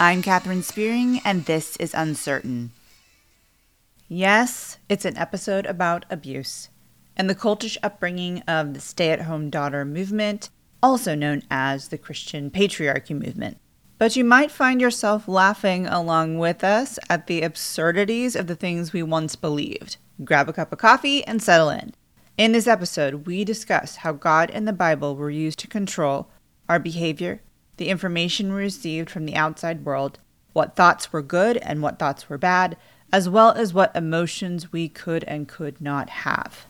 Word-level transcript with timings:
I'm 0.00 0.22
Katherine 0.22 0.64
Spearing, 0.64 1.20
and 1.24 1.44
this 1.44 1.76
is 1.76 1.94
Uncertain. 1.94 2.72
Yes, 4.08 4.78
it's 4.88 5.04
an 5.04 5.16
episode 5.16 5.66
about 5.66 6.04
abuse 6.10 6.68
and 7.16 7.30
the 7.30 7.34
cultish 7.34 7.76
upbringing 7.80 8.40
of 8.48 8.74
the 8.74 8.80
stay 8.80 9.10
at 9.10 9.22
home 9.22 9.50
daughter 9.50 9.84
movement, 9.84 10.50
also 10.82 11.14
known 11.14 11.42
as 11.48 11.88
the 11.88 11.96
Christian 11.96 12.50
patriarchy 12.50 13.16
movement. 13.16 13.58
But 13.96 14.16
you 14.16 14.24
might 14.24 14.50
find 14.50 14.80
yourself 14.80 15.28
laughing 15.28 15.86
along 15.86 16.38
with 16.38 16.64
us 16.64 16.98
at 17.08 17.28
the 17.28 17.42
absurdities 17.42 18.34
of 18.34 18.48
the 18.48 18.56
things 18.56 18.92
we 18.92 19.04
once 19.04 19.36
believed. 19.36 19.96
Grab 20.24 20.48
a 20.48 20.52
cup 20.52 20.72
of 20.72 20.78
coffee 20.78 21.24
and 21.24 21.40
settle 21.40 21.70
in. 21.70 21.94
In 22.36 22.50
this 22.50 22.66
episode, 22.66 23.26
we 23.28 23.44
discuss 23.44 23.96
how 23.96 24.10
God 24.10 24.50
and 24.50 24.66
the 24.66 24.72
Bible 24.72 25.14
were 25.14 25.30
used 25.30 25.60
to 25.60 25.68
control 25.68 26.28
our 26.68 26.80
behavior, 26.80 27.42
the 27.76 27.88
information 27.88 28.52
we 28.52 28.60
received 28.60 29.10
from 29.10 29.26
the 29.26 29.36
outside 29.36 29.84
world, 29.84 30.18
what 30.52 30.76
thoughts 30.76 31.12
were 31.12 31.22
good 31.22 31.56
and 31.58 31.82
what 31.82 31.98
thoughts 31.98 32.28
were 32.28 32.38
bad, 32.38 32.76
as 33.12 33.28
well 33.28 33.52
as 33.52 33.74
what 33.74 33.94
emotions 33.94 34.72
we 34.72 34.88
could 34.88 35.24
and 35.24 35.48
could 35.48 35.80
not 35.80 36.10
have. 36.10 36.66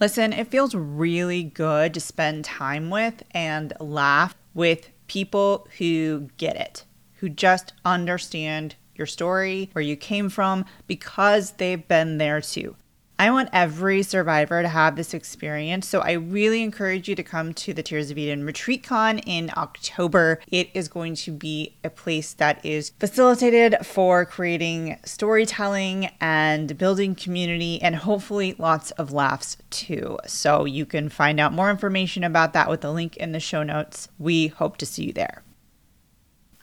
Listen, 0.00 0.32
it 0.32 0.48
feels 0.48 0.74
really 0.74 1.42
good 1.42 1.92
to 1.94 2.00
spend 2.00 2.44
time 2.44 2.88
with 2.88 3.22
and 3.32 3.72
laugh 3.78 4.34
with 4.54 4.88
people 5.06 5.68
who 5.78 6.28
get 6.38 6.56
it, 6.56 6.84
who 7.16 7.28
just 7.28 7.74
understand 7.84 8.76
your 8.94 9.06
story, 9.06 9.68
where 9.72 9.82
you 9.82 9.96
came 9.96 10.28
from, 10.28 10.64
because 10.86 11.52
they've 11.52 11.86
been 11.86 12.18
there 12.18 12.40
too. 12.40 12.76
I 13.20 13.30
want 13.30 13.50
every 13.52 14.02
survivor 14.02 14.62
to 14.62 14.68
have 14.68 14.96
this 14.96 15.12
experience. 15.12 15.86
So 15.86 16.00
I 16.00 16.12
really 16.12 16.62
encourage 16.62 17.06
you 17.06 17.14
to 17.16 17.22
come 17.22 17.52
to 17.52 17.74
the 17.74 17.82
Tears 17.82 18.10
of 18.10 18.16
Eden 18.16 18.46
Retreat 18.46 18.82
Con 18.82 19.18
in 19.18 19.50
October. 19.58 20.40
It 20.50 20.70
is 20.72 20.88
going 20.88 21.16
to 21.16 21.30
be 21.30 21.76
a 21.84 21.90
place 21.90 22.32
that 22.32 22.64
is 22.64 22.92
facilitated 22.98 23.76
for 23.84 24.24
creating 24.24 24.98
storytelling 25.04 26.08
and 26.18 26.78
building 26.78 27.14
community 27.14 27.82
and 27.82 27.94
hopefully 27.96 28.54
lots 28.56 28.90
of 28.92 29.12
laughs 29.12 29.58
too. 29.68 30.16
So 30.26 30.64
you 30.64 30.86
can 30.86 31.10
find 31.10 31.38
out 31.38 31.52
more 31.52 31.70
information 31.70 32.24
about 32.24 32.54
that 32.54 32.70
with 32.70 32.80
the 32.80 32.90
link 32.90 33.18
in 33.18 33.32
the 33.32 33.38
show 33.38 33.62
notes. 33.62 34.08
We 34.18 34.46
hope 34.46 34.78
to 34.78 34.86
see 34.86 35.04
you 35.04 35.12
there. 35.12 35.42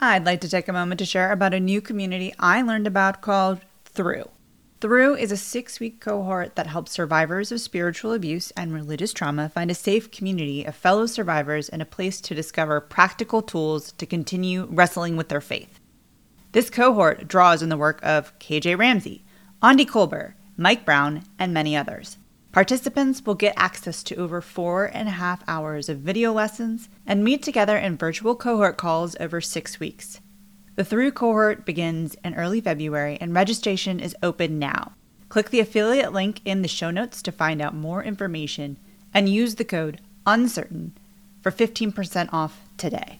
I'd 0.00 0.26
like 0.26 0.40
to 0.40 0.48
take 0.48 0.66
a 0.66 0.72
moment 0.72 0.98
to 0.98 1.04
share 1.04 1.30
about 1.30 1.54
a 1.54 1.60
new 1.60 1.80
community 1.80 2.34
I 2.36 2.62
learned 2.62 2.88
about 2.88 3.20
called 3.20 3.60
Through. 3.84 4.28
Through 4.80 5.16
is 5.16 5.32
a 5.32 5.36
six 5.36 5.80
week 5.80 5.98
cohort 6.00 6.54
that 6.54 6.68
helps 6.68 6.92
survivors 6.92 7.50
of 7.50 7.60
spiritual 7.60 8.12
abuse 8.12 8.52
and 8.52 8.72
religious 8.72 9.12
trauma 9.12 9.48
find 9.48 9.72
a 9.72 9.74
safe 9.74 10.08
community 10.12 10.64
of 10.64 10.76
fellow 10.76 11.06
survivors 11.06 11.68
and 11.68 11.82
a 11.82 11.84
place 11.84 12.20
to 12.20 12.34
discover 12.34 12.80
practical 12.80 13.42
tools 13.42 13.90
to 13.92 14.06
continue 14.06 14.68
wrestling 14.70 15.16
with 15.16 15.30
their 15.30 15.40
faith. 15.40 15.80
This 16.52 16.70
cohort 16.70 17.26
draws 17.26 17.60
on 17.60 17.70
the 17.70 17.76
work 17.76 17.98
of 18.04 18.38
KJ 18.38 18.78
Ramsey, 18.78 19.24
Andy 19.60 19.84
Kolber, 19.84 20.34
Mike 20.56 20.84
Brown, 20.84 21.24
and 21.40 21.52
many 21.52 21.76
others. 21.76 22.16
Participants 22.52 23.26
will 23.26 23.34
get 23.34 23.54
access 23.56 24.04
to 24.04 24.14
over 24.14 24.40
four 24.40 24.84
and 24.84 25.08
a 25.08 25.12
half 25.12 25.42
hours 25.48 25.88
of 25.88 25.98
video 25.98 26.32
lessons 26.32 26.88
and 27.04 27.24
meet 27.24 27.42
together 27.42 27.76
in 27.76 27.96
virtual 27.96 28.36
cohort 28.36 28.76
calls 28.76 29.16
over 29.18 29.40
six 29.40 29.80
weeks. 29.80 30.20
The 30.78 30.84
Through 30.84 31.10
cohort 31.10 31.64
begins 31.64 32.14
in 32.24 32.36
early 32.36 32.60
February 32.60 33.18
and 33.20 33.34
registration 33.34 33.98
is 33.98 34.14
open 34.22 34.60
now. 34.60 34.92
Click 35.28 35.50
the 35.50 35.58
affiliate 35.58 36.12
link 36.12 36.40
in 36.44 36.62
the 36.62 36.68
show 36.68 36.92
notes 36.92 37.20
to 37.22 37.32
find 37.32 37.60
out 37.60 37.74
more 37.74 38.00
information 38.00 38.76
and 39.12 39.28
use 39.28 39.56
the 39.56 39.64
code 39.64 40.00
UNCERTAIN 40.24 40.92
for 41.42 41.50
15% 41.50 42.32
off 42.32 42.60
today. 42.76 43.18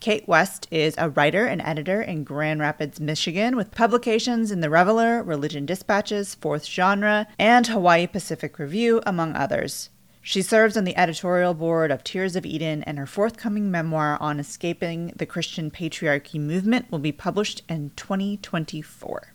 Kate 0.00 0.26
West 0.26 0.66
is 0.72 0.96
a 0.98 1.08
writer 1.08 1.46
and 1.46 1.62
editor 1.62 2.02
in 2.02 2.24
Grand 2.24 2.58
Rapids, 2.58 2.98
Michigan, 2.98 3.54
with 3.54 3.70
publications 3.70 4.50
in 4.50 4.60
The 4.60 4.70
Revealer, 4.70 5.22
Religion 5.22 5.64
Dispatches, 5.64 6.34
Fourth 6.34 6.66
Genre, 6.66 7.28
and 7.38 7.68
Hawaii 7.68 8.08
Pacific 8.08 8.58
Review, 8.58 9.00
among 9.06 9.36
others. 9.36 9.88
She 10.26 10.40
serves 10.40 10.74
on 10.74 10.84
the 10.84 10.96
editorial 10.96 11.52
board 11.52 11.90
of 11.90 12.02
Tears 12.02 12.34
of 12.34 12.46
Eden, 12.46 12.82
and 12.84 12.96
her 12.96 13.04
forthcoming 13.04 13.70
memoir 13.70 14.16
on 14.22 14.40
escaping 14.40 15.12
the 15.14 15.26
Christian 15.26 15.70
patriarchy 15.70 16.40
movement 16.40 16.90
will 16.90 16.98
be 16.98 17.12
published 17.12 17.60
in 17.68 17.90
2024. 17.94 19.34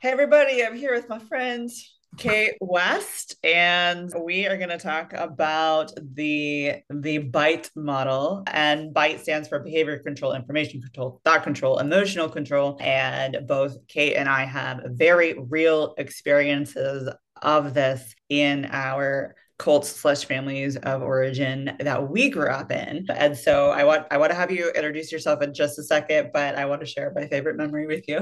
Hey, 0.00 0.10
everybody, 0.10 0.64
I'm 0.64 0.76
here 0.76 0.92
with 0.92 1.08
my 1.08 1.20
friend 1.20 1.70
Kate 2.16 2.56
West, 2.60 3.36
and 3.44 4.12
we 4.20 4.46
are 4.46 4.56
going 4.56 4.70
to 4.70 4.78
talk 4.78 5.12
about 5.12 5.92
the 5.96 6.82
the 6.90 7.18
BITE 7.18 7.70
model. 7.76 8.42
And 8.48 8.92
BITE 8.92 9.20
stands 9.20 9.46
for 9.46 9.60
behavior 9.60 9.98
control, 9.98 10.32
information 10.32 10.82
control, 10.82 11.20
thought 11.24 11.44
control, 11.44 11.78
emotional 11.78 12.28
control. 12.28 12.78
And 12.80 13.46
both 13.46 13.76
Kate 13.86 14.14
and 14.14 14.28
I 14.28 14.44
have 14.44 14.82
very 14.86 15.34
real 15.38 15.94
experiences 15.98 17.08
of 17.42 17.74
this 17.74 18.14
in 18.28 18.68
our 18.70 19.34
cults 19.58 19.88
slash 19.88 20.24
families 20.24 20.76
of 20.76 21.02
origin 21.02 21.76
that 21.78 22.10
we 22.10 22.28
grew 22.28 22.48
up 22.48 22.72
in. 22.72 23.06
And 23.08 23.36
so 23.36 23.70
I 23.70 23.84
want 23.84 24.06
I 24.10 24.18
want 24.18 24.30
to 24.30 24.36
have 24.36 24.50
you 24.50 24.70
introduce 24.70 25.12
yourself 25.12 25.42
in 25.42 25.54
just 25.54 25.78
a 25.78 25.82
second, 25.82 26.30
but 26.32 26.56
I 26.56 26.64
want 26.64 26.80
to 26.80 26.86
share 26.86 27.12
my 27.14 27.26
favorite 27.28 27.56
memory 27.56 27.86
with 27.86 28.04
you. 28.08 28.20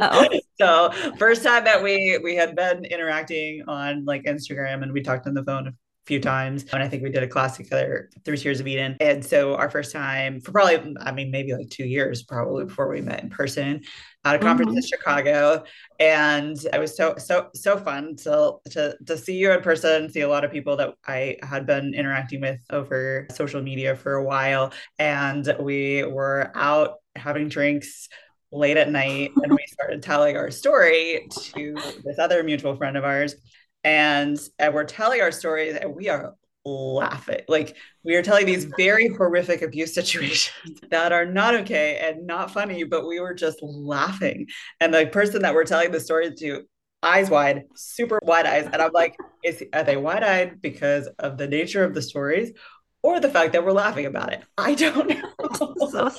so 0.60 0.90
first 1.18 1.42
time 1.42 1.64
that 1.64 1.82
we 1.82 2.18
we 2.22 2.36
had 2.36 2.54
been 2.54 2.84
interacting 2.84 3.64
on 3.66 4.04
like 4.04 4.24
Instagram 4.24 4.82
and 4.82 4.92
we 4.92 5.02
talked 5.02 5.26
on 5.26 5.34
the 5.34 5.44
phone 5.44 5.74
few 6.08 6.18
times. 6.18 6.64
And 6.72 6.82
I 6.82 6.88
think 6.88 7.02
we 7.02 7.10
did 7.10 7.22
a 7.22 7.28
class 7.28 7.58
together 7.58 8.08
through 8.24 8.38
Tears 8.38 8.60
of 8.60 8.66
Eden. 8.66 8.96
And 8.98 9.24
so 9.24 9.54
our 9.54 9.70
first 9.70 9.92
time 9.92 10.40
for 10.40 10.52
probably, 10.52 10.96
I 11.00 11.12
mean, 11.12 11.30
maybe 11.30 11.52
like 11.52 11.68
two 11.68 11.84
years 11.84 12.22
probably 12.22 12.64
before 12.64 12.88
we 12.88 13.02
met 13.02 13.22
in 13.22 13.28
person 13.28 13.82
at 14.24 14.34
a 14.34 14.38
conference 14.38 14.70
mm-hmm. 14.70 14.78
in 14.78 14.86
Chicago. 14.86 15.64
And 16.00 16.56
it 16.72 16.80
was 16.80 16.96
so, 16.96 17.14
so, 17.18 17.50
so 17.54 17.76
fun 17.76 18.16
to, 18.24 18.54
to, 18.70 18.96
to 19.06 19.18
see 19.18 19.36
you 19.36 19.52
in 19.52 19.60
person, 19.60 20.10
see 20.10 20.22
a 20.22 20.28
lot 20.28 20.44
of 20.44 20.50
people 20.50 20.76
that 20.78 20.94
I 21.06 21.36
had 21.42 21.66
been 21.66 21.92
interacting 21.92 22.40
with 22.40 22.60
over 22.70 23.28
social 23.30 23.62
media 23.62 23.94
for 23.94 24.14
a 24.14 24.24
while. 24.24 24.72
And 24.98 25.54
we 25.60 26.04
were 26.04 26.50
out 26.54 26.94
having 27.16 27.50
drinks 27.50 28.08
late 28.50 28.78
at 28.78 28.90
night 28.90 29.30
and 29.42 29.52
we 29.52 29.64
started 29.66 30.02
telling 30.02 30.38
our 30.38 30.50
story 30.50 31.28
to 31.30 31.74
this 32.02 32.18
other 32.18 32.42
mutual 32.42 32.74
friend 32.76 32.96
of 32.96 33.04
ours 33.04 33.34
and, 33.84 34.38
and 34.58 34.74
we're 34.74 34.84
telling 34.84 35.20
our 35.20 35.32
stories 35.32 35.76
and 35.76 35.94
we 35.94 36.08
are 36.08 36.34
laughing. 36.64 37.40
Like 37.48 37.76
we 38.04 38.14
are 38.14 38.22
telling 38.22 38.46
these 38.46 38.64
very 38.64 39.08
horrific 39.08 39.62
abuse 39.62 39.94
situations 39.94 40.80
that 40.90 41.12
are 41.12 41.24
not 41.24 41.54
okay 41.56 41.98
and 42.02 42.26
not 42.26 42.50
funny 42.50 42.84
but 42.84 43.06
we 43.06 43.20
were 43.20 43.34
just 43.34 43.58
laughing. 43.62 44.46
And 44.80 44.92
the 44.92 45.06
person 45.06 45.42
that 45.42 45.54
we're 45.54 45.64
telling 45.64 45.92
the 45.92 46.00
story 46.00 46.34
to 46.34 46.62
eyes 47.02 47.30
wide 47.30 47.64
super 47.76 48.18
wide 48.22 48.46
eyes. 48.46 48.68
And 48.72 48.82
i'm 48.82 48.92
like 48.92 49.16
is 49.44 49.62
are 49.72 49.84
they 49.84 49.96
wide 49.96 50.24
eyed 50.24 50.60
because 50.60 51.06
of 51.18 51.38
the 51.38 51.46
nature 51.46 51.84
of 51.84 51.94
the 51.94 52.02
stories 52.02 52.52
or 53.02 53.20
the 53.20 53.30
fact 53.30 53.52
that 53.52 53.64
we're 53.64 53.72
laughing 53.72 54.06
about 54.06 54.32
it? 54.32 54.42
I 54.58 54.74
don't 54.74 55.08
know. 55.38 55.74
So 55.90 56.10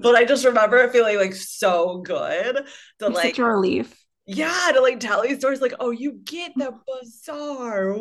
but 0.00 0.14
i 0.14 0.24
just 0.24 0.44
remember 0.44 0.88
feeling 0.88 1.18
like 1.18 1.34
so 1.34 1.98
good 1.98 2.64
to 2.98 3.08
like 3.08 3.34
such 3.34 3.38
a 3.38 3.44
relief 3.44 4.01
yeah, 4.26 4.70
to 4.72 4.80
like 4.80 5.00
tell 5.00 5.22
these 5.22 5.38
stories, 5.38 5.60
like, 5.60 5.74
oh, 5.80 5.90
you 5.90 6.20
get 6.24 6.52
the 6.56 6.72
bizarre, 7.02 7.96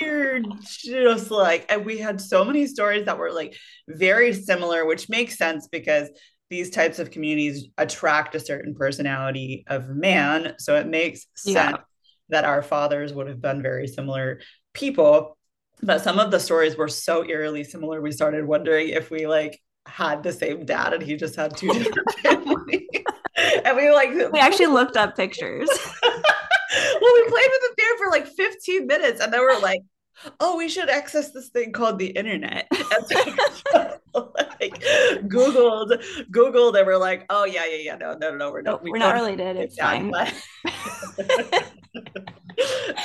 weird, 0.00 0.46
just 0.62 1.30
like, 1.30 1.66
and 1.68 1.84
we 1.84 1.98
had 1.98 2.20
so 2.20 2.44
many 2.44 2.66
stories 2.66 3.04
that 3.06 3.18
were 3.18 3.32
like 3.32 3.54
very 3.88 4.32
similar, 4.32 4.86
which 4.86 5.08
makes 5.08 5.36
sense 5.36 5.68
because 5.68 6.08
these 6.48 6.70
types 6.70 6.98
of 6.98 7.10
communities 7.10 7.66
attract 7.78 8.34
a 8.34 8.40
certain 8.40 8.74
personality 8.74 9.64
of 9.68 9.88
man. 9.88 10.54
So 10.58 10.76
it 10.76 10.86
makes 10.86 11.26
sense 11.34 11.54
yeah. 11.54 11.76
that 12.28 12.44
our 12.44 12.62
fathers 12.62 13.12
would 13.12 13.26
have 13.26 13.40
been 13.40 13.62
very 13.62 13.88
similar 13.88 14.40
people. 14.74 15.36
But 15.82 16.02
some 16.02 16.18
of 16.18 16.30
the 16.30 16.38
stories 16.38 16.76
were 16.76 16.88
so 16.88 17.24
eerily 17.24 17.64
similar, 17.64 18.00
we 18.00 18.12
started 18.12 18.46
wondering 18.46 18.88
if 18.88 19.10
we 19.10 19.26
like 19.26 19.60
had 19.86 20.22
the 20.22 20.32
same 20.32 20.64
dad 20.64 20.92
and 20.92 21.02
he 21.02 21.16
just 21.16 21.36
had 21.36 21.56
two 21.56 21.68
different. 21.72 22.51
And 23.72 23.80
we 23.80 23.90
like 23.90 24.32
we 24.32 24.38
actually 24.38 24.66
looked 24.66 24.96
up 24.96 25.16
pictures. 25.16 25.68
well, 26.02 27.14
we 27.14 27.22
played 27.28 27.48
with 27.50 27.60
the 27.60 27.74
bear 27.76 27.98
for 27.98 28.10
like 28.10 28.26
15 28.26 28.86
minutes 28.86 29.20
and 29.20 29.32
then 29.32 29.40
we're 29.40 29.58
like, 29.60 29.80
oh, 30.40 30.56
we 30.56 30.68
should 30.68 30.88
access 30.88 31.32
this 31.32 31.48
thing 31.48 31.72
called 31.72 31.98
the 31.98 32.08
internet. 32.08 32.68
like 34.14 34.78
Googled, 35.24 36.02
Googled, 36.30 36.78
and 36.78 36.86
we're 36.86 36.98
like, 36.98 37.24
oh 37.30 37.44
yeah, 37.44 37.66
yeah, 37.66 37.76
yeah, 37.76 37.96
no, 37.96 38.12
no, 38.14 38.30
no, 38.30 38.36
no 38.36 38.52
we're 38.52 38.62
not, 38.62 38.82
we 38.82 38.92
are 38.92 38.98
not 38.98 39.14
related. 39.14 39.56
It's 39.56 39.78
fine. 39.78 40.12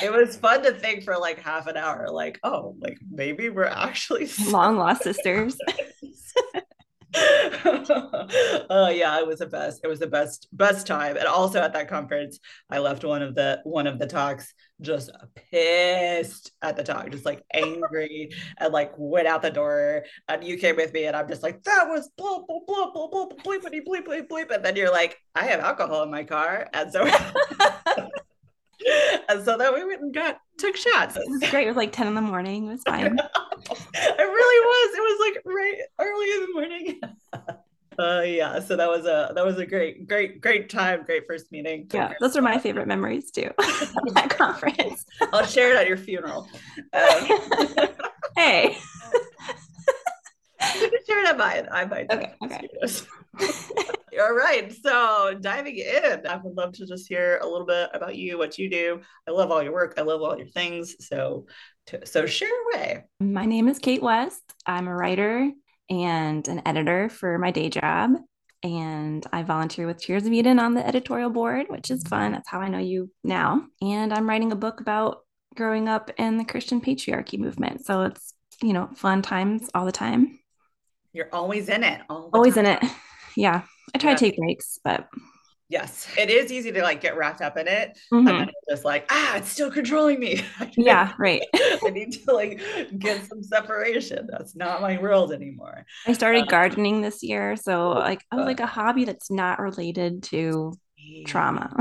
it 0.01 0.11
was 0.11 0.35
fun 0.37 0.63
to 0.63 0.73
think 0.73 1.03
for 1.03 1.17
like 1.17 1.39
half 1.39 1.67
an 1.67 1.77
hour, 1.77 2.07
like, 2.09 2.39
oh, 2.43 2.75
like 2.79 2.97
maybe 3.09 3.49
we're 3.49 3.63
actually 3.63 4.29
long 4.49 4.77
lost 4.77 5.03
sisters. 5.03 5.57
oh 8.69 8.89
yeah, 8.93 9.19
it 9.19 9.27
was 9.27 9.39
the 9.39 9.47
best. 9.47 9.81
It 9.83 9.87
was 9.87 9.99
the 9.99 10.07
best 10.07 10.47
best 10.51 10.87
time. 10.87 11.17
And 11.17 11.25
also 11.27 11.59
at 11.59 11.73
that 11.73 11.87
conference, 11.87 12.39
I 12.69 12.79
left 12.79 13.03
one 13.03 13.21
of 13.21 13.35
the 13.35 13.61
one 13.63 13.87
of 13.87 13.99
the 13.99 14.07
talks 14.07 14.53
just 14.81 15.11
pissed 15.35 16.51
at 16.61 16.77
the 16.77 16.83
talk, 16.83 17.09
just 17.09 17.25
like 17.25 17.43
angry 17.53 18.29
and 18.57 18.73
like 18.73 18.93
went 18.97 19.27
out 19.27 19.41
the 19.41 19.51
door. 19.51 20.03
And 20.27 20.43
you 20.43 20.57
came 20.57 20.75
with 20.75 20.93
me, 20.93 21.05
and 21.05 21.15
I'm 21.15 21.27
just 21.27 21.43
like, 21.43 21.63
that 21.63 21.87
was 21.87 22.09
blah 22.17 22.39
blah 22.47 22.59
blah 22.67 22.91
blah 22.91 23.07
blah 23.07 23.27
bleepity 23.43 23.81
bleep 23.87 24.05
bleep 24.05 24.27
bleep. 24.27 24.51
And 24.51 24.63
then 24.63 24.75
you're 24.75 24.91
like, 24.91 25.17
I 25.35 25.45
have 25.45 25.59
alcohol 25.59 26.03
in 26.03 26.11
my 26.11 26.23
car, 26.23 26.69
and 26.73 26.91
so. 26.91 27.05
and 29.29 29.43
so 29.43 29.57
then 29.57 29.73
we 29.73 29.85
went 29.85 30.01
and 30.01 30.13
got 30.13 30.39
took 30.57 30.75
shots. 30.75 31.15
It 31.15 31.23
was 31.27 31.49
great. 31.49 31.65
It 31.65 31.69
was 31.69 31.77
like 31.77 31.91
10 31.91 32.07
in 32.07 32.15
the 32.15 32.21
morning. 32.21 32.67
It 32.67 32.71
was 32.71 32.83
fine. 32.83 33.17
it 34.03 34.21
really 34.21 34.65
was. 34.65 34.97
It 34.97 35.01
was 35.01 35.19
like 35.27 35.43
right 35.45 35.81
early 35.99 36.31
in 36.31 36.41
the 36.41 36.53
morning. 36.53 37.01
uh 37.99 38.21
yeah 38.21 38.59
so 38.59 38.75
that 38.75 38.87
was 38.87 39.05
a 39.05 39.31
that 39.33 39.43
was 39.43 39.57
a 39.57 39.65
great 39.65 40.07
great 40.07 40.39
great 40.39 40.69
time 40.69 41.03
great 41.03 41.25
first 41.27 41.51
meeting. 41.51 41.87
Yeah 41.91 42.13
those 42.19 42.37
are 42.37 42.41
my 42.41 42.59
favorite 42.59 42.87
memories 42.87 43.31
too 43.31 43.49
that 43.57 44.29
conference. 44.29 45.05
I'll 45.33 45.45
share 45.45 45.71
it 45.71 45.77
at 45.77 45.87
your 45.87 45.97
funeral. 45.97 46.47
Um, 46.93 47.27
hey. 48.35 48.77
You 50.79 50.89
can 50.89 50.99
share 51.07 51.23
it 51.23 51.29
at 51.29 51.37
mine. 51.37 51.67
I 51.71 51.85
might 51.85 52.11
okay 52.11 52.33
okay. 52.43 52.67
all 54.21 54.33
right 54.33 54.73
so 54.73 55.37
diving 55.41 55.77
in 55.77 56.25
i 56.27 56.35
would 56.37 56.57
love 56.57 56.73
to 56.73 56.87
just 56.87 57.07
hear 57.07 57.39
a 57.43 57.47
little 57.47 57.67
bit 57.67 57.89
about 57.93 58.15
you 58.15 58.37
what 58.37 58.57
you 58.57 58.69
do. 58.69 59.01
I 59.27 59.31
love 59.31 59.51
all 59.51 59.63
your 59.63 59.73
work. 59.73 59.95
I 59.97 60.01
love 60.01 60.21
all 60.21 60.37
your 60.37 60.47
things 60.47 60.95
so 61.07 61.45
to, 61.87 62.05
so 62.05 62.25
share 62.25 62.49
away 62.73 63.03
my 63.19 63.45
name 63.45 63.67
is 63.67 63.79
kate 63.79 64.03
west 64.03 64.41
i'm 64.65 64.87
a 64.87 64.95
writer 64.95 65.51
and 65.89 66.47
an 66.47 66.61
editor 66.65 67.09
for 67.09 67.37
my 67.37 67.51
day 67.51 67.69
job. 67.69 68.11
And 68.63 69.25
I 69.31 69.43
volunteer 69.43 69.85
with 69.85 69.99
Tears 69.99 70.25
of 70.25 70.33
Eden 70.33 70.59
on 70.59 70.73
the 70.73 70.85
editorial 70.85 71.29
board, 71.29 71.67
which 71.69 71.91
is 71.91 72.03
fun. 72.03 72.31
That's 72.31 72.49
how 72.49 72.59
I 72.59 72.69
know 72.69 72.79
you 72.79 73.11
now. 73.23 73.65
And 73.81 74.11
I'm 74.11 74.27
writing 74.27 74.51
a 74.51 74.55
book 74.55 74.81
about 74.81 75.19
growing 75.55 75.87
up 75.87 76.11
in 76.17 76.37
the 76.37 76.45
Christian 76.45 76.81
patriarchy 76.81 77.37
movement. 77.37 77.85
So 77.85 78.03
it's, 78.03 78.33
you 78.61 78.73
know, 78.73 78.89
fun 78.95 79.21
times 79.21 79.69
all 79.75 79.85
the 79.85 79.91
time. 79.91 80.39
You're 81.13 81.29
always 81.31 81.69
in 81.69 81.83
it. 81.83 82.01
always 82.09 82.55
time. 82.55 82.65
in 82.65 82.71
it. 82.71 82.83
Yeah. 83.35 83.61
I 83.93 83.99
try 83.99 84.11
yeah. 84.11 84.17
to 84.17 84.25
take 84.25 84.37
breaks, 84.37 84.79
but 84.83 85.07
Yes, 85.69 86.07
it 86.17 86.29
is 86.29 86.49
easy 86.49 86.71
to 86.71 86.81
like 86.81 87.01
get 87.01 87.17
wrapped 87.17 87.41
up 87.41 87.57
in 87.57 87.67
it, 87.67 87.97
mm-hmm. 88.11 88.25
and 88.27 88.39
then 88.39 88.49
just 88.69 88.85
like 88.85 89.05
ah, 89.09 89.35
it's 89.35 89.49
still 89.49 89.69
controlling 89.69 90.17
me. 90.17 90.41
yeah, 90.77 91.11
right. 91.19 91.41
I 91.53 91.89
need 91.89 92.13
to 92.13 92.33
like 92.33 92.61
get 92.97 93.25
some 93.25 93.43
separation. 93.43 94.27
That's 94.31 94.55
not 94.55 94.81
my 94.81 94.97
world 94.97 95.33
anymore. 95.33 95.85
I 96.05 96.13
started 96.13 96.43
um, 96.43 96.47
gardening 96.47 97.01
this 97.01 97.21
year, 97.21 97.57
so 97.57 97.89
like 97.89 98.23
I 98.31 98.37
was 98.37 98.45
like 98.45 98.61
a 98.61 98.65
hobby 98.65 99.03
that's 99.03 99.29
not 99.29 99.59
related 99.59 100.23
to 100.23 100.71
sweet. 100.95 101.27
trauma. 101.27 101.75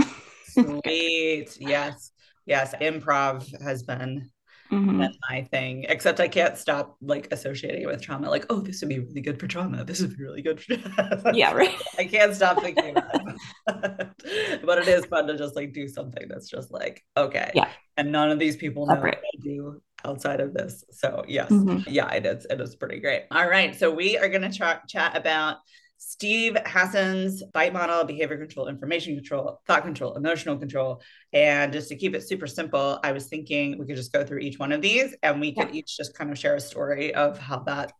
sweet, 0.48 1.56
yes, 1.60 2.10
yes. 2.44 2.74
Improv 2.80 3.62
has 3.62 3.84
been 3.84 4.28
Mm-hmm. 4.70 5.00
That's 5.00 5.16
my 5.30 5.42
thing. 5.42 5.84
Except 5.88 6.20
I 6.20 6.28
can't 6.28 6.56
stop 6.56 6.96
like 7.00 7.28
associating 7.30 7.82
it 7.82 7.86
with 7.86 8.02
trauma. 8.02 8.28
Like, 8.28 8.46
oh, 8.50 8.60
this 8.60 8.80
would 8.80 8.88
be 8.88 8.98
really 8.98 9.20
good 9.20 9.38
for 9.38 9.46
trauma. 9.46 9.84
This 9.84 10.00
would 10.00 10.16
be 10.16 10.22
really 10.22 10.42
good. 10.42 10.60
For... 10.60 10.74
yeah, 11.34 11.52
right. 11.52 11.74
I 11.98 12.04
can't 12.04 12.34
stop 12.34 12.60
thinking 12.60 12.96
about 12.96 13.20
it. 13.68 14.62
but 14.66 14.78
it 14.78 14.88
is 14.88 15.06
fun 15.06 15.26
to 15.28 15.36
just 15.36 15.56
like 15.56 15.72
do 15.72 15.88
something 15.88 16.26
that's 16.28 16.48
just 16.48 16.72
like 16.72 17.02
okay. 17.16 17.50
Yeah. 17.54 17.68
And 17.96 18.12
none 18.12 18.30
of 18.30 18.38
these 18.38 18.56
people 18.56 18.86
know 18.86 18.94
Separate. 18.94 19.16
what 19.16 19.24
I 19.24 19.42
do 19.42 19.82
outside 20.04 20.40
of 20.40 20.52
this. 20.54 20.84
So 20.90 21.24
yes, 21.26 21.50
mm-hmm. 21.50 21.88
yeah, 21.88 22.10
it 22.12 22.26
is. 22.26 22.46
It 22.48 22.60
is 22.60 22.76
pretty 22.76 23.00
great. 23.00 23.24
All 23.30 23.48
right, 23.48 23.74
so 23.74 23.90
we 23.90 24.18
are 24.18 24.28
going 24.28 24.42
to 24.42 24.50
ch- 24.50 24.88
chat 24.88 25.16
about 25.16 25.58
Steve 25.98 26.56
Hassan's 26.66 27.42
bite 27.52 27.72
model, 27.72 28.04
behavior 28.04 28.36
control, 28.36 28.68
information 28.68 29.14
control, 29.14 29.60
thought 29.66 29.82
control, 29.82 30.14
emotional 30.14 30.56
control. 30.56 31.02
And 31.32 31.72
just 31.72 31.88
to 31.88 31.96
keep 31.96 32.14
it 32.14 32.26
super 32.26 32.46
simple, 32.46 32.98
I 33.02 33.12
was 33.12 33.26
thinking 33.26 33.78
we 33.78 33.86
could 33.86 33.96
just 33.96 34.12
go 34.12 34.24
through 34.24 34.40
each 34.40 34.58
one 34.58 34.72
of 34.72 34.82
these 34.82 35.14
and 35.22 35.40
we 35.40 35.54
could 35.54 35.68
yeah. 35.68 35.80
each 35.80 35.96
just 35.96 36.16
kind 36.16 36.30
of 36.30 36.38
share 36.38 36.54
a 36.54 36.60
story 36.60 37.14
of 37.14 37.38
how 37.38 37.60
that 37.60 37.92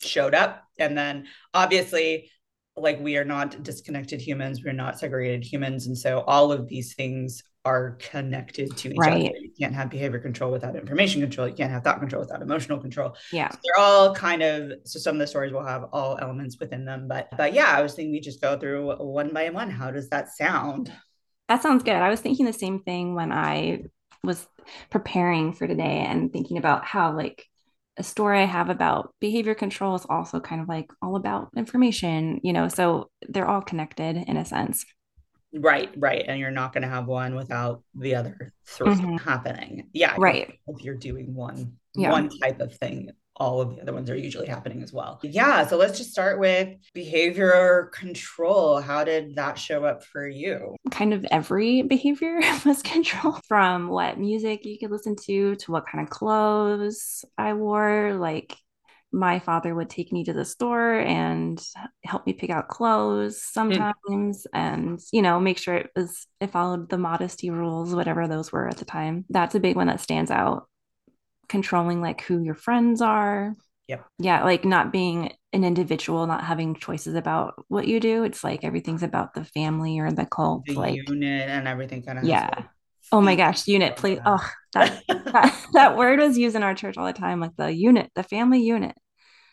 showed 0.00 0.34
up. 0.34 0.64
And 0.78 0.96
then 0.96 1.26
obviously, 1.54 2.30
like 2.76 3.00
we 3.00 3.16
are 3.16 3.24
not 3.24 3.62
disconnected 3.62 4.20
humans, 4.20 4.62
we're 4.64 4.72
not 4.72 4.98
segregated 4.98 5.44
humans. 5.44 5.86
And 5.86 5.98
so 5.98 6.20
all 6.20 6.52
of 6.52 6.68
these 6.68 6.94
things 6.94 7.42
are 7.68 7.98
connected 8.00 8.76
to 8.76 8.90
each 8.90 8.96
right. 8.98 9.26
other. 9.26 9.38
You 9.38 9.50
can't 9.58 9.74
have 9.74 9.90
behavior 9.90 10.18
control 10.18 10.50
without 10.50 10.74
information 10.74 11.20
control. 11.20 11.46
You 11.48 11.54
can't 11.54 11.70
have 11.70 11.84
thought 11.84 12.00
control 12.00 12.20
without 12.20 12.40
emotional 12.40 12.78
control. 12.78 13.14
Yeah. 13.30 13.50
So 13.50 13.58
they're 13.62 13.84
all 13.84 14.14
kind 14.14 14.42
of 14.42 14.72
so 14.84 14.98
some 14.98 15.16
of 15.16 15.20
the 15.20 15.26
stories 15.26 15.52
will 15.52 15.64
have 15.64 15.84
all 15.92 16.18
elements 16.20 16.56
within 16.58 16.84
them. 16.84 17.06
But 17.08 17.28
but 17.36 17.52
yeah, 17.52 17.72
I 17.76 17.82
was 17.82 17.94
thinking 17.94 18.12
we 18.12 18.20
just 18.20 18.40
go 18.40 18.58
through 18.58 18.96
one 18.96 19.32
by 19.34 19.50
one. 19.50 19.70
How 19.70 19.90
does 19.90 20.08
that 20.08 20.30
sound? 20.34 20.92
That 21.48 21.62
sounds 21.62 21.82
good. 21.82 21.94
I 21.94 22.08
was 22.08 22.20
thinking 22.20 22.46
the 22.46 22.52
same 22.52 22.80
thing 22.82 23.14
when 23.14 23.32
I 23.32 23.84
was 24.24 24.46
preparing 24.90 25.52
for 25.52 25.66
today 25.66 26.04
and 26.06 26.32
thinking 26.32 26.58
about 26.58 26.84
how 26.84 27.14
like 27.14 27.46
a 27.98 28.02
story 28.02 28.40
I 28.40 28.44
have 28.44 28.70
about 28.70 29.14
behavior 29.20 29.54
control 29.54 29.94
is 29.96 30.06
also 30.08 30.40
kind 30.40 30.62
of 30.62 30.68
like 30.68 30.86
all 31.02 31.16
about 31.16 31.50
information, 31.56 32.40
you 32.42 32.52
know, 32.52 32.68
so 32.68 33.10
they're 33.28 33.48
all 33.48 33.60
connected 33.60 34.16
in 34.16 34.36
a 34.36 34.44
sense. 34.44 34.84
Right, 35.54 35.90
right. 35.96 36.24
And 36.26 36.38
you're 36.38 36.50
not 36.50 36.72
going 36.72 36.82
to 36.82 36.88
have 36.88 37.06
one 37.06 37.34
without 37.34 37.82
the 37.94 38.14
other 38.14 38.52
3 38.66 38.88
mm-hmm. 38.88 39.16
happening. 39.16 39.88
Yeah. 39.92 40.14
Right. 40.18 40.58
If 40.66 40.84
you're 40.84 40.94
doing 40.94 41.34
one, 41.34 41.78
yeah. 41.94 42.10
one 42.10 42.28
type 42.28 42.60
of 42.60 42.74
thing, 42.76 43.10
all 43.36 43.60
of 43.60 43.70
the 43.70 43.80
other 43.80 43.92
ones 43.92 44.10
are 44.10 44.16
usually 44.16 44.48
happening 44.48 44.82
as 44.82 44.92
well. 44.92 45.20
Yeah. 45.22 45.66
So 45.66 45.76
let's 45.76 45.96
just 45.96 46.10
start 46.10 46.38
with 46.38 46.68
behavior 46.92 47.90
control. 47.94 48.80
How 48.80 49.04
did 49.04 49.36
that 49.36 49.58
show 49.58 49.84
up 49.84 50.04
for 50.04 50.28
you? 50.28 50.76
Kind 50.90 51.14
of 51.14 51.24
every 51.30 51.82
behavior 51.94 52.40
was 52.66 52.82
control 52.82 53.38
from 53.46 53.88
what 53.88 54.18
music 54.18 54.66
you 54.66 54.78
could 54.78 54.90
listen 54.90 55.16
to 55.26 55.54
to 55.56 55.72
what 55.72 55.86
kind 55.86 56.04
of 56.04 56.10
clothes 56.10 57.24
I 57.38 57.54
wore. 57.54 58.14
Like 58.14 58.54
my 59.12 59.38
father 59.38 59.74
would 59.74 59.88
take 59.88 60.12
me 60.12 60.24
to 60.24 60.32
the 60.32 60.44
store 60.44 60.98
and 60.98 61.62
help 62.04 62.26
me 62.26 62.32
pick 62.32 62.50
out 62.50 62.68
clothes 62.68 63.36
hmm. 63.36 63.52
sometimes 63.52 64.46
mm. 64.46 64.58
and 64.58 65.00
you 65.12 65.22
know 65.22 65.40
make 65.40 65.58
sure 65.58 65.76
it 65.76 65.90
was 65.96 66.26
it 66.40 66.50
followed 66.50 66.88
the 66.90 66.98
modesty 66.98 67.50
rules 67.50 67.94
whatever 67.94 68.28
those 68.28 68.52
were 68.52 68.68
at 68.68 68.76
the 68.76 68.84
time 68.84 69.24
that's 69.30 69.54
a 69.54 69.60
big 69.60 69.76
one 69.76 69.86
that 69.86 70.00
stands 70.00 70.30
out 70.30 70.68
controlling 71.48 72.02
like 72.02 72.20
who 72.22 72.42
your 72.42 72.54
friends 72.54 73.00
are 73.00 73.54
yep 73.86 74.04
yeah 74.18 74.44
like 74.44 74.66
not 74.66 74.92
being 74.92 75.32
an 75.54 75.64
individual 75.64 76.26
not 76.26 76.44
having 76.44 76.74
choices 76.74 77.14
about 77.14 77.54
what 77.68 77.88
you 77.88 78.00
do 78.00 78.24
it's 78.24 78.44
like 78.44 78.62
everything's 78.62 79.02
about 79.02 79.32
the 79.32 79.44
family 79.44 79.98
or 79.98 80.12
the 80.12 80.26
cult 80.26 80.66
the 80.66 80.74
like 80.74 81.08
unit 81.08 81.48
and 81.48 81.66
everything 81.66 82.02
kind 82.02 82.18
of 82.18 82.24
yeah 82.24 82.64
Oh 83.10 83.20
my 83.20 83.36
gosh, 83.36 83.66
unit, 83.66 83.96
please. 83.96 84.18
Oh, 84.24 84.46
that, 84.74 85.02
that, 85.08 85.66
that 85.72 85.96
word 85.96 86.18
was 86.18 86.38
used 86.38 86.56
in 86.56 86.62
our 86.62 86.74
church 86.74 86.96
all 86.96 87.06
the 87.06 87.12
time, 87.12 87.40
like 87.40 87.56
the 87.56 87.72
unit, 87.72 88.10
the 88.14 88.22
family 88.22 88.60
unit. 88.60 88.96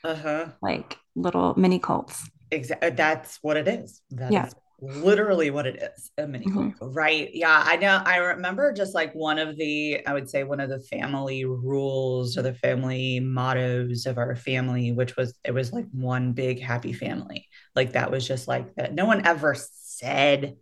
Uh-huh. 0.04 0.48
Like 0.62 0.98
little 1.16 1.56
mini 1.58 1.80
cults. 1.80 2.30
Exactly. 2.52 2.92
That's 2.92 3.40
what 3.42 3.58
it 3.58 3.68
is. 3.68 4.02
That 4.12 4.32
yeah. 4.32 4.48
Is 4.48 4.56
literally 4.82 5.50
what 5.50 5.66
it 5.66 5.82
is 5.82 6.12
a 6.18 6.28
mini 6.28 6.46
cult. 6.46 6.66
Mm-hmm. 6.66 6.94
Right. 6.94 7.30
Yeah. 7.34 7.64
I 7.66 7.78
know. 7.78 8.02
I 8.06 8.18
remember 8.18 8.72
just 8.74 8.94
like 8.94 9.14
one 9.14 9.40
of 9.40 9.58
the, 9.58 10.06
I 10.06 10.14
would 10.14 10.30
say 10.30 10.44
one 10.44 10.60
of 10.60 10.70
the 10.70 10.80
family 10.80 11.46
rules 11.46 12.38
or 12.38 12.44
the 12.44 12.54
family 12.54 13.20
mottos 13.20 14.06
of 14.06 14.18
our 14.18 14.36
family, 14.36 14.92
which 14.92 15.16
was, 15.16 15.34
it 15.44 15.54
was 15.54 15.74
like 15.74 15.86
one 15.92 16.34
big 16.34 16.62
happy 16.62 16.94
family. 16.94 17.48
Like 17.76 17.94
that 17.94 18.12
was 18.12 18.28
just 18.28 18.48
like 18.48 18.76
that. 18.76 18.94
No 18.94 19.06
one 19.06 19.26
ever 19.26 19.56
said, 19.58 20.58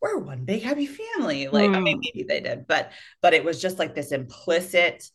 we're 0.00 0.18
one 0.18 0.44
big 0.44 0.62
happy 0.62 0.86
family. 0.86 1.48
Like, 1.48 1.70
mm. 1.70 1.76
I 1.76 1.80
mean, 1.80 1.98
mm. 1.98 2.02
maybe 2.04 2.26
they 2.28 2.40
did, 2.40 2.66
but, 2.66 2.92
but 3.22 3.34
it 3.34 3.44
was 3.44 3.60
just 3.60 3.78
like 3.78 3.94
this 3.94 4.12
implicit 4.12 5.10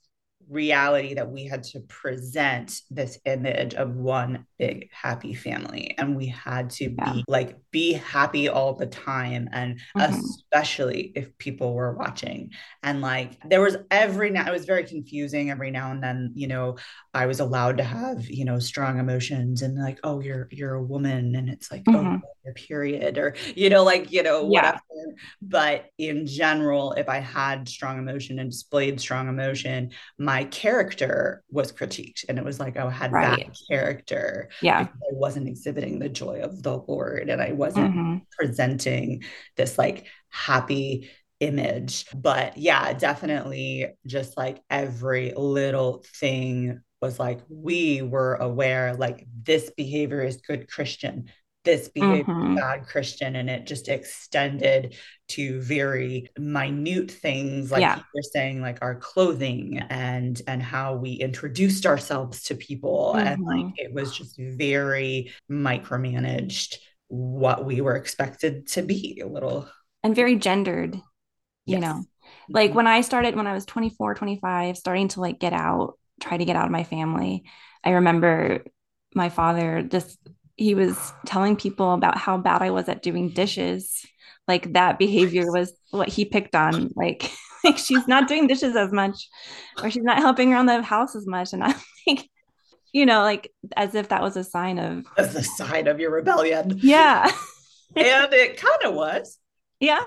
reality 0.50 1.14
that 1.14 1.30
we 1.30 1.46
had 1.46 1.64
to 1.64 1.80
present 1.82 2.82
this 2.90 3.20
image 3.26 3.74
of 3.74 3.96
one 3.96 4.46
big 4.58 4.90
happy 4.92 5.34
family 5.34 5.96
and 5.98 6.16
we 6.16 6.28
had 6.28 6.70
to 6.70 6.94
yeah. 6.98 7.14
be 7.14 7.24
like 7.28 7.58
be 7.72 7.94
happy 7.94 8.50
all 8.50 8.74
the 8.74 8.86
time 8.86 9.50
and 9.52 9.80
mm-hmm. 9.98 10.14
especially 10.14 11.12
if 11.16 11.38
people 11.38 11.74
were 11.74 11.94
watching 11.94 12.52
and 12.84 13.02
like 13.02 13.38
there 13.50 13.62
was 13.62 13.78
every 13.90 14.30
now 14.30 14.46
it 14.48 14.52
was 14.52 14.66
very 14.66 14.84
confusing 14.84 15.50
every 15.50 15.72
now 15.72 15.92
and 15.92 16.04
then 16.04 16.32
you 16.36 16.48
know 16.48 16.78
i 17.14 17.26
was 17.26 17.40
allowed 17.40 17.78
to 17.78 17.84
have 17.84 18.30
you 18.30 18.46
know 18.46 18.60
strong 18.60 19.00
emotions 19.00 19.62
and 19.62 19.82
like 19.82 20.00
oh 20.04 20.20
you're 20.20 20.48
you're 20.52 20.76
a 20.76 20.84
woman 20.84 21.36
and 21.36 21.50
it's 21.50 21.72
like 21.72 21.84
oh, 21.88 21.92
mm-hmm. 21.92 22.16
oh 22.24 22.32
your 22.44 22.54
period 22.54 23.18
or 23.18 23.36
you 23.56 23.70
know 23.70 23.84
like 23.84 24.12
you 24.12 24.24
know 24.24 24.50
yeah. 24.52 24.78
whatever 24.88 25.16
but 25.42 25.86
in 25.98 26.26
general 26.26 26.94
if 26.94 27.08
i 27.08 27.20
had 27.20 27.68
strong 27.70 28.00
emotion 28.00 28.40
and 28.40 28.50
displayed 28.52 29.00
strong 29.00 29.28
emotion 29.28 29.92
my 30.18 30.31
character 30.46 31.44
was 31.50 31.72
critiqued 31.72 32.26
and 32.28 32.38
it 32.38 32.46
was 32.46 32.60
like 32.60 32.78
oh, 32.78 32.88
i 32.88 32.92
had 32.92 33.12
right. 33.12 33.46
that 33.48 33.58
character 33.70 34.50
yeah 34.62 34.88
i 34.92 35.14
wasn't 35.14 35.48
exhibiting 35.48 36.00
the 36.00 36.10
joy 36.10 36.42
of 36.42 36.62
the 36.64 36.78
lord 36.88 37.30
and 37.30 37.42
i 37.42 37.52
wasn't 37.52 37.92
mm-hmm. 37.92 38.18
presenting 38.38 39.24
this 39.58 39.78
like 39.78 40.08
happy 40.30 41.10
image 41.40 42.06
but 42.14 42.58
yeah 42.58 42.94
definitely 42.94 43.88
just 44.06 44.38
like 44.38 44.62
every 44.70 45.34
little 45.36 46.04
thing 46.20 46.82
was 47.02 47.20
like 47.20 47.40
we 47.50 48.02
were 48.02 48.36
aware 48.36 48.94
like 48.94 49.26
this 49.44 49.72
behavior 49.76 50.22
is 50.22 50.38
good 50.38 50.70
christian 50.70 51.26
this 51.64 51.90
behavior 51.90 52.24
mm-hmm. 52.24 52.56
bad 52.56 52.88
Christian, 52.88 53.36
and 53.36 53.50
it 53.50 53.66
just 53.66 53.88
extended 53.88 54.96
to 55.30 55.62
very 55.62 56.30
minute 56.38 57.12
things 57.12 57.72
like 57.72 57.82
yeah. 57.82 57.98
you 57.98 58.04
were 58.16 58.22
saying, 58.22 58.62
like 58.62 58.80
our 58.82 58.96
clothing 58.96 59.80
and 59.90 60.42
and 60.48 60.62
how 60.62 60.96
we 60.96 61.14
introduced 61.14 61.86
ourselves 61.86 62.44
to 62.44 62.56
people. 62.56 63.14
Mm-hmm. 63.16 63.28
And 63.28 63.44
like 63.44 63.66
mm-hmm. 63.66 63.74
it 63.78 63.94
was 63.94 64.18
just 64.18 64.38
very 64.38 65.32
micromanaged 65.50 66.78
what 67.08 67.66
we 67.66 67.82
were 67.82 67.96
expected 67.96 68.68
to 68.68 68.82
be 68.82 69.22
a 69.24 69.28
little 69.28 69.68
and 70.04 70.16
very 70.16 70.36
gendered, 70.36 70.96
you 70.96 71.78
yes. 71.78 71.82
know. 71.82 72.04
Like 72.50 72.70
mm-hmm. 72.70 72.78
when 72.78 72.88
I 72.88 73.02
started 73.02 73.36
when 73.36 73.48
I 73.48 73.54
was 73.54 73.66
24, 73.66 74.16
25, 74.16 74.78
starting 74.78 75.10
to 75.10 75.22
like 75.22 75.40
get 75.40 75.54
out, 75.54 75.98
try 76.22 76.38
to 76.38 76.46
get 76.46 76.56
out 76.56 76.66
of 76.66 76.72
my 76.72 76.84
family. 76.84 77.44
I 77.84 77.92
remember 77.92 78.64
my 79.14 79.30
father 79.30 79.82
just 79.82 80.18
he 80.62 80.76
was 80.76 81.14
telling 81.26 81.56
people 81.56 81.94
about 81.94 82.18
how 82.18 82.38
bad 82.38 82.62
I 82.62 82.70
was 82.70 82.88
at 82.88 83.02
doing 83.02 83.30
dishes. 83.30 84.06
Like 84.48 84.74
that 84.74 85.00
behavior 85.00 85.52
was 85.52 85.74
what 85.90 86.08
he 86.08 86.24
picked 86.24 86.56
on. 86.56 86.92
Like, 86.96 87.32
like 87.64 87.78
she's 87.78 88.08
not 88.08 88.28
doing 88.28 88.48
dishes 88.48 88.76
as 88.76 88.92
much, 88.92 89.28
or 89.82 89.90
she's 89.90 90.04
not 90.04 90.20
helping 90.20 90.54
around 90.54 90.68
the 90.68 90.84
house 90.84 91.16
as 91.16 91.26
much. 91.26 91.54
And 91.54 91.64
I'm 91.64 91.76
like, 92.08 92.30
you 92.94 93.06
know, 93.08 93.22
like 93.22 93.52
as 93.76 93.96
if 93.96 94.10
that 94.10 94.22
was 94.22 94.38
a 94.38 94.44
sign 94.44 94.78
of 94.78 95.06
as 95.18 95.36
a 95.36 95.44
sign 95.44 95.88
of 95.88 96.00
your 96.00 96.12
rebellion. 96.12 96.80
Yeah. 96.82 97.32
and 97.96 98.32
it 98.32 98.58
kind 98.58 98.84
of 98.86 98.94
was. 98.94 99.40
Yeah. 99.80 100.04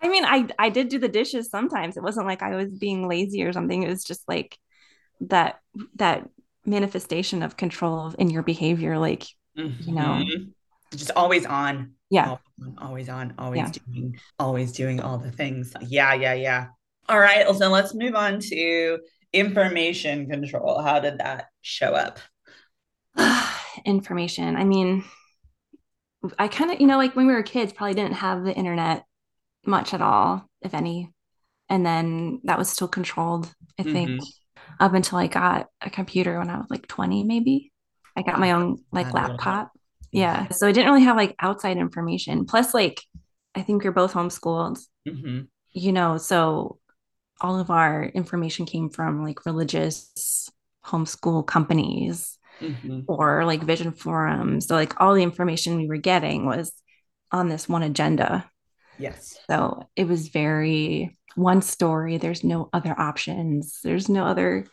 I 0.00 0.08
mean, 0.08 0.24
I 0.24 0.48
I 0.58 0.70
did 0.70 0.88
do 0.88 0.98
the 0.98 1.08
dishes 1.08 1.50
sometimes. 1.50 1.96
It 1.96 2.02
wasn't 2.02 2.26
like 2.26 2.42
I 2.42 2.56
was 2.56 2.70
being 2.70 3.06
lazy 3.06 3.42
or 3.42 3.52
something. 3.52 3.82
It 3.82 3.88
was 3.88 4.04
just 4.04 4.22
like 4.26 4.56
that 5.20 5.60
that 5.96 6.28
manifestation 6.68 7.42
of 7.42 7.56
control 7.56 8.14
in 8.18 8.30
your 8.30 8.42
behavior 8.42 8.98
like 8.98 9.26
mm-hmm. 9.56 9.88
you 9.88 9.94
know. 9.94 10.24
Just 10.92 11.10
always 11.16 11.44
on. 11.44 11.92
Yeah. 12.10 12.36
Always 12.78 13.08
on 13.08 13.34
always 13.38 13.60
yeah. 13.60 13.70
doing 13.70 14.18
always 14.38 14.72
doing 14.72 15.00
all 15.00 15.18
the 15.18 15.32
things. 15.32 15.74
Yeah 15.82 16.14
yeah 16.14 16.34
yeah. 16.34 16.66
All 17.08 17.18
right 17.18 17.46
so 17.46 17.68
let's 17.68 17.94
move 17.94 18.14
on 18.14 18.40
to 18.40 18.98
information 19.32 20.28
control. 20.28 20.80
How 20.80 21.00
did 21.00 21.18
that 21.18 21.46
show 21.62 21.92
up? 21.92 22.18
Information. 23.84 24.56
I 24.56 24.64
mean 24.64 25.04
i 26.36 26.48
kind 26.48 26.72
of 26.72 26.80
you 26.80 26.86
know 26.88 26.96
like 26.96 27.14
when 27.14 27.28
we 27.28 27.32
were 27.32 27.44
kids 27.44 27.72
probably 27.72 27.94
didn't 27.94 28.14
have 28.14 28.42
the 28.42 28.52
internet 28.52 29.04
much 29.64 29.94
at 29.94 30.02
all 30.02 30.48
if 30.62 30.74
any. 30.74 31.12
And 31.70 31.84
then 31.84 32.40
that 32.44 32.58
was 32.58 32.70
still 32.70 32.88
controlled 32.88 33.52
i 33.78 33.82
think. 33.82 34.10
Mm-hmm 34.10 34.24
up 34.80 34.94
until 34.94 35.18
I 35.18 35.26
got 35.26 35.68
a 35.80 35.90
computer 35.90 36.38
when 36.38 36.50
I 36.50 36.58
was 36.58 36.66
like 36.70 36.86
20, 36.86 37.24
maybe. 37.24 37.72
I 38.16 38.22
got 38.22 38.40
my 38.40 38.52
own 38.52 38.78
like 38.90 39.12
laptop. 39.12 39.70
Yeah. 40.10 40.48
So 40.48 40.66
I 40.66 40.72
didn't 40.72 40.90
really 40.90 41.04
have 41.04 41.16
like 41.16 41.34
outside 41.38 41.76
information. 41.76 42.46
Plus, 42.46 42.74
like, 42.74 43.02
I 43.54 43.62
think 43.62 43.82
we 43.82 43.88
are 43.88 43.92
both 43.92 44.12
homeschooled, 44.12 44.78
mm-hmm. 45.06 45.40
you 45.72 45.92
know, 45.92 46.16
so 46.16 46.78
all 47.40 47.60
of 47.60 47.70
our 47.70 48.04
information 48.04 48.66
came 48.66 48.90
from 48.90 49.24
like 49.24 49.46
religious 49.46 50.48
homeschool 50.84 51.46
companies 51.46 52.38
mm-hmm. 52.60 53.00
or 53.06 53.44
like 53.44 53.62
vision 53.62 53.92
forums. 53.92 54.66
So, 54.66 54.74
like, 54.74 55.00
all 55.00 55.14
the 55.14 55.22
information 55.22 55.76
we 55.76 55.86
were 55.86 55.96
getting 55.96 56.46
was 56.46 56.72
on 57.30 57.48
this 57.48 57.68
one 57.68 57.82
agenda. 57.82 58.50
Yes. 58.98 59.38
So 59.48 59.88
it 59.94 60.08
was 60.08 60.28
very 60.28 61.17
one 61.34 61.62
story. 61.62 62.18
There's 62.18 62.44
no 62.44 62.68
other 62.72 62.98
options. 62.98 63.80
There's 63.82 64.08
no 64.08 64.24
other 64.24 64.66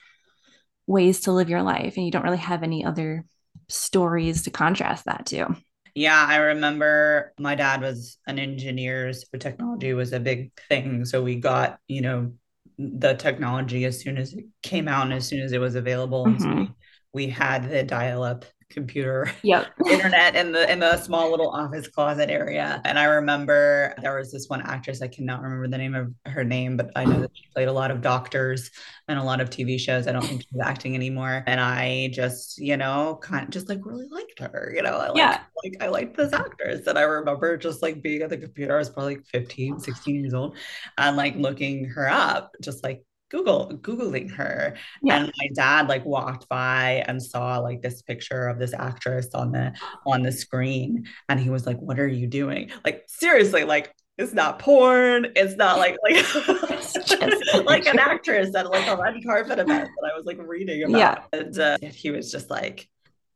ways 0.87 1.21
to 1.21 1.31
live 1.31 1.49
your 1.49 1.63
life. 1.63 1.95
And 1.97 2.05
you 2.05 2.11
don't 2.11 2.23
really 2.23 2.37
have 2.37 2.63
any 2.63 2.85
other 2.85 3.25
stories 3.69 4.43
to 4.43 4.51
contrast 4.51 5.05
that 5.05 5.25
to. 5.27 5.55
Yeah, 5.93 6.25
I 6.27 6.37
remember 6.37 7.33
my 7.39 7.55
dad 7.55 7.81
was 7.81 8.17
an 8.27 8.37
engineer, 8.37 9.13
so 9.13 9.25
technology 9.39 9.93
was 9.93 10.11
a 10.11 10.19
big 10.19 10.51
thing. 10.67 11.05
So 11.05 11.23
we 11.23 11.35
got, 11.35 11.79
you 11.87 12.01
know, 12.01 12.33
the 12.77 13.13
technology 13.13 13.85
as 13.85 14.01
soon 14.01 14.17
as 14.17 14.33
it 14.33 14.45
came 14.61 14.89
out 14.89 15.03
and 15.03 15.13
as 15.13 15.25
soon 15.25 15.39
as 15.39 15.53
it 15.53 15.61
was 15.61 15.75
available. 15.75 16.25
Mm-hmm. 16.25 16.65
So 16.65 16.75
we, 17.15 17.27
had 17.27 17.69
the 17.69 17.83
dial 17.83 18.23
up 18.23 18.45
computer 18.69 19.31
yep. 19.43 19.67
internet 19.89 20.35
in 20.35 20.51
the 20.51 20.69
in 20.71 20.79
the 20.79 20.97
small 20.97 21.29
little 21.29 21.49
office 21.49 21.87
closet 21.87 22.29
area. 22.29 22.81
And 22.83 22.97
i 22.97 23.05
remember 23.05 23.93
there 24.01 24.17
was 24.17 24.31
this 24.31 24.49
one 24.49 24.61
actress 24.61 25.01
i 25.01 25.07
cannot 25.07 25.41
remember 25.41 25.67
the 25.67 25.77
name 25.77 25.95
of 25.95 26.13
her 26.25 26.43
name 26.43 26.75
but 26.75 26.91
i 26.95 27.05
know 27.05 27.21
that 27.21 27.31
she 27.33 27.43
played 27.53 27.67
a 27.67 27.71
lot 27.71 27.91
of 27.91 28.01
doctors 28.01 28.71
and 29.07 29.19
a 29.19 29.23
lot 29.23 29.39
of 29.39 29.49
tv 29.49 29.79
shows. 29.79 30.07
I 30.07 30.11
don't 30.11 30.25
think 30.25 30.41
she's 30.41 30.61
acting 30.61 30.95
anymore. 30.95 31.43
And 31.47 31.59
i 31.59 32.09
just 32.11 32.57
you 32.57 32.77
know 32.77 33.19
kind 33.21 33.43
of 33.43 33.49
just 33.49 33.69
like 33.69 33.79
really 33.83 34.07
liked 34.09 34.39
her 34.39 34.73
you 34.75 34.81
know? 34.81 34.97
I 34.97 35.07
like 35.09 35.17
yeah. 35.17 35.39
like 35.63 35.77
i 35.81 35.87
liked 35.87 36.17
this 36.17 36.33
actress. 36.33 36.87
And 36.87 36.97
i 36.97 37.03
remember 37.03 37.57
just 37.57 37.81
like 37.81 38.01
being 38.01 38.21
at 38.23 38.29
the 38.29 38.37
computer 38.37 38.75
i 38.75 38.79
was 38.79 38.89
probably 38.89 39.15
like 39.15 39.25
15 39.27 39.79
16 39.79 40.15
years 40.15 40.33
old 40.33 40.57
and 40.97 41.15
like 41.15 41.35
looking 41.35 41.85
her 41.85 42.09
up 42.09 42.51
just 42.61 42.83
like 42.83 43.03
Google 43.29 43.77
Googling 43.81 44.31
her. 44.31 44.75
Yeah. 45.01 45.17
And 45.17 45.33
my 45.37 45.49
dad 45.53 45.87
like 45.87 46.05
walked 46.05 46.47
by 46.47 47.03
and 47.07 47.21
saw 47.21 47.57
like 47.57 47.81
this 47.81 48.01
picture 48.01 48.47
of 48.47 48.59
this 48.59 48.73
actress 48.73 49.29
on 49.33 49.51
the 49.51 49.73
on 50.05 50.21
the 50.21 50.31
screen. 50.31 51.05
And 51.29 51.39
he 51.39 51.49
was 51.49 51.65
like, 51.65 51.79
What 51.79 51.99
are 51.99 52.07
you 52.07 52.27
doing? 52.27 52.71
Like 52.83 53.03
seriously, 53.07 53.63
like 53.63 53.93
it's 54.17 54.33
not 54.33 54.59
porn. 54.59 55.27
It's 55.35 55.55
not 55.55 55.77
like 55.77 55.97
like 56.03 56.15
like 57.65 57.85
an 57.87 57.99
actress 57.99 58.55
at 58.55 58.69
like 58.69 58.87
a 58.87 58.95
red 58.95 59.15
carpet 59.25 59.59
event 59.59 59.89
that 60.01 60.11
I 60.11 60.15
was 60.15 60.25
like 60.25 60.37
reading 60.39 60.83
about. 60.83 60.97
Yeah. 60.97 61.39
And 61.39 61.59
uh, 61.59 61.77
he 61.81 62.11
was 62.11 62.31
just 62.31 62.49
like, 62.49 62.87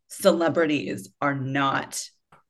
celebrities 0.08 1.10
are 1.22 1.36
not 1.36 2.02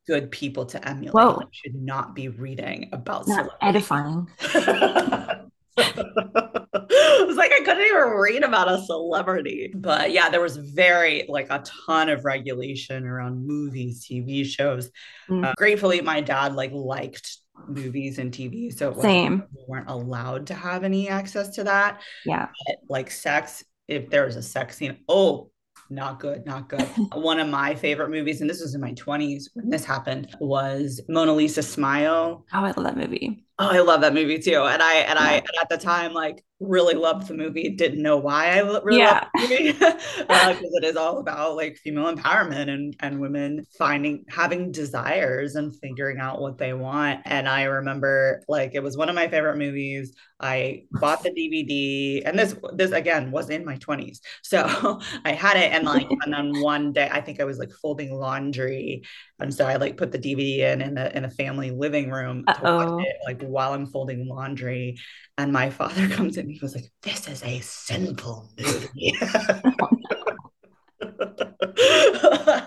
good 0.08 0.32
people 0.32 0.66
to 0.66 0.88
emulate. 0.88 1.14
Whoa. 1.14 1.42
should 1.52 1.76
not 1.76 2.16
be 2.16 2.30
reading 2.30 2.90
about 2.94 3.28
not 3.28 3.52
edifying. 3.62 4.28
it 6.90 7.28
was 7.28 7.38
like 7.38 7.52
I 7.52 7.62
couldn't 7.64 7.86
even 7.86 8.10
read 8.10 8.44
about 8.44 8.72
a 8.72 8.82
celebrity. 8.84 9.72
But 9.76 10.12
yeah, 10.12 10.30
there 10.30 10.42
was 10.42 10.58
very 10.58 11.26
like 11.28 11.48
a 11.50 11.64
ton 11.86 12.10
of 12.10 12.26
regulation 12.26 13.06
around 13.06 13.46
movies, 13.46 14.06
TV 14.06 14.46
shows. 14.46 14.90
Mm. 15.30 15.46
Uh, 15.46 15.54
gratefully, 15.58 16.02
my 16.02 16.22
dad 16.22 16.56
like 16.56 16.72
liked 16.72 17.38
movies 17.68 18.20
and 18.20 18.32
TV, 18.32 18.76
so 18.76 18.92
it 18.92 19.02
same 19.02 19.44
we 19.56 19.64
weren't 19.68 19.90
allowed 19.90 20.48
to 20.48 20.54
have 20.54 20.84
any 20.84 21.10
access 21.10 21.50
to 21.56 21.64
that. 21.66 22.02
Yeah, 22.26 22.48
but, 22.68 22.78
like 22.90 23.12
sex, 23.12 23.64
if 23.88 24.10
there 24.10 24.26
was 24.26 24.36
a 24.36 24.44
sex 24.44 24.78
scene, 24.78 24.98
oh 25.08 25.52
not 25.90 26.20
good, 26.20 26.46
not 26.46 26.70
good. 26.70 26.82
One 27.14 27.40
of 27.40 27.48
my 27.48 27.74
favorite 27.76 28.10
movies, 28.10 28.42
and 28.42 28.50
this 28.50 28.62
was 28.62 28.76
in 28.76 28.82
my 28.82 28.94
20s 28.94 29.46
when 29.54 29.70
this 29.70 29.84
happened, 29.84 30.36
was 30.40 31.02
Mona 31.10 31.34
Lisa 31.34 31.64
Smile. 31.64 32.46
Oh, 32.54 32.64
I 32.64 32.72
love 32.72 32.84
that 32.84 32.98
movie. 32.98 33.44
Oh, 33.62 33.68
I 33.68 33.80
love 33.80 34.02
that 34.02 34.14
movie 34.14 34.40
too. 34.40 34.64
And 34.64 34.82
I 34.82 34.94
and. 34.96 35.20
I 35.20 35.34
and 35.34 35.48
at 35.62 35.70
the 35.70 35.78
time 35.78 36.14
like 36.14 36.44
really 36.62 36.94
loved 36.94 37.28
the 37.28 37.34
movie. 37.34 37.70
Didn't 37.70 38.02
know 38.02 38.18
why 38.18 38.48
I 38.48 38.60
really 38.60 39.00
yeah. 39.00 39.28
loved 39.34 39.50
the 39.50 39.58
movie 39.58 39.72
because 40.20 40.28
uh, 40.30 40.78
it 40.82 40.84
is 40.84 40.96
all 40.96 41.20
about 41.20 41.56
like 41.56 41.78
female 41.78 42.14
empowerment 42.14 42.70
and 42.70 42.96
and 43.00 43.20
women 43.20 43.66
finding 43.78 44.26
having 44.30 44.72
desires 44.72 45.56
and 45.56 45.76
figuring 45.80 46.20
out 46.20 46.42
what 46.42 46.58
they 46.58 46.74
want. 46.74 47.22
And 47.26 47.48
I 47.48 47.64
remember 47.64 48.44
like 48.48 48.72
it 48.76 48.84
was 48.84 48.98
one 48.98 49.10
of 49.10 49.16
my 49.16 49.28
favorite 49.28 49.58
movies. 49.58 50.14
I 50.42 50.84
bought 50.92 51.22
the 51.22 51.32
DVD, 51.32 52.22
and 52.26 52.40
this 52.40 52.56
this 52.74 52.92
again 52.92 53.30
was 53.30 53.50
in 53.50 53.66
my 53.66 53.76
twenties, 53.76 54.22
so 54.42 54.64
I 55.26 55.34
had 55.34 55.58
it. 55.58 55.74
And 55.74 55.86
like 55.86 56.08
and 56.10 56.34
then 56.34 56.62
one 56.62 56.94
day 56.94 57.10
I 57.12 57.20
think 57.20 57.42
I 57.42 57.44
was 57.44 57.58
like 57.58 57.72
folding 57.72 58.14
laundry, 58.14 59.04
and 59.40 59.54
so 59.54 59.66
I 59.66 59.76
like 59.76 59.98
put 59.98 60.14
the 60.14 60.20
DVD 60.20 60.60
in 60.60 60.82
in 60.82 60.94
the 60.96 61.16
in 61.16 61.24
the 61.24 61.30
family 61.30 61.72
living 61.72 62.10
room 62.10 62.46
it 62.48 63.18
like 63.26 63.42
while 63.50 63.74
I'm 63.74 63.88
folding 63.88 64.28
laundry. 64.28 64.98
And 65.38 65.52
my 65.52 65.70
father 65.70 66.08
comes 66.16 66.38
in, 66.38 66.50
he 66.50 66.60
was 66.62 66.76
like, 66.76 66.92
This 67.02 67.28
is 67.28 67.44
a 67.44 67.60
sinful 67.60 68.50
movie. 68.58 69.14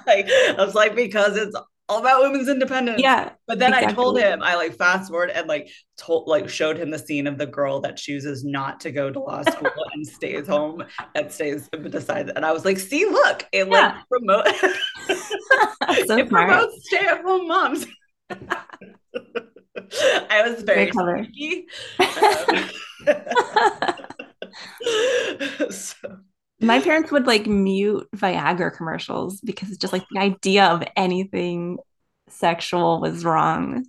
like, 0.07 0.27
I 0.29 0.55
was 0.59 0.75
like, 0.75 0.95
because 0.95 1.37
it's 1.37 1.57
all 1.93 2.01
about 2.01 2.23
women's 2.23 2.49
independence. 2.49 3.03
Yeah. 3.03 3.33
But 3.47 3.59
then 3.59 3.73
exactly. 3.73 3.93
I 3.93 3.95
told 3.95 4.19
him, 4.19 4.43
I 4.43 4.55
like 4.55 4.77
fast 4.77 5.11
forward 5.11 5.31
and 5.31 5.47
like 5.47 5.69
told 5.99 6.29
like 6.29 6.49
showed 6.49 6.79
him 6.79 6.91
the 6.91 6.99
scene 6.99 7.27
of 7.27 7.39
the 7.39 7.47
girl 7.47 7.81
that 7.81 7.97
chooses 7.97 8.45
not 8.45 8.81
to 8.81 8.91
go 8.91 9.11
to 9.11 9.21
law 9.21 9.43
school 9.51 9.71
and 9.93 10.07
stays 10.07 10.47
home 10.47 10.85
and 11.15 11.31
stays 11.31 11.69
decides. 11.91 12.31
And 12.35 12.47
I 12.47 12.53
was 12.53 12.65
like, 12.65 12.79
see, 12.79 13.05
look, 13.05 13.47
it 13.53 13.69
yeah. 13.69 13.97
like 13.97 14.09
promote 14.09 14.47
so 16.07 16.17
it 16.17 16.29
smart. 16.29 16.49
promotes 16.49 16.87
stay-at-home 16.87 17.49
moms. 17.49 17.87
I 20.31 20.49
was 20.49 20.63
very, 20.63 20.91
very 20.91 21.67
um, 25.59 25.71
so. 25.71 26.19
My 26.61 26.81
parents 26.81 27.11
would 27.11 27.27
like 27.27 27.47
mute 27.47 28.09
Viagra 28.15 28.75
commercials 28.75 29.41
because 29.41 29.77
just 29.77 29.93
like 29.93 30.05
the 30.13 30.21
idea 30.21 30.67
of 30.67 30.85
anything 30.97 31.79
sexual 32.29 33.01
was 33.01 33.25
wrong. 33.25 33.85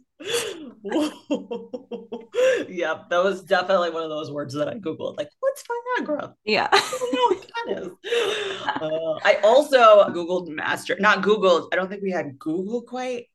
yep, 2.68 3.10
that 3.10 3.24
was 3.24 3.44
definitely 3.44 3.92
one 3.92 4.04
of 4.04 4.10
those 4.10 4.32
words 4.32 4.54
that 4.56 4.68
I 4.68 4.74
googled. 4.76 5.18
Like, 5.18 5.30
what's 5.40 5.64
Viagra? 6.00 6.34
Yeah, 6.46 6.68
I 6.72 6.98
don't 7.00 7.14
know 7.14 7.28
what 7.38 7.52
that 7.54 7.84
is. 7.84 7.92
Uh, 8.82 9.20
I 9.24 9.40
also 9.44 10.10
googled 10.10 10.50
master, 10.50 10.98
not 11.00 11.22
googled. 11.22 11.70
I 11.72 11.76
don't 11.76 11.90
think 11.90 12.02
we 12.02 12.12
had 12.12 12.38
Google 12.40 12.82
quite. 12.82 13.28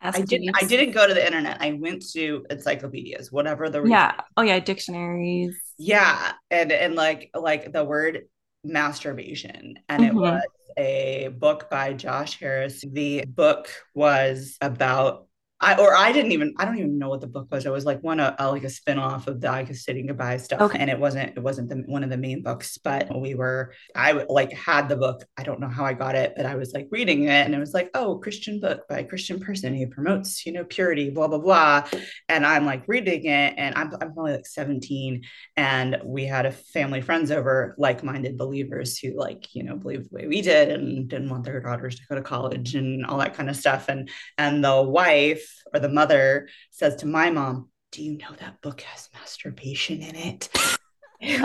Ask 0.00 0.18
I 0.18 0.22
didn't. 0.22 0.56
I 0.60 0.66
didn't 0.66 0.92
go 0.92 1.06
to 1.06 1.14
the 1.14 1.24
internet. 1.24 1.58
I 1.60 1.72
went 1.72 2.04
to 2.12 2.44
encyclopedias, 2.50 3.32
whatever 3.32 3.70
the 3.70 3.82
Yeah. 3.88 4.12
Oh 4.36 4.42
yeah, 4.42 4.60
dictionaries. 4.60 5.56
yeah, 5.78 6.32
and 6.50 6.70
and 6.72 6.94
like 6.94 7.30
like 7.34 7.72
the 7.72 7.84
word 7.84 8.28
masturbation, 8.64 9.78
and 9.88 10.04
it 10.04 10.12
Mhm. 10.12 10.20
was 10.20 10.42
a 10.76 11.28
book 11.38 11.70
by 11.70 11.92
Josh 11.94 12.38
Harris. 12.38 12.82
The 12.86 13.24
book 13.26 13.68
was 13.94 14.56
about 14.60 15.26
I 15.64 15.76
or 15.78 15.96
I 15.96 16.12
didn't 16.12 16.32
even 16.32 16.52
I 16.58 16.66
don't 16.66 16.76
even 16.76 16.98
know 16.98 17.08
what 17.08 17.22
the 17.22 17.26
book 17.26 17.48
was. 17.50 17.64
It 17.64 17.72
was 17.72 17.86
like 17.86 18.02
one 18.02 18.20
of 18.20 18.34
uh, 18.38 18.50
like 18.50 18.64
a 18.64 18.68
spin-off 18.68 19.26
of 19.28 19.40
the 19.40 19.48
I 19.48 19.64
Kissed 19.64 19.86
Dating 19.86 20.08
Goodbye 20.08 20.36
stuff. 20.36 20.60
Okay. 20.60 20.78
And 20.78 20.90
it 20.90 20.98
wasn't 20.98 21.36
it 21.36 21.42
wasn't 21.42 21.70
the, 21.70 21.76
one 21.86 22.04
of 22.04 22.10
the 22.10 22.18
main 22.18 22.42
books, 22.42 22.76
but 22.76 23.18
we 23.18 23.34
were 23.34 23.72
I 23.96 24.12
like 24.28 24.52
had 24.52 24.90
the 24.90 24.96
book. 24.96 25.24
I 25.38 25.42
don't 25.42 25.60
know 25.60 25.68
how 25.68 25.86
I 25.86 25.94
got 25.94 26.16
it, 26.16 26.34
but 26.36 26.44
I 26.44 26.56
was 26.56 26.74
like 26.74 26.88
reading 26.90 27.24
it 27.24 27.46
and 27.46 27.54
it 27.54 27.58
was 27.58 27.72
like, 27.72 27.90
oh, 27.94 28.18
Christian 28.18 28.60
book 28.60 28.86
by 28.88 28.98
a 28.98 29.04
Christian 29.04 29.40
person 29.40 29.74
who 29.74 29.86
promotes, 29.86 30.44
you 30.44 30.52
know, 30.52 30.64
purity, 30.64 31.08
blah, 31.08 31.28
blah, 31.28 31.38
blah. 31.38 31.88
And 32.28 32.44
I'm 32.44 32.66
like 32.66 32.84
reading 32.86 33.24
it 33.24 33.54
and 33.56 33.74
I'm 33.74 33.90
I'm 34.02 34.12
only 34.18 34.32
like 34.32 34.46
17 34.46 35.22
and 35.56 35.98
we 36.04 36.26
had 36.26 36.44
a 36.44 36.52
family 36.52 37.00
friends 37.00 37.30
over 37.30 37.74
like-minded 37.78 38.36
believers 38.36 38.98
who 38.98 39.16
like 39.16 39.54
you 39.54 39.62
know 39.62 39.76
believed 39.76 40.10
the 40.10 40.14
way 40.14 40.26
we 40.26 40.42
did 40.42 40.68
and 40.68 41.08
didn't 41.08 41.30
want 41.30 41.44
their 41.44 41.60
daughters 41.60 41.96
to 41.96 42.02
go 42.08 42.16
to 42.16 42.22
college 42.22 42.74
and 42.74 43.06
all 43.06 43.18
that 43.18 43.34
kind 43.34 43.48
of 43.48 43.56
stuff 43.56 43.88
and 43.88 44.10
and 44.36 44.62
the 44.62 44.82
wife 44.82 45.53
or 45.72 45.80
the 45.80 45.88
mother 45.88 46.48
says 46.70 46.96
to 46.96 47.06
my 47.06 47.30
mom 47.30 47.68
do 47.92 48.02
you 48.02 48.16
know 48.18 48.30
that 48.38 48.60
book 48.60 48.80
has 48.82 49.08
masturbation 49.14 50.02
in 50.02 50.16
it 50.16 50.48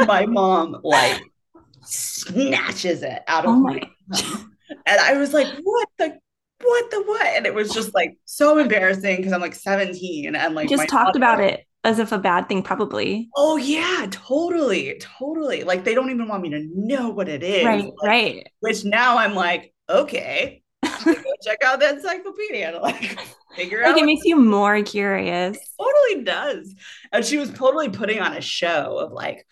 my 0.08 0.26
mom 0.28 0.78
like 0.84 1.22
snatches 1.82 3.04
it 3.04 3.22
out 3.28 3.46
of 3.46 3.52
Oh 3.52 3.60
my 3.60 3.82
and 4.86 5.00
i 5.00 5.18
was 5.18 5.34
like 5.34 5.48
what 5.64 5.88
the 5.98 6.18
what 6.62 6.92
the 6.92 7.02
what 7.04 7.26
and 7.26 7.46
it 7.46 7.54
was 7.54 7.74
just 7.74 7.94
like 7.94 8.18
so 8.26 8.58
embarrassing 8.58 9.18
because 9.18 9.32
i'm 9.32 9.42
like 9.42 9.56
17 9.56 10.36
and 10.36 10.56
like 10.56 10.68
Just 10.70 10.90
talked 10.90 11.16
about 11.16 11.40
it 11.40 11.66
as 11.84 12.00
if 12.00 12.12
a 12.12 12.18
bad 12.18 12.50
thing, 12.50 12.62
probably. 12.62 13.30
Oh 13.36 13.58
yeah, 13.58 14.08
totally, 14.12 15.00
totally. 15.00 15.64
Like 15.64 15.84
they 15.84 15.94
don't 15.94 16.12
even 16.12 16.28
want 16.28 16.44
me 16.44 16.50
to 16.50 16.68
know 16.74 17.10
what 17.10 17.30
it 17.30 17.44
is. 17.44 17.66
Right, 17.66 17.86
Like, 17.86 17.94
right. 18.04 18.48
Which 18.60 18.84
now 18.84 19.18
I'm 19.18 19.36
like, 19.36 19.74
okay, 19.90 20.50
I'm 20.50 20.50
gonna 20.50 20.58
go 20.58 20.69
check 21.44 21.64
out 21.64 21.80
the 21.80 21.90
encyclopedia 21.90 22.72
to 22.72 22.80
like 22.80 23.20
figure 23.56 23.82
Like 23.84 23.92
out. 23.94 23.98
it 24.00 24.06
makes 24.06 24.26
you 24.26 24.36
more 24.36 24.82
curious. 24.84 25.58
it 25.58 25.64
totally 25.80 26.24
does. 26.24 26.74
And 27.12 27.24
she 27.26 27.38
was 27.38 27.50
totally 27.52 27.90
putting 27.90 28.20
on 28.20 28.36
a 28.36 28.42
show 28.42 28.98
of 29.00 29.12
like, 29.12 29.46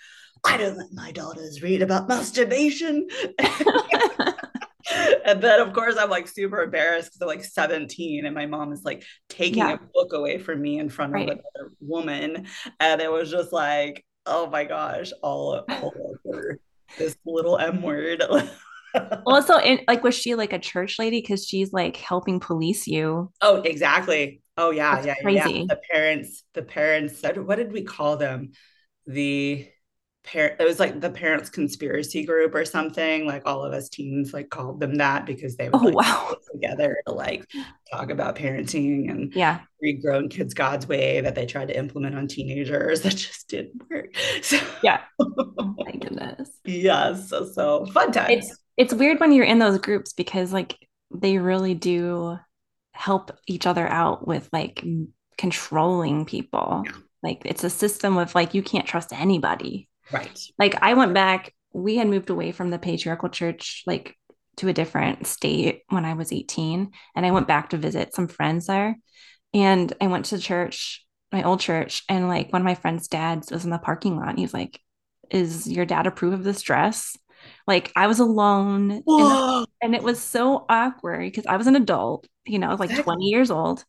I 0.46 0.58
don't 0.58 0.78
let 0.78 0.88
my 0.94 1.12
daughters 1.12 1.62
read 1.62 1.82
about 1.82 2.08
masturbation. 2.08 3.08
and 5.26 5.42
then 5.42 5.60
of 5.60 5.74
course 5.74 5.96
I'm 5.98 6.10
like 6.10 6.28
super 6.28 6.62
embarrassed 6.62 7.10
because 7.12 7.22
I'm 7.22 7.28
like 7.28 7.44
17 7.44 8.26
and 8.26 8.34
my 8.36 8.46
mom 8.46 8.72
is 8.72 8.84
like 8.86 9.04
taking 9.30 9.58
Yeah. 9.58 9.74
a 9.74 9.78
book 9.94 10.14
away 10.14 10.38
from 10.38 10.62
me 10.62 10.80
in 10.80 10.90
front 10.90 11.12
Right. 11.14 11.24
of 11.30 11.40
another 11.40 11.74
woman. 11.82 12.48
And 12.80 13.02
it 13.02 13.12
was 13.12 13.30
just 13.30 13.52
like, 13.52 14.06
oh 14.26 14.48
my 14.50 14.64
gosh, 14.64 15.12
all, 15.22 15.64
all 15.70 15.94
over 16.26 16.60
this 16.98 17.18
little 17.26 17.58
M 17.58 17.82
word. 17.82 18.24
Also, 19.26 19.58
in, 19.60 19.82
like, 19.88 20.04
was 20.04 20.16
she 20.16 20.36
like 20.36 20.54
a 20.54 20.60
church 20.60 20.98
lady? 21.00 21.22
Because 21.22 21.46
she's 21.46 21.74
like 21.74 21.98
helping 21.98 22.40
police 22.40 22.88
you. 22.88 23.32
oh, 23.42 23.62
exactly. 23.62 24.42
Oh 24.58 24.72
yeah, 24.72 25.00
That's 25.00 25.06
yeah, 25.06 25.14
yeah, 25.24 25.32
yeah. 25.34 25.52
crazy. 25.52 25.70
The 25.70 25.80
parents, 25.92 26.44
the 26.54 26.64
parents, 26.64 27.22
what 27.36 27.56
did 27.58 27.72
we 27.72 27.84
call 27.84 28.18
them? 28.18 28.52
The 29.06 29.68
parent 30.24 30.62
it 30.62 30.66
was 30.66 30.80
like 30.80 31.02
the 31.02 31.10
parents 31.12 31.50
conspiracy 31.50 32.26
group 32.26 32.54
or 32.56 32.66
something 32.66 33.26
like 33.26 33.44
all 33.48 33.64
of 33.66 33.74
us 33.74 33.90
teens 33.90 34.34
like 34.34 34.50
called 34.52 34.80
them 34.80 34.96
that 34.98 35.26
because 35.26 35.58
they 35.58 35.70
would 35.70 35.82
Oh 35.82 35.88
like 35.88 35.96
wow. 35.96 36.36
together 36.54 36.98
to 37.08 37.14
like 37.14 37.48
talk 37.92 38.12
about 38.12 38.36
parenting 38.38 39.10
and 39.12 39.34
Yeah. 39.34 39.68
read 39.82 40.02
growing 40.04 40.30
kids 40.30 40.54
god's 40.54 40.88
way 40.88 41.22
that 41.22 41.36
they 41.36 41.46
tried 41.48 41.70
to 41.70 41.78
implement 41.78 42.16
on 42.16 42.28
teenagers 42.28 43.02
that 43.04 43.16
just 43.16 43.50
didn't 43.50 43.82
work 43.90 44.16
so 44.44 44.60
Yeah. 44.82 45.02
Oh 45.60 45.76
my 45.78 45.92
goodness. 45.92 46.50
yes 46.66 47.30
so, 47.30 47.46
so 47.46 47.86
fun 47.88 48.12
times 48.12 48.28
It's 48.28 48.60
it's 48.78 48.94
weird 48.94 49.20
when 49.20 49.32
you're 49.32 49.46
in 49.46 49.60
those 49.60 49.80
groups 49.80 50.14
because 50.14 50.54
like 50.54 50.78
they 51.12 51.40
really 51.40 51.74
do 51.74 52.38
help 52.92 53.32
each 53.48 53.66
other 53.66 53.88
out 53.88 54.28
with 54.28 54.48
like 54.54 54.84
controlling 55.38 56.26
people. 56.26 56.84
Yeah. 56.86 56.92
Like 57.24 57.42
it's 57.46 57.64
a 57.64 57.70
system 57.70 58.18
of 58.18 58.34
like 58.36 58.54
you 58.54 58.62
can't 58.62 58.88
trust 58.88 59.12
anybody. 59.12 59.90
right 60.12 60.40
Like 60.58 60.82
I 60.82 60.94
went 60.94 61.14
back, 61.14 61.54
we 61.74 61.98
had 61.98 62.08
moved 62.08 62.30
away 62.30 62.52
from 62.52 62.70
the 62.70 62.80
patriarchal 62.80 63.30
church 63.30 63.84
like 63.86 64.16
to 64.58 64.68
a 64.68 64.74
different 64.74 65.28
state 65.28 65.82
when 65.90 66.06
I 66.06 66.14
was 66.14 66.32
18 66.32 66.92
and 67.16 67.26
I 67.26 67.32
went 67.32 67.48
back 67.48 67.70
to 67.70 67.78
visit 67.78 68.14
some 68.14 68.28
friends 68.28 68.68
there. 68.68 68.98
And 69.54 69.92
I 70.02 70.08
went 70.08 70.26
to 70.26 70.40
church, 70.40 71.06
my 71.32 71.44
old 71.44 71.60
church, 71.60 72.04
and 72.10 72.28
like 72.28 72.52
one 72.52 72.62
of 72.62 72.66
my 72.66 72.76
friends' 72.76 73.08
dads 73.08 73.52
was 73.52 73.64
in 73.66 73.72
the 73.72 73.78
parking 73.78 74.18
lot. 74.18 74.30
And 74.30 74.38
he 74.38 74.44
was 74.44 74.54
like, 74.54 74.80
Is 75.32 75.68
your 75.72 75.86
dad 75.86 76.06
approve 76.06 76.34
of 76.34 76.44
this 76.44 76.62
dress? 76.62 77.16
Like 77.66 77.92
I 77.96 78.08
was 78.08 78.20
alone 78.20 78.88
the 79.06 79.68
and 79.82 79.96
it 79.96 80.04
was 80.04 80.20
so 80.22 80.66
awkward 80.70 81.22
because 81.22 81.46
I 81.46 81.58
was 81.58 81.68
an 81.68 81.76
adult, 81.76 82.28
you 82.46 82.60
know, 82.60 82.76
like 82.76 82.96
20 82.96 83.26
years 83.26 83.52
old. 83.52 83.84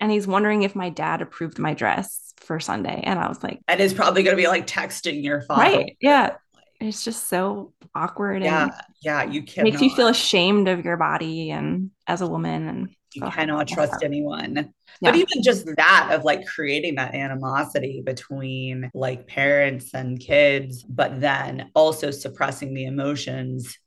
And 0.00 0.10
he's 0.10 0.26
wondering 0.26 0.62
if 0.62 0.74
my 0.74 0.90
dad 0.90 1.22
approved 1.22 1.58
my 1.58 1.72
dress 1.74 2.34
for 2.38 2.58
Sunday. 2.60 3.02
And 3.04 3.18
I 3.18 3.28
was 3.28 3.42
like, 3.42 3.60
and 3.68 3.80
it's 3.80 3.94
probably 3.94 4.22
going 4.22 4.36
to 4.36 4.42
be 4.42 4.48
like 4.48 4.66
texting 4.66 5.22
your 5.22 5.42
father 5.42 5.62
right. 5.62 5.96
Yeah. 6.00 6.36
It's 6.80 7.04
just 7.04 7.28
so 7.28 7.72
awkward 7.94 8.42
yeah 8.42 8.64
and 8.64 8.72
yeah 9.00 9.22
you 9.22 9.42
can 9.42 9.62
makes 9.62 9.80
you 9.80 9.94
feel 9.94 10.08
ashamed 10.08 10.66
of 10.66 10.84
your 10.84 10.96
body 10.96 11.50
and 11.50 11.90
as 12.06 12.20
a 12.20 12.26
woman. 12.26 12.68
And 12.68 12.96
you 13.14 13.22
oh, 13.24 13.30
cannot 13.30 13.68
yeah. 13.70 13.74
trust 13.76 14.02
anyone 14.02 14.72
Yeah. 15.00 15.10
but 15.10 15.16
even 15.16 15.42
just 15.42 15.66
that 15.76 16.08
of 16.12 16.24
like 16.24 16.46
creating 16.46 16.96
that 16.96 17.14
animosity 17.14 18.02
between 18.04 18.90
like 18.94 19.26
parents 19.26 19.94
and 19.94 20.18
kids 20.20 20.84
but 20.88 21.20
then 21.20 21.70
also 21.74 22.10
suppressing 22.10 22.74
the 22.74 22.84
emotions 22.84 23.78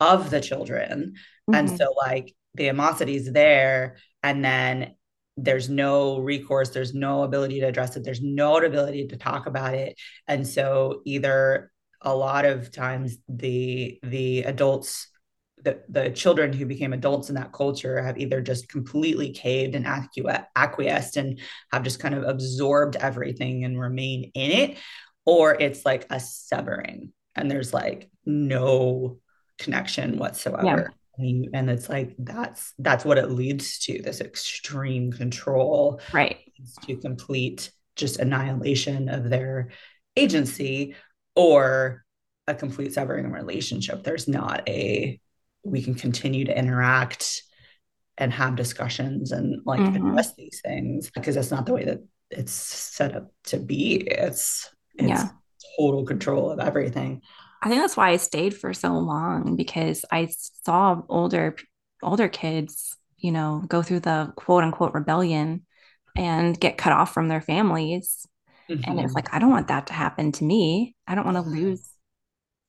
of 0.00 0.30
the 0.30 0.40
children 0.40 1.14
and 1.52 1.68
Mhm. 1.68 1.78
so 1.78 1.92
like 1.96 2.34
the 2.54 2.68
animosity 2.68 3.16
is 3.16 3.32
there 3.32 3.96
and 4.22 4.44
then 4.44 4.94
there's 5.36 5.68
no 5.68 6.18
recourse 6.18 6.70
there's 6.70 6.94
no 6.94 7.22
ability 7.22 7.60
to 7.60 7.66
address 7.66 7.96
it 7.96 8.04
there's 8.04 8.22
no 8.22 8.58
ability 8.58 9.06
to 9.08 9.16
talk 9.16 9.46
about 9.46 9.74
it 9.74 9.96
and 10.26 10.46
so 10.46 11.00
either 11.04 11.70
a 12.02 12.14
lot 12.14 12.44
of 12.44 12.70
times 12.72 13.18
the 13.28 13.98
the 14.02 14.42
adults 14.42 15.08
the, 15.64 15.82
the 15.88 16.10
children 16.10 16.52
who 16.52 16.66
became 16.66 16.92
adults 16.92 17.28
in 17.28 17.34
that 17.34 17.52
culture 17.52 18.02
have 18.02 18.18
either 18.18 18.40
just 18.40 18.68
completely 18.68 19.30
caved 19.30 19.74
and 19.74 19.86
acqui- 19.86 20.44
acquiesced 20.56 21.16
and 21.16 21.40
have 21.72 21.82
just 21.82 22.00
kind 22.00 22.14
of 22.14 22.24
absorbed 22.24 22.96
everything 22.96 23.64
and 23.64 23.80
remain 23.80 24.30
in 24.34 24.50
it 24.50 24.78
or 25.24 25.54
it's 25.60 25.84
like 25.84 26.06
a 26.10 26.18
severing 26.18 27.12
and 27.36 27.50
there's 27.50 27.74
like 27.74 28.10
no 28.24 29.18
connection 29.58 30.18
whatsoever. 30.18 30.92
And, 31.18 31.48
and 31.52 31.70
it's 31.70 31.88
like 31.88 32.14
that's 32.18 32.72
that's 32.78 33.04
what 33.04 33.18
it 33.18 33.30
leads 33.30 33.80
to 33.80 34.00
this 34.00 34.20
extreme 34.20 35.12
control. 35.12 36.00
Right. 36.12 36.38
to 36.86 36.96
complete 36.96 37.70
just 37.96 38.20
annihilation 38.20 39.08
of 39.08 39.28
their 39.28 39.70
agency 40.16 40.94
or 41.34 42.04
a 42.46 42.54
complete 42.54 42.94
severing 42.94 43.30
relationship. 43.30 44.02
There's 44.04 44.28
not 44.28 44.68
a 44.68 45.20
we 45.64 45.82
can 45.82 45.94
continue 45.94 46.44
to 46.44 46.56
interact 46.58 47.42
and 48.18 48.32
have 48.32 48.56
discussions 48.56 49.32
and 49.32 49.62
like 49.66 49.90
Mhm. 49.90 49.94
address 49.94 50.34
these 50.36 50.60
things 50.64 51.10
because 51.10 51.36
that's 51.36 51.50
not 51.50 51.66
the 51.66 51.74
way 51.74 51.84
that 51.84 52.00
it's 52.30 52.52
set 52.52 53.16
up 53.16 53.32
to 53.44 53.58
be 53.58 53.96
it's 53.96 54.70
it's 54.98 55.26
Yeah. 55.26 55.38
total 55.78 56.04
control 56.04 56.50
of 56.50 56.60
everything 56.60 57.22
I 57.62 57.68
think 57.68 57.80
that's 57.80 57.96
why 57.96 58.10
I 58.10 58.16
stayed 58.16 58.56
for 58.56 58.72
so 58.72 58.92
long 58.94 59.56
because 59.56 60.04
I 60.12 60.28
saw 60.64 61.02
older 61.08 61.56
older 62.02 62.28
kids, 62.28 62.96
you 63.18 63.32
know, 63.32 63.64
go 63.66 63.82
through 63.82 64.00
the 64.00 64.32
quote 64.36 64.62
unquote 64.64 64.94
rebellion 64.94 65.66
and 66.16 66.58
get 66.58 66.78
cut 66.78 66.92
off 66.92 67.12
from 67.12 67.28
their 67.28 67.40
families. 67.40 68.26
And 68.84 68.98
Mhm. 68.98 69.00
it's 69.00 69.14
like, 69.16 69.34
I 69.34 69.38
don't 69.40 69.50
want 69.50 69.68
that 69.68 69.88
to 69.88 69.94
happen 69.94 70.32
to 70.32 70.44
me. 70.44 70.96
I 71.08 71.14
don't 71.14 71.26
want 71.26 71.36
to 71.38 71.42
lose 71.42 71.88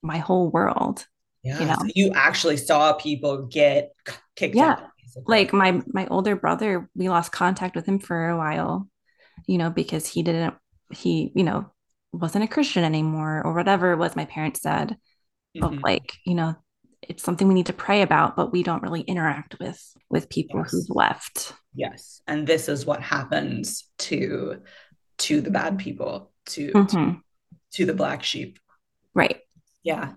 my 0.03 0.19
whole 0.19 0.49
world. 0.51 1.07
Yeah 1.43 1.59
you 1.59 1.65
know? 1.65 1.75
so 1.75 1.87
you 1.95 2.11
actually 2.13 2.57
saw 2.57 2.93
people 2.93 3.45
get 3.47 3.91
kicked 4.35 4.55
Yeah. 4.55 4.71
out. 4.71 4.83
Like 5.25 5.53
my 5.53 5.81
my 5.87 6.07
older 6.07 6.35
brother, 6.35 6.89
we 6.95 7.09
lost 7.09 7.31
contact 7.31 7.75
with 7.75 7.85
him 7.85 7.99
for 7.99 8.29
a 8.29 8.37
while, 8.37 8.87
you 9.47 9.57
know, 9.57 9.69
because 9.69 10.05
he 10.07 10.23
didn't 10.23 10.53
he, 10.91 11.31
you 11.35 11.43
know, 11.43 11.71
wasn't 12.11 12.43
a 12.43 12.47
Christian 12.47 12.83
anymore 12.83 13.41
or 13.43 13.53
whatever 13.53 13.91
it 13.91 13.97
was 13.97 14.15
my 14.15 14.25
parents 14.25 14.61
said. 14.61 14.97
But 15.55 15.71
Mhm. 15.71 15.83
like, 15.83 16.13
you 16.25 16.35
know, 16.35 16.55
it's 17.01 17.23
something 17.23 17.47
we 17.47 17.53
need 17.53 17.67
to 17.67 17.73
pray 17.73 18.01
about, 18.01 18.35
but 18.35 18.51
we 18.51 18.61
don't 18.63 18.83
really 18.83 19.01
interact 19.01 19.57
with 19.59 19.81
with 20.09 20.29
people 20.29 20.59
yes. 20.59 20.71
who've 20.71 20.89
left. 20.95 21.53
Yes. 21.73 22.21
And 22.27 22.45
this 22.45 22.69
is 22.69 22.85
what 22.85 23.01
happens 23.01 23.89
to 23.99 24.61
to 25.19 25.41
the 25.41 25.51
bad 25.51 25.77
people, 25.79 26.31
to, 26.47 26.71
mm-hmm. 26.71 27.11
to, 27.11 27.21
to 27.73 27.85
the 27.85 27.93
black 27.93 28.23
sheep. 28.23 28.57
Right. 29.13 29.41
Yeah. 29.83 30.11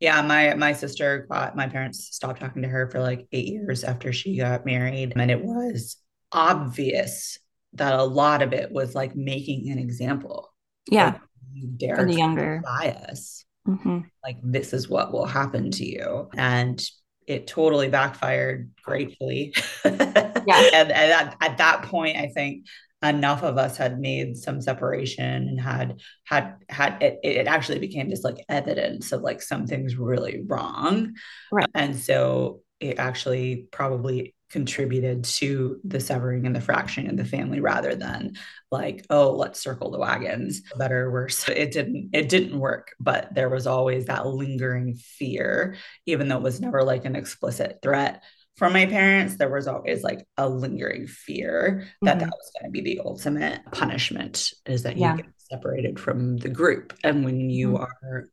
Yeah. 0.00 0.22
My 0.22 0.54
my 0.54 0.72
sister 0.72 1.26
got 1.30 1.56
my 1.56 1.68
parents 1.68 2.08
stopped 2.12 2.40
talking 2.40 2.62
to 2.62 2.68
her 2.68 2.88
for 2.90 3.00
like 3.00 3.26
eight 3.32 3.48
years 3.48 3.84
after 3.84 4.12
she 4.12 4.36
got 4.36 4.64
married. 4.64 5.12
And 5.16 5.30
it 5.30 5.44
was 5.44 5.96
obvious 6.32 7.38
that 7.74 7.94
a 7.94 8.04
lot 8.04 8.42
of 8.42 8.52
it 8.52 8.70
was 8.70 8.94
like 8.94 9.16
making 9.16 9.70
an 9.70 9.78
example. 9.78 10.52
Yeah. 10.90 11.12
Like, 11.12 11.20
you 11.52 11.68
dare 11.76 11.96
for 11.96 12.04
the 12.04 12.14
younger 12.14 12.62
bias. 12.64 13.44
Mm-hmm. 13.66 14.00
Like 14.22 14.36
this 14.42 14.72
is 14.72 14.88
what 14.88 15.12
will 15.12 15.26
happen 15.26 15.70
to 15.72 15.84
you. 15.84 16.28
And 16.36 16.82
it 17.26 17.46
totally 17.46 17.88
backfired 17.88 18.70
gratefully. 18.82 19.54
yeah. 19.84 20.70
and, 20.72 20.90
and 20.90 20.92
at, 20.92 21.36
at 21.40 21.58
that 21.58 21.82
point, 21.82 22.16
I 22.16 22.28
think 22.28 22.64
enough 23.02 23.42
of 23.42 23.58
us 23.58 23.76
had 23.76 24.00
made 24.00 24.36
some 24.36 24.60
separation 24.60 25.48
and 25.48 25.60
had 25.60 26.00
had 26.24 26.56
had 26.68 27.00
it, 27.02 27.20
it 27.22 27.46
actually 27.46 27.78
became 27.78 28.10
just 28.10 28.24
like 28.24 28.44
evidence 28.48 29.12
of 29.12 29.22
like 29.22 29.40
something's 29.40 29.96
really 29.96 30.42
wrong. 30.46 31.14
Right. 31.52 31.68
And 31.74 31.94
so 31.94 32.62
it 32.80 32.98
actually 32.98 33.68
probably 33.70 34.34
contributed 34.50 35.24
to 35.24 35.78
the 35.84 36.00
severing 36.00 36.46
and 36.46 36.56
the 36.56 36.60
fracturing 36.60 37.08
of 37.08 37.18
the 37.18 37.24
family 37.24 37.60
rather 37.60 37.94
than 37.94 38.32
like 38.70 39.04
oh 39.10 39.32
let's 39.32 39.60
circle 39.60 39.90
the 39.90 39.98
wagons 39.98 40.62
better 40.76 41.04
or 41.06 41.12
worse. 41.12 41.48
It 41.48 41.70
didn't 41.70 42.10
it 42.14 42.28
didn't 42.28 42.58
work 42.58 42.92
but 42.98 43.34
there 43.34 43.50
was 43.50 43.66
always 43.66 44.06
that 44.06 44.26
lingering 44.26 44.94
fear 44.94 45.76
even 46.06 46.28
though 46.28 46.38
it 46.38 46.42
was 46.42 46.60
never 46.60 46.82
like 46.82 47.04
an 47.04 47.14
explicit 47.14 47.78
threat 47.82 48.22
from 48.58 48.72
my 48.72 48.84
parents 48.86 49.36
there 49.36 49.48
was 49.48 49.68
always 49.68 50.02
like 50.02 50.26
a 50.36 50.48
lingering 50.48 51.06
fear 51.06 51.86
that 52.02 52.18
mm-hmm. 52.18 52.18
that 52.18 52.30
was 52.30 52.52
going 52.58 52.70
to 52.70 52.72
be 52.72 52.82
the 52.82 53.00
ultimate 53.04 53.60
punishment 53.70 54.52
is 54.66 54.82
that 54.82 54.96
yeah. 54.96 55.12
you 55.12 55.22
get 55.22 55.32
separated 55.38 55.98
from 55.98 56.36
the 56.38 56.48
group 56.48 56.92
and 57.04 57.24
when 57.24 57.48
you 57.48 57.70
mm-hmm. 57.70 57.84
are 57.84 58.28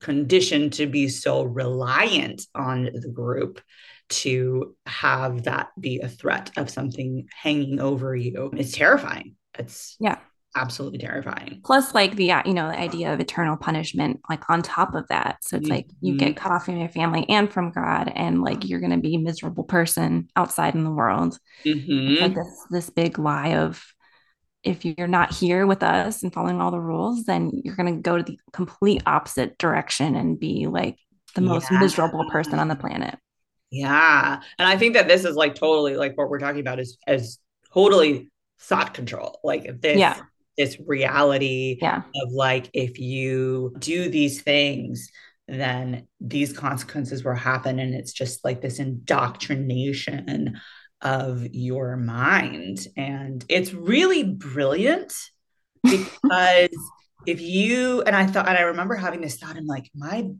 conditioned 0.00 0.72
to 0.74 0.86
be 0.86 1.08
so 1.08 1.42
reliant 1.42 2.42
on 2.54 2.84
the 2.84 3.10
group 3.12 3.60
to 4.08 4.76
have 4.86 5.44
that 5.44 5.68
be 5.80 5.98
a 5.98 6.08
threat 6.08 6.50
of 6.56 6.70
something 6.70 7.26
hanging 7.34 7.80
over 7.80 8.14
you 8.14 8.50
it's 8.54 8.72
terrifying 8.72 9.34
it's 9.58 9.96
yeah 9.98 10.18
absolutely 10.56 10.98
terrifying 10.98 11.60
plus 11.64 11.94
like 11.94 12.16
the 12.16 12.32
you 12.44 12.54
know 12.54 12.68
the 12.68 12.78
idea 12.78 13.12
of 13.12 13.20
eternal 13.20 13.56
punishment 13.56 14.20
like 14.28 14.48
on 14.50 14.62
top 14.62 14.94
of 14.94 15.06
that 15.08 15.36
so 15.42 15.56
it's 15.56 15.64
mm-hmm. 15.64 15.74
like 15.74 15.86
you 16.00 16.16
get 16.16 16.34
mm-hmm. 16.34 16.38
cut 16.38 16.52
off 16.52 16.64
from 16.64 16.76
your 16.76 16.88
family 16.88 17.24
and 17.28 17.52
from 17.52 17.70
god 17.70 18.10
and 18.14 18.42
like 18.42 18.68
you're 18.68 18.80
going 18.80 18.90
to 18.90 18.98
be 18.98 19.14
a 19.14 19.20
miserable 19.20 19.64
person 19.64 20.28
outside 20.34 20.74
in 20.74 20.84
the 20.84 20.90
world 20.90 21.38
mm-hmm. 21.64 22.22
like 22.22 22.34
this 22.34 22.66
this 22.70 22.90
big 22.90 23.18
lie 23.18 23.54
of 23.54 23.84
if 24.62 24.84
you're 24.84 25.06
not 25.06 25.32
here 25.32 25.66
with 25.66 25.82
us 25.82 26.22
and 26.22 26.32
following 26.32 26.60
all 26.60 26.70
the 26.70 26.80
rules 26.80 27.24
then 27.24 27.50
you're 27.64 27.76
going 27.76 27.94
to 27.94 28.00
go 28.00 28.16
to 28.16 28.24
the 28.24 28.38
complete 28.52 29.02
opposite 29.06 29.56
direction 29.58 30.16
and 30.16 30.40
be 30.40 30.66
like 30.66 30.96
the 31.34 31.40
most 31.40 31.70
yeah. 31.70 31.78
miserable 31.78 32.24
person 32.30 32.58
on 32.58 32.68
the 32.68 32.74
planet 32.74 33.18
yeah. 33.70 34.40
And 34.58 34.68
I 34.68 34.76
think 34.76 34.94
that 34.94 35.08
this 35.08 35.24
is 35.24 35.36
like 35.36 35.54
totally 35.54 35.96
like 35.96 36.16
what 36.16 36.28
we're 36.28 36.38
talking 36.38 36.60
about 36.60 36.80
is 36.80 36.98
as 37.06 37.38
totally 37.72 38.30
thought 38.60 38.94
control. 38.94 39.40
Like 39.42 39.80
this 39.80 39.98
yeah. 39.98 40.20
This 40.56 40.78
reality 40.84 41.78
yeah. 41.80 42.02
of 42.22 42.32
like 42.32 42.70
if 42.72 42.98
you 42.98 43.74
do 43.78 44.08
these 44.08 44.42
things, 44.42 45.10
then 45.48 46.06
these 46.20 46.52
consequences 46.52 47.24
will 47.24 47.34
happen. 47.34 47.78
And 47.78 47.94
it's 47.94 48.12
just 48.12 48.44
like 48.44 48.60
this 48.60 48.78
indoctrination 48.78 50.60
of 51.02 51.46
your 51.52 51.96
mind. 51.96 52.86
And 52.96 53.44
it's 53.48 53.72
really 53.72 54.24
brilliant 54.24 55.14
because 55.82 56.68
if 57.26 57.40
you 57.40 58.02
and 58.02 58.16
I 58.16 58.26
thought 58.26 58.48
and 58.48 58.56
I 58.56 58.62
remember 58.62 58.94
having 58.94 59.20
this 59.20 59.36
thought, 59.36 59.56
I'm 59.56 59.66
like, 59.66 59.90
my 59.94 60.30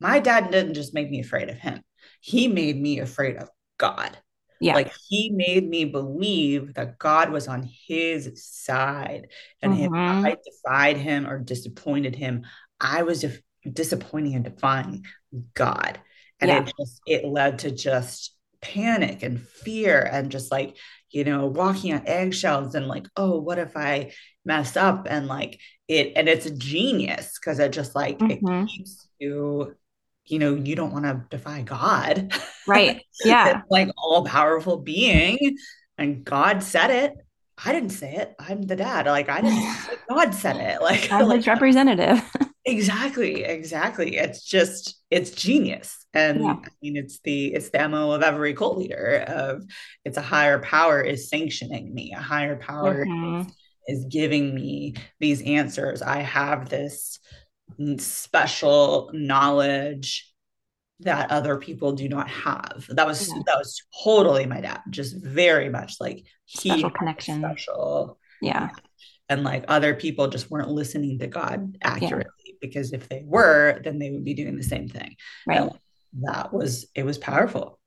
my 0.00 0.18
dad 0.18 0.50
didn't 0.50 0.74
just 0.74 0.94
make 0.94 1.10
me 1.10 1.20
afraid 1.20 1.48
of 1.48 1.58
him 1.58 1.82
he 2.26 2.48
made 2.48 2.80
me 2.80 2.98
afraid 2.98 3.36
of 3.36 3.48
God. 3.78 4.18
Yeah. 4.60 4.74
Like 4.74 4.92
he 5.08 5.30
made 5.30 5.68
me 5.68 5.84
believe 5.84 6.74
that 6.74 6.98
God 6.98 7.30
was 7.30 7.48
on 7.48 7.68
his 7.86 8.44
side. 8.44 9.28
And 9.62 9.74
mm-hmm. 9.74 9.94
if 9.94 10.26
I 10.26 10.36
defied 10.44 10.96
him 10.96 11.26
or 11.26 11.38
disappointed 11.38 12.16
him, 12.16 12.46
I 12.80 13.02
was 13.02 13.20
def- 13.20 13.42
disappointing 13.70 14.34
and 14.34 14.44
defying 14.44 15.04
God. 15.54 16.00
And 16.40 16.50
yeah. 16.50 16.60
it 16.60 16.72
just 16.78 17.00
it 17.06 17.24
led 17.24 17.60
to 17.60 17.70
just 17.70 18.34
panic 18.60 19.22
and 19.22 19.40
fear 19.40 20.00
and 20.00 20.30
just 20.30 20.50
like, 20.50 20.76
you 21.10 21.24
know, 21.24 21.46
walking 21.46 21.94
on 21.94 22.06
eggshells 22.06 22.74
and 22.74 22.88
like, 22.88 23.06
oh, 23.16 23.38
what 23.38 23.58
if 23.58 23.76
I 23.76 24.12
mess 24.44 24.76
up? 24.76 25.06
And 25.08 25.26
like 25.26 25.60
it, 25.88 26.12
and 26.16 26.28
it's 26.28 26.46
a 26.46 26.54
genius 26.54 27.38
because 27.38 27.58
it 27.58 27.72
just 27.72 27.94
like 27.94 28.18
mm-hmm. 28.18 28.62
it 28.62 28.68
keeps 28.68 29.08
you 29.18 29.76
you 30.26 30.38
know, 30.38 30.54
you 30.54 30.74
don't 30.74 30.92
want 30.92 31.04
to 31.04 31.24
defy 31.30 31.62
God. 31.62 32.32
Right. 32.66 33.02
Yeah. 33.24 33.62
like 33.70 33.88
all 33.96 34.24
powerful 34.24 34.76
being. 34.76 35.56
And 35.96 36.22
God 36.22 36.62
said 36.62 36.90
it. 36.90 37.14
I 37.64 37.72
didn't 37.72 37.90
say 37.90 38.14
it. 38.16 38.34
I'm 38.38 38.62
the 38.62 38.76
dad. 38.76 39.06
Like 39.06 39.30
I 39.30 39.40
didn't 39.40 39.76
God 40.10 40.34
said 40.34 40.56
it. 40.56 40.82
Like 40.82 41.10
I'm 41.10 41.26
like, 41.26 41.46
representative. 41.46 42.22
exactly. 42.66 43.42
Exactly. 43.42 44.16
It's 44.16 44.44
just 44.44 45.00
it's 45.10 45.30
genius. 45.30 46.04
And 46.12 46.42
yeah. 46.42 46.56
I 46.62 46.68
mean 46.82 46.96
it's 46.96 47.20
the 47.20 47.54
it's 47.54 47.70
the 47.70 47.88
MO 47.88 48.12
of 48.12 48.22
every 48.22 48.52
cult 48.52 48.76
leader 48.76 49.24
of 49.26 49.64
it's 50.04 50.18
a 50.18 50.22
higher 50.22 50.58
power 50.58 51.00
is 51.00 51.30
sanctioning 51.30 51.94
me. 51.94 52.12
A 52.12 52.20
higher 52.20 52.56
power 52.56 53.06
mm-hmm. 53.06 53.48
is, 53.88 54.04
is 54.04 54.06
giving 54.10 54.54
me 54.54 54.94
these 55.20 55.40
answers. 55.42 56.02
I 56.02 56.18
have 56.18 56.68
this 56.68 57.18
special 57.98 59.10
knowledge 59.12 60.32
that 61.00 61.30
other 61.30 61.56
people 61.58 61.92
do 61.92 62.08
not 62.08 62.28
have. 62.28 62.86
That 62.88 63.06
was 63.06 63.28
yeah. 63.28 63.42
that 63.46 63.58
was 63.58 63.82
totally 64.02 64.46
my 64.46 64.60
dad, 64.60 64.80
just 64.90 65.16
very 65.16 65.68
much 65.68 65.96
like 66.00 66.24
he 66.44 66.70
special 66.70 66.90
connection. 66.90 67.40
Special. 67.40 68.18
Yeah. 68.40 68.70
And 69.28 69.42
like 69.42 69.64
other 69.68 69.94
people 69.94 70.28
just 70.28 70.50
weren't 70.50 70.70
listening 70.70 71.18
to 71.18 71.26
God 71.26 71.76
accurately 71.82 72.30
yeah. 72.46 72.54
because 72.60 72.92
if 72.92 73.08
they 73.08 73.22
were, 73.26 73.80
then 73.82 73.98
they 73.98 74.10
would 74.10 74.24
be 74.24 74.34
doing 74.34 74.56
the 74.56 74.62
same 74.62 74.88
thing. 74.88 75.16
Right. 75.46 75.62
And 75.62 75.70
that 76.22 76.52
was 76.52 76.86
it 76.94 77.04
was 77.04 77.18
powerful. 77.18 77.78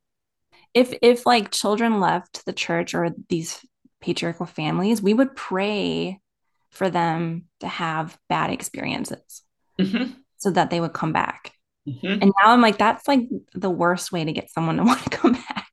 If 0.74 0.94
if 1.02 1.26
like 1.26 1.52
children 1.52 2.00
left 2.00 2.46
the 2.46 2.54
church 2.54 2.94
or 2.94 3.10
these 3.30 3.60
patriarchal 4.02 4.46
families, 4.46 5.02
we 5.02 5.14
would 5.14 5.36
pray 5.36 6.20
for 6.70 6.90
them 6.90 7.46
to 7.62 7.68
have 7.68 8.18
bad 8.28 8.52
experiences 8.52 9.42
mm-hmm. 9.80 10.12
so 10.38 10.52
that 10.52 10.70
they 10.70 10.80
would 10.80 10.94
come 10.94 11.14
back. 11.14 11.54
Mm-hmm. 11.88 12.22
And 12.22 12.34
now 12.44 12.52
I'm 12.52 12.62
like, 12.62 12.78
that's 12.78 13.08
like 13.08 13.28
the 13.54 13.70
worst 13.70 14.12
way 14.12 14.24
to 14.24 14.32
get 14.32 14.52
someone 14.52 14.78
to 14.78 14.84
want 14.86 15.04
to 15.04 15.10
come 15.10 15.34
back. 15.34 15.66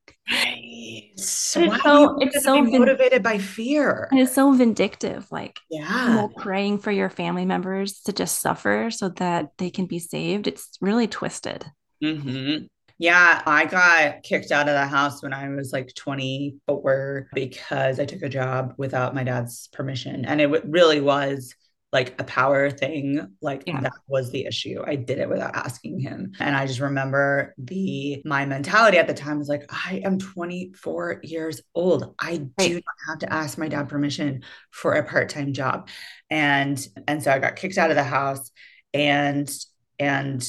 So 1.17 1.63
it's 1.63 1.83
so, 1.83 2.19
it's 2.21 2.45
so 2.45 2.63
motivated 2.63 3.23
by 3.23 3.39
fear. 3.39 4.09
And 4.11 4.21
it's 4.21 4.35
so 4.35 4.53
vindictive. 4.53 5.27
Like, 5.31 5.59
yeah, 5.71 6.09
you 6.09 6.15
know, 6.15 6.29
praying 6.37 6.79
for 6.79 6.91
your 6.91 7.09
family 7.09 7.45
members 7.45 8.01
to 8.03 8.13
just 8.13 8.41
suffer 8.41 8.91
so 8.91 9.09
that 9.11 9.51
they 9.59 9.71
can 9.71 9.87
be 9.87 9.99
saved. 9.99 10.47
It's 10.47 10.77
really 10.81 11.07
twisted. 11.07 11.65
Mm-hmm. 12.03 12.67
Yeah, 12.99 13.43
I 13.45 13.67
got 13.67 14.23
kicked 14.23 14.53
out 14.53 14.69
of 14.69 14.75
the 14.75 14.87
house 14.87 15.23
when 15.23 15.35
I 15.35 15.49
was 15.51 15.73
like 15.73 15.95
24 15.95 17.29
because 17.35 18.01
I 18.01 18.07
took 18.07 18.23
a 18.23 18.29
job 18.29 18.75
without 18.79 19.15
my 19.15 19.23
dad's 19.23 19.69
permission. 19.69 20.25
And 20.25 20.41
it 20.41 20.65
really 20.67 21.01
was 21.01 21.55
like 21.97 22.15
a 22.21 22.25
power 22.25 22.71
thing 22.71 23.27
like 23.41 23.63
yeah. 23.67 23.81
that 23.81 23.95
was 24.07 24.31
the 24.31 24.45
issue 24.45 24.85
i 24.87 24.95
did 24.95 25.19
it 25.19 25.31
without 25.31 25.57
asking 25.57 25.99
him 25.99 26.31
and 26.41 26.55
i 26.55 26.67
just 26.67 26.79
remember 26.79 27.55
the 27.57 28.21
my 28.27 28.45
mentality 28.45 28.99
at 28.99 29.07
the 29.07 29.15
time 29.15 29.39
was 29.39 29.49
like 29.49 29.65
i 29.71 30.03
am 30.05 30.19
24 30.19 31.21
years 31.23 31.63
old 31.75 32.15
i 32.21 32.33
right. 32.33 32.51
do 32.59 32.75
not 32.75 33.09
have 33.09 33.19
to 33.19 33.33
ask 33.33 33.57
my 33.57 33.67
dad 33.67 33.89
permission 33.89 34.43
for 34.71 34.93
a 34.93 35.09
part-time 35.09 35.55
job 35.55 35.89
and 36.29 36.87
and 37.09 37.23
so 37.23 37.33
i 37.33 37.39
got 37.39 37.57
kicked 37.57 37.79
out 37.79 37.89
of 37.89 37.97
the 37.97 38.05
house 38.05 38.51
and 38.93 39.51
and 39.99 40.47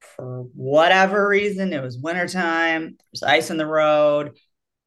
for 0.00 0.42
whatever 0.56 1.28
reason 1.28 1.72
it 1.72 1.80
was 1.80 1.96
wintertime 1.98 2.96
there's 3.12 3.22
ice 3.22 3.52
on 3.52 3.58
the 3.58 3.64
road 3.64 4.36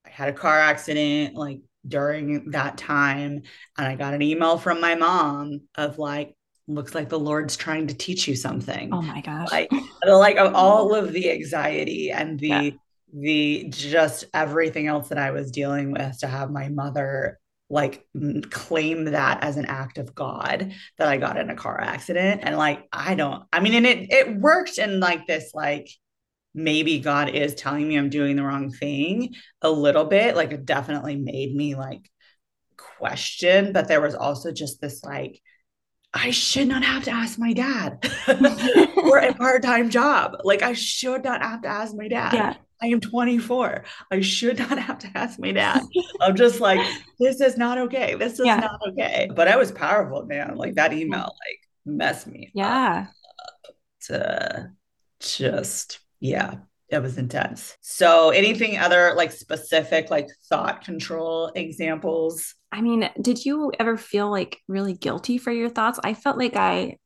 i 0.05 0.09
had 0.09 0.27
a 0.27 0.33
car 0.33 0.59
accident 0.59 1.33
like 1.33 1.61
during 1.87 2.51
that 2.51 2.77
time 2.77 3.41
and 3.77 3.87
I 3.87 3.95
got 3.95 4.13
an 4.13 4.21
email 4.21 4.57
from 4.57 4.79
my 4.79 4.95
mom 4.95 5.61
of 5.75 5.97
like 5.97 6.35
looks 6.67 6.95
like 6.95 7.09
the 7.09 7.19
Lord's 7.19 7.57
trying 7.57 7.87
to 7.87 7.93
teach 7.93 8.27
you 8.27 8.35
something. 8.35 8.93
Oh 8.93 9.01
my 9.01 9.21
gosh. 9.21 9.51
Like 9.51 9.71
like 10.05 10.37
all 10.53 10.95
of 10.95 11.11
the 11.11 11.31
anxiety 11.31 12.11
and 12.11 12.39
the 12.39 12.47
yeah. 12.47 12.69
the 13.13 13.65
just 13.69 14.25
everything 14.33 14.87
else 14.87 15.09
that 15.09 15.17
I 15.17 15.31
was 15.31 15.51
dealing 15.51 15.91
with 15.91 16.19
to 16.19 16.27
have 16.27 16.51
my 16.51 16.69
mother 16.69 17.39
like 17.69 18.05
claim 18.49 19.05
that 19.05 19.41
as 19.43 19.55
an 19.55 19.65
act 19.65 19.97
of 19.97 20.13
God 20.13 20.73
that 20.97 21.07
I 21.07 21.17
got 21.17 21.37
in 21.37 21.49
a 21.49 21.55
car 21.55 21.79
accident 21.79 22.41
and 22.43 22.57
like 22.57 22.85
I 22.91 23.15
don't 23.15 23.43
I 23.53 23.61
mean 23.61 23.73
and 23.75 23.85
it 23.85 24.11
it 24.11 24.35
worked 24.35 24.77
in 24.77 24.99
like 24.99 25.25
this 25.25 25.51
like 25.53 25.89
maybe 26.53 26.99
God 26.99 27.29
is 27.29 27.55
telling 27.55 27.87
me 27.87 27.97
I'm 27.97 28.09
doing 28.09 28.35
the 28.35 28.43
wrong 28.43 28.71
thing 28.71 29.33
a 29.61 29.69
little 29.69 30.05
bit. 30.05 30.35
Like 30.35 30.51
it 30.51 30.65
definitely 30.65 31.15
made 31.15 31.55
me 31.55 31.75
like 31.75 32.09
question, 32.77 33.73
but 33.73 33.87
there 33.87 34.01
was 34.01 34.15
also 34.15 34.51
just 34.51 34.81
this 34.81 35.03
like, 35.03 35.41
I 36.13 36.31
should 36.31 36.67
not 36.67 36.83
have 36.83 37.05
to 37.05 37.11
ask 37.11 37.39
my 37.39 37.53
dad 37.53 38.05
for 38.25 39.17
a 39.17 39.33
part 39.37 39.63
time 39.63 39.89
job. 39.89 40.35
Like, 40.43 40.61
I 40.61 40.73
should 40.73 41.23
not 41.23 41.41
have 41.41 41.61
to 41.61 41.69
ask 41.69 41.95
my 41.95 42.09
dad. 42.09 42.33
Yeah. 42.33 42.55
I 42.83 42.87
am 42.87 42.99
24. 42.99 43.85
I 44.11 44.19
should 44.19 44.59
not 44.59 44.77
have 44.77 44.97
to 44.99 45.09
ask 45.15 45.39
my 45.39 45.53
dad. 45.53 45.83
I'm 46.19 46.35
just 46.35 46.59
like, 46.59 46.85
this 47.17 47.39
is 47.39 47.55
not 47.55 47.77
okay. 47.77 48.15
This 48.15 48.41
is 48.41 48.45
Yeah. 48.45 48.57
not 48.57 48.81
okay. 48.89 49.29
But 49.33 49.47
I 49.47 49.55
was 49.55 49.71
powerful, 49.71 50.25
man. 50.25 50.55
Like, 50.57 50.75
that 50.75 50.91
email, 50.91 51.21
like, 51.21 51.59
messed 51.85 52.27
me 52.27 52.47
up 52.47 52.51
Yeah. 52.55 53.05
to 54.07 54.71
just 55.21 56.00
yeah 56.21 56.55
it 56.89 56.99
was 57.01 57.17
intense 57.17 57.77
so 57.81 58.31
anything 58.31 58.77
other 58.77 59.13
like 59.17 59.31
specific 59.31 60.09
like 60.11 60.29
thought 60.49 60.85
control 60.85 61.51
examples 61.55 62.55
I 62.73 62.79
mean, 62.81 63.09
did 63.21 63.43
you 63.45 63.73
ever 63.81 63.97
feel 63.97 64.31
like 64.31 64.59
really 64.69 64.93
guilty 64.93 65.37
for 65.37 65.51
your 65.51 65.69
thoughts? 65.69 65.99
I 66.05 66.13
felt 66.13 66.37
like 66.37 66.55
I 66.55 66.97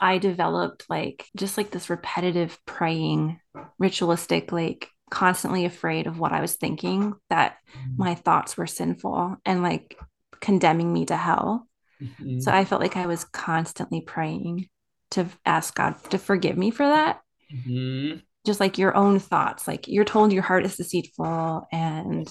I 0.00 0.18
developed 0.18 0.86
like 0.88 1.26
just 1.36 1.58
like 1.58 1.70
this 1.70 1.90
repetitive 1.90 2.58
praying, 2.66 3.38
ritualistic, 3.78 4.52
like 4.52 4.88
constantly 5.10 5.66
afraid 5.66 6.06
of 6.06 6.18
what 6.18 6.32
I 6.32 6.40
was 6.40 6.56
thinking, 6.56 7.14
that 7.30 7.58
my 7.98 8.14
thoughts 8.14 8.56
were 8.56 8.66
sinful 8.66 9.36
and 9.44 9.62
like 9.62 9.98
condemning 10.40 10.92
me 10.92 11.06
to 11.06 11.16
hell. 11.16 11.68
Mhm. 12.00 12.42
So 12.42 12.52
I 12.52 12.64
felt 12.64 12.80
like 12.80 12.96
I 12.96 13.06
was 13.06 13.24
constantly 13.24 14.00
praying 14.00 14.68
to 15.12 15.28
ask 15.44 15.74
God 15.74 16.02
to 16.10 16.18
forgive 16.18 16.56
me 16.56 16.70
for 16.70 16.86
that. 16.86 17.20
Mhm. 17.50 18.22
Just 18.44 18.60
like 18.60 18.78
your 18.78 18.96
own 18.96 19.18
thoughts, 19.18 19.68
like 19.68 19.86
you're 19.86 20.04
told 20.04 20.32
your 20.32 20.42
heart 20.42 20.64
is 20.64 20.76
deceitful 20.76 21.66
and 21.70 22.28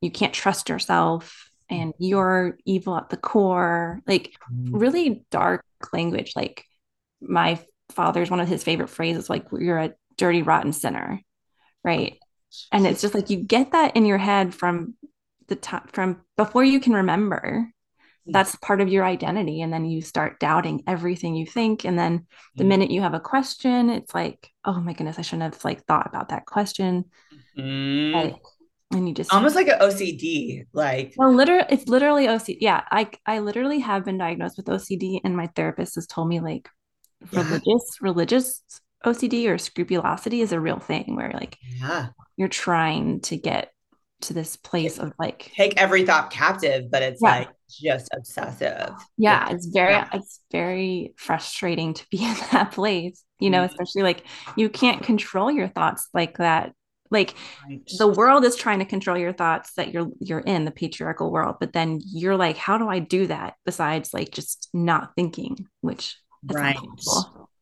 you 0.00 0.10
can't 0.10 0.32
trust 0.32 0.68
yourself 0.68 1.50
and 1.70 1.94
you're 1.98 2.58
evil 2.64 2.96
at 2.96 3.10
the 3.10 3.16
core. 3.16 4.00
Like 4.06 4.34
mm. 4.52 4.68
really 4.72 5.24
dark 5.30 5.64
language. 5.92 6.32
Like 6.34 6.64
my 7.20 7.60
father's 7.90 8.30
one 8.30 8.40
of 8.40 8.48
his 8.48 8.64
favorite 8.64 8.88
phrases, 8.88 9.30
like 9.30 9.46
you're 9.52 9.78
a 9.78 9.94
dirty, 10.16 10.42
rotten 10.42 10.72
sinner. 10.72 11.20
Right. 11.84 12.18
And 12.72 12.86
it's 12.86 13.00
just 13.00 13.14
like 13.14 13.30
you 13.30 13.36
get 13.36 13.72
that 13.72 13.96
in 13.96 14.06
your 14.06 14.18
head 14.18 14.54
from 14.54 14.94
the 15.48 15.56
top 15.56 15.92
from 15.92 16.22
before 16.36 16.64
you 16.64 16.80
can 16.80 16.94
remember. 16.94 17.70
That's 18.32 18.56
part 18.56 18.80
of 18.80 18.88
your 18.88 19.04
identity. 19.04 19.60
And 19.62 19.72
then 19.72 19.84
you 19.84 20.02
start 20.02 20.40
doubting 20.40 20.82
everything 20.86 21.34
you 21.34 21.46
think. 21.46 21.84
And 21.84 21.98
then 21.98 22.26
the 22.56 22.64
Mhm. 22.64 22.68
minute 22.68 22.90
you 22.90 23.02
have 23.02 23.14
a 23.14 23.20
question, 23.20 23.90
it's 23.90 24.14
like, 24.14 24.50
oh 24.64 24.80
my 24.80 24.92
goodness, 24.92 25.18
I 25.18 25.22
shouldn't 25.22 25.54
have 25.54 25.64
like 25.64 25.84
thought 25.86 26.06
about 26.06 26.30
that 26.30 26.46
question. 26.46 27.04
Mhm. 27.56 28.14
Like, 28.14 28.36
and 28.92 29.08
you 29.08 29.14
just 29.14 29.32
almost 29.32 29.56
like 29.56 29.68
an 29.68 29.78
ocd 29.80 30.66
like 30.72 31.14
well, 31.16 31.32
literally, 31.34 31.64
it's 31.70 31.88
literally 31.88 32.26
OCD. 32.28 32.58
Yeah, 32.60 32.82
I 32.90 33.10
I 33.26 33.40
literally 33.40 33.80
have 33.80 34.04
been 34.04 34.18
diagnosed 34.18 34.56
with 34.56 34.68
OCD, 34.68 35.20
and 35.24 35.36
my 35.36 35.48
therapist 35.48 35.94
has 35.96 36.06
told 36.06 36.28
me 36.28 36.40
like 36.40 36.68
Yeah. 37.32 37.42
religious 37.42 37.98
religious 38.00 38.62
OCD 39.04 39.48
or 39.48 39.58
scrupulosity 39.58 40.40
is 40.40 40.52
a 40.52 40.60
real 40.60 40.78
thing 40.78 41.16
where 41.16 41.32
like 41.32 41.56
yeah 41.62 42.08
you're 42.36 42.48
trying 42.48 43.20
to 43.22 43.36
get 43.36 43.72
to 44.22 44.34
this 44.34 44.56
place 44.56 44.98
of 44.98 45.12
like 45.18 45.52
take 45.54 45.76
every 45.76 46.04
thought 46.06 46.30
captive 46.30 46.90
but 46.90 47.02
it's 47.02 47.22
Yeah. 47.22 47.30
like 47.38 47.48
just 47.68 48.08
obsessive 48.16 48.90
yeah, 49.16 49.50
it's 49.50 49.66
very 49.66 49.92
Yeah. 49.92 50.08
it's 50.12 50.40
very 50.52 51.14
frustrating 51.16 51.94
to 51.94 52.06
be 52.10 52.18
in 52.24 52.34
that 52.52 52.72
place, 52.72 53.24
you 53.40 53.50
know, 53.50 53.62
Mhm. 53.62 53.70
especially 53.70 54.02
like 54.02 54.24
you 54.56 54.68
can't 54.68 55.02
control 55.02 55.50
your 55.50 55.68
thoughts 55.68 56.08
like 56.14 56.38
that. 56.38 56.72
Like 57.10 57.34
Right. 57.68 57.82
the 57.98 58.08
world 58.08 58.44
is 58.44 58.56
trying 58.56 58.80
to 58.80 58.84
control 58.84 59.16
your 59.18 59.32
thoughts 59.32 59.72
that 59.74 59.92
you're 59.92 60.08
you're 60.20 60.40
in 60.40 60.64
the 60.64 60.70
patriarchal 60.72 61.30
world 61.30 61.56
but 61.60 61.72
then 61.72 62.00
you're 62.04 62.36
like 62.36 62.56
how 62.56 62.78
do 62.78 62.88
i 62.88 62.98
do 62.98 63.28
that 63.28 63.54
besides 63.64 64.12
like 64.12 64.32
just 64.32 64.68
not 64.74 65.14
thinking 65.14 65.68
which 65.82 66.16
right 66.42 66.76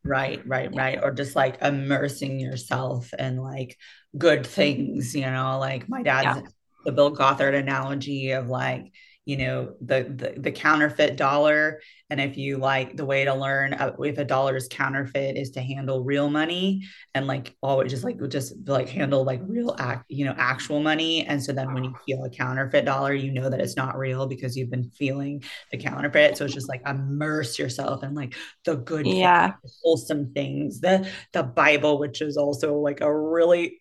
right 0.05 0.47
right 0.47 0.73
Yeah. 0.73 0.81
right 0.83 0.99
or 1.03 1.11
just 1.13 1.37
like 1.37 1.61
immersing 1.63 2.41
yourself 2.41 3.13
in 3.19 3.37
like 3.37 3.77
good 4.17 4.47
things 4.47 5.15
you 5.15 5.23
know 5.23 5.59
like 5.59 5.89
my 5.89 6.03
dad's 6.03 6.37
Yeah. 6.37 6.41
the 6.85 6.93
bill 6.93 7.11
gothard 7.11 7.55
analogy 7.55 8.33
of 8.33 8.49
like 8.49 8.93
you 9.25 9.37
know 9.39 9.75
the, 9.81 10.05
the 10.05 10.41
the 10.41 10.53
counterfeit 10.53 11.17
dollar. 11.17 11.81
And 12.11 12.21
if 12.21 12.37
you 12.37 12.59
like 12.59 12.97
the 12.97 13.07
way 13.07 13.25
to 13.25 13.35
learn 13.35 13.73
uh, 13.73 13.93
if 14.01 14.19
a 14.19 14.25
dollar 14.25 14.57
is 14.57 14.69
counterfeit 14.71 15.37
is 15.37 15.51
to 15.53 15.61
handle 15.61 16.05
real 16.05 16.29
money 16.29 16.83
and 17.15 17.27
like 17.27 17.57
always 17.63 17.91
just 17.91 18.05
like 18.05 18.19
just 18.29 18.55
like 18.67 18.89
handle 18.89 19.25
like 19.25 19.41
real 19.43 19.75
act 19.79 20.05
you 20.09 20.25
know 20.25 20.35
actual 20.37 20.81
money. 20.81 21.27
And 21.27 21.43
so 21.43 21.53
then 21.53 21.73
when 21.73 21.85
you 21.85 21.95
feel 22.07 22.25
a 22.25 22.31
counterfeit 22.31 22.85
dollar 22.85 23.15
you 23.15 23.33
know 23.33 23.49
that 23.49 23.61
it's 23.61 23.77
not 23.77 23.97
real 23.97 24.27
because 24.27 24.57
you've 24.57 24.71
been 24.71 24.91
feeling 24.91 25.43
the 25.73 25.79
counterfeit. 25.79 26.37
So 26.37 26.45
it's 26.45 26.55
just 26.55 26.69
like 26.69 26.83
immerse 26.87 27.59
yourself 27.59 28.05
in 28.05 28.15
like 28.15 28.35
the 28.65 28.77
good 28.77 29.05
things, 29.05 29.19
yeah. 29.19 29.53
the 29.63 29.71
wholesome 29.83 30.33
things 30.33 30.81
the 30.81 31.09
the 31.33 31.43
bible 31.43 31.99
which 31.99 32.21
is 32.21 32.37
also 32.37 32.77
like 32.77 33.01
a 33.01 33.17
really 33.17 33.81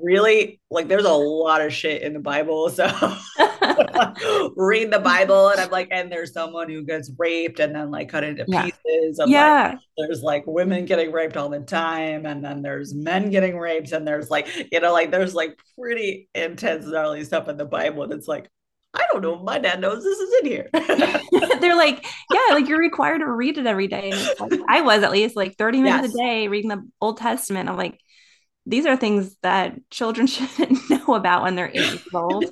really 0.00 0.60
like 0.70 0.88
there's 0.88 1.04
a 1.04 1.12
lot 1.12 1.60
of 1.60 1.72
shit 1.72 2.02
in 2.02 2.12
the 2.12 2.20
bible. 2.20 2.70
So 2.78 2.86
read 4.56 4.90
the 4.92 4.98
bible 4.98 5.48
and 5.48 5.60
i'm 5.60 5.70
like 5.70 5.88
and 5.90 6.10
there's 6.10 6.32
someone 6.32 6.68
who 6.68 6.82
gets 6.82 7.10
raped 7.18 7.60
and 7.60 7.74
then 7.74 7.90
like 7.90 8.08
cut 8.08 8.24
into 8.24 8.44
Yeah. 8.48 8.64
pieces 8.64 9.18
of 9.18 9.26
like 9.28 9.32
yeah 9.32 9.74
there's 9.96 10.22
like 10.22 10.44
women 10.46 10.84
getting 10.84 11.12
raped 11.12 11.36
all 11.36 11.48
the 11.48 11.60
time 11.60 12.26
and 12.26 12.44
then 12.44 12.62
there's 12.62 12.94
men 12.94 13.30
getting 13.30 13.58
raped 13.58 13.92
and 13.92 14.06
there's 14.06 14.30
like 14.30 14.48
you 14.72 14.80
know 14.80 14.92
like 14.92 15.10
there's 15.10 15.34
like 15.34 15.58
pretty 15.78 16.28
intense 16.34 16.86
gnarly 16.86 17.24
stuff 17.24 17.48
in 17.48 17.56
the 17.56 17.64
bible 17.64 18.02
and 18.04 18.12
it's 18.12 18.28
like 18.28 18.48
i 18.94 19.04
don't 19.12 19.22
know 19.22 19.34
if 19.34 19.42
my 19.42 19.58
dad 19.58 19.80
knows 19.80 20.02
this 20.02 20.18
is 20.18 20.40
in 20.40 20.46
here 20.46 20.68
they're 21.60 21.76
like 21.76 22.04
yeah 22.32 22.54
like 22.54 22.68
you're 22.68 22.78
required 22.78 23.18
to 23.18 23.30
read 23.30 23.58
it 23.58 23.66
every 23.66 23.86
day 23.88 24.12
like 24.40 24.60
i 24.68 24.80
was 24.80 25.02
at 25.02 25.10
least 25.12 25.36
like 25.36 25.56
30 25.56 25.82
minutes 25.82 26.08
Yes. 26.08 26.14
a 26.14 26.18
day 26.18 26.48
reading 26.48 26.70
the 26.70 26.88
old 27.00 27.18
testament 27.18 27.68
i'm 27.68 27.76
like 27.76 27.98
these 28.66 28.84
are 28.86 28.96
things 28.96 29.34
that 29.42 29.76
children 29.90 30.26
shouldn't 30.28 30.78
know 30.90 31.14
about 31.14 31.42
when 31.42 31.54
they're 31.54 31.68
eight 31.68 31.76
years 31.76 32.02
old 32.14 32.44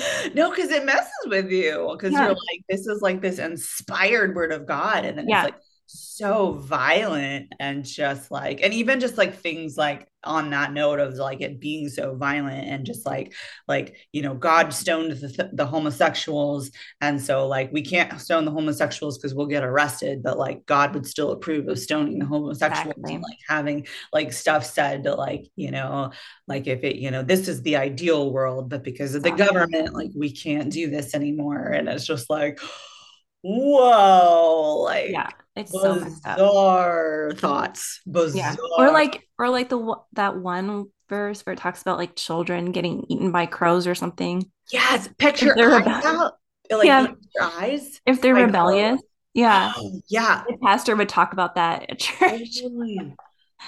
no 0.34 0.50
because 0.50 0.70
it 0.70 0.84
messes 0.84 1.10
with 1.26 1.50
you 1.50 1.88
because 1.92 2.12
Yeah. 2.12 2.20
you're 2.26 2.28
like 2.30 2.64
this 2.68 2.86
is 2.86 3.00
like 3.02 3.20
this 3.20 3.38
inspired 3.38 4.34
word 4.34 4.52
of 4.52 4.66
god 4.66 5.04
and 5.04 5.18
then 5.18 5.28
Yeah. 5.28 5.44
it's 5.46 5.52
like 5.52 5.60
so 5.86 6.52
violent 6.52 7.52
and 7.58 7.84
just 7.84 8.30
like 8.30 8.60
and 8.62 8.72
even 8.74 9.00
just 9.00 9.18
like 9.18 9.36
things 9.36 9.76
like 9.76 10.06
on 10.24 10.50
that 10.50 10.72
note 10.72 11.00
of 11.00 11.14
like 11.14 11.40
it 11.40 11.60
being 11.60 11.88
so 11.88 12.14
violent 12.14 12.66
and 12.68 12.84
just 12.84 13.06
like 13.06 13.32
like 13.66 13.96
you 14.12 14.20
know 14.22 14.34
god 14.34 14.72
stoned 14.72 15.12
the, 15.12 15.50
the 15.54 15.64
homosexuals 15.66 16.70
and 17.00 17.20
so 17.20 17.46
like 17.46 17.72
we 17.72 17.82
can't 17.82 18.20
stone 18.20 18.44
the 18.44 18.50
homosexuals 18.50 19.16
because 19.16 19.34
we'll 19.34 19.46
get 19.46 19.62
arrested 19.64 20.22
but 20.22 20.38
like 20.38 20.64
god 20.66 20.92
would 20.94 21.06
still 21.06 21.30
approve 21.32 21.66
of 21.68 21.78
stoning 21.78 22.18
the 22.18 22.26
homosexuals 22.26 22.94
Exactly. 22.96 23.14
and 23.14 23.22
like 23.22 23.38
having 23.48 23.86
like 24.12 24.32
stuff 24.32 24.64
said 24.64 25.04
to 25.04 25.14
like 25.14 25.46
you 25.56 25.70
know 25.70 26.10
like 26.46 26.66
if 26.66 26.84
it 26.84 26.96
you 26.96 27.10
know 27.10 27.22
this 27.22 27.48
is 27.48 27.62
the 27.62 27.76
ideal 27.76 28.30
world 28.32 28.68
but 28.68 28.82
because 28.84 29.14
of 29.14 29.22
the 29.22 29.30
Exactly. 29.30 29.58
government 29.58 29.94
like 29.94 30.10
we 30.14 30.30
can't 30.30 30.70
do 30.70 30.90
this 30.90 31.14
anymore 31.14 31.68
and 31.68 31.88
it's 31.88 32.06
just 32.06 32.28
like 32.28 32.60
whoa 33.42 34.82
like 34.84 35.10
yeah 35.10 35.28
it's 35.56 35.72
so 35.72 35.94
messed 35.96 36.26
up 36.26 36.36
bizarre 36.36 37.32
thoughts 37.36 38.00
bizarre 38.06 38.38
Yeah. 38.52 38.56
Or 38.78 38.92
like 38.92 39.26
or 39.38 39.48
like 39.50 39.68
the 39.68 39.96
that 40.12 40.36
one 40.36 40.86
verse 41.08 41.44
where 41.44 41.54
it 41.54 41.58
talks 41.58 41.82
about 41.82 41.98
like 41.98 42.14
children 42.16 42.70
getting 42.72 43.04
eaten 43.08 43.32
by 43.32 43.46
crows 43.46 43.86
or 43.86 43.94
something. 43.94 44.44
yes 44.72 45.08
picture 45.18 45.54
they're 45.56 45.72
eyes 45.74 46.04
out 46.04 46.34
like 46.70 46.86
Yeah. 46.86 47.08
your 47.34 47.44
eyes 47.44 48.00
If 48.06 48.20
they're 48.20 48.34
rebellious. 48.34 49.00
Yeah. 49.34 49.72
Oh, 49.76 50.00
yeah 50.08 50.44
The 50.48 50.56
pastor 50.62 50.94
would 50.96 51.08
talk 51.08 51.32
about 51.32 51.54
that 51.56 51.90
at 51.90 51.98
church. 51.98 52.58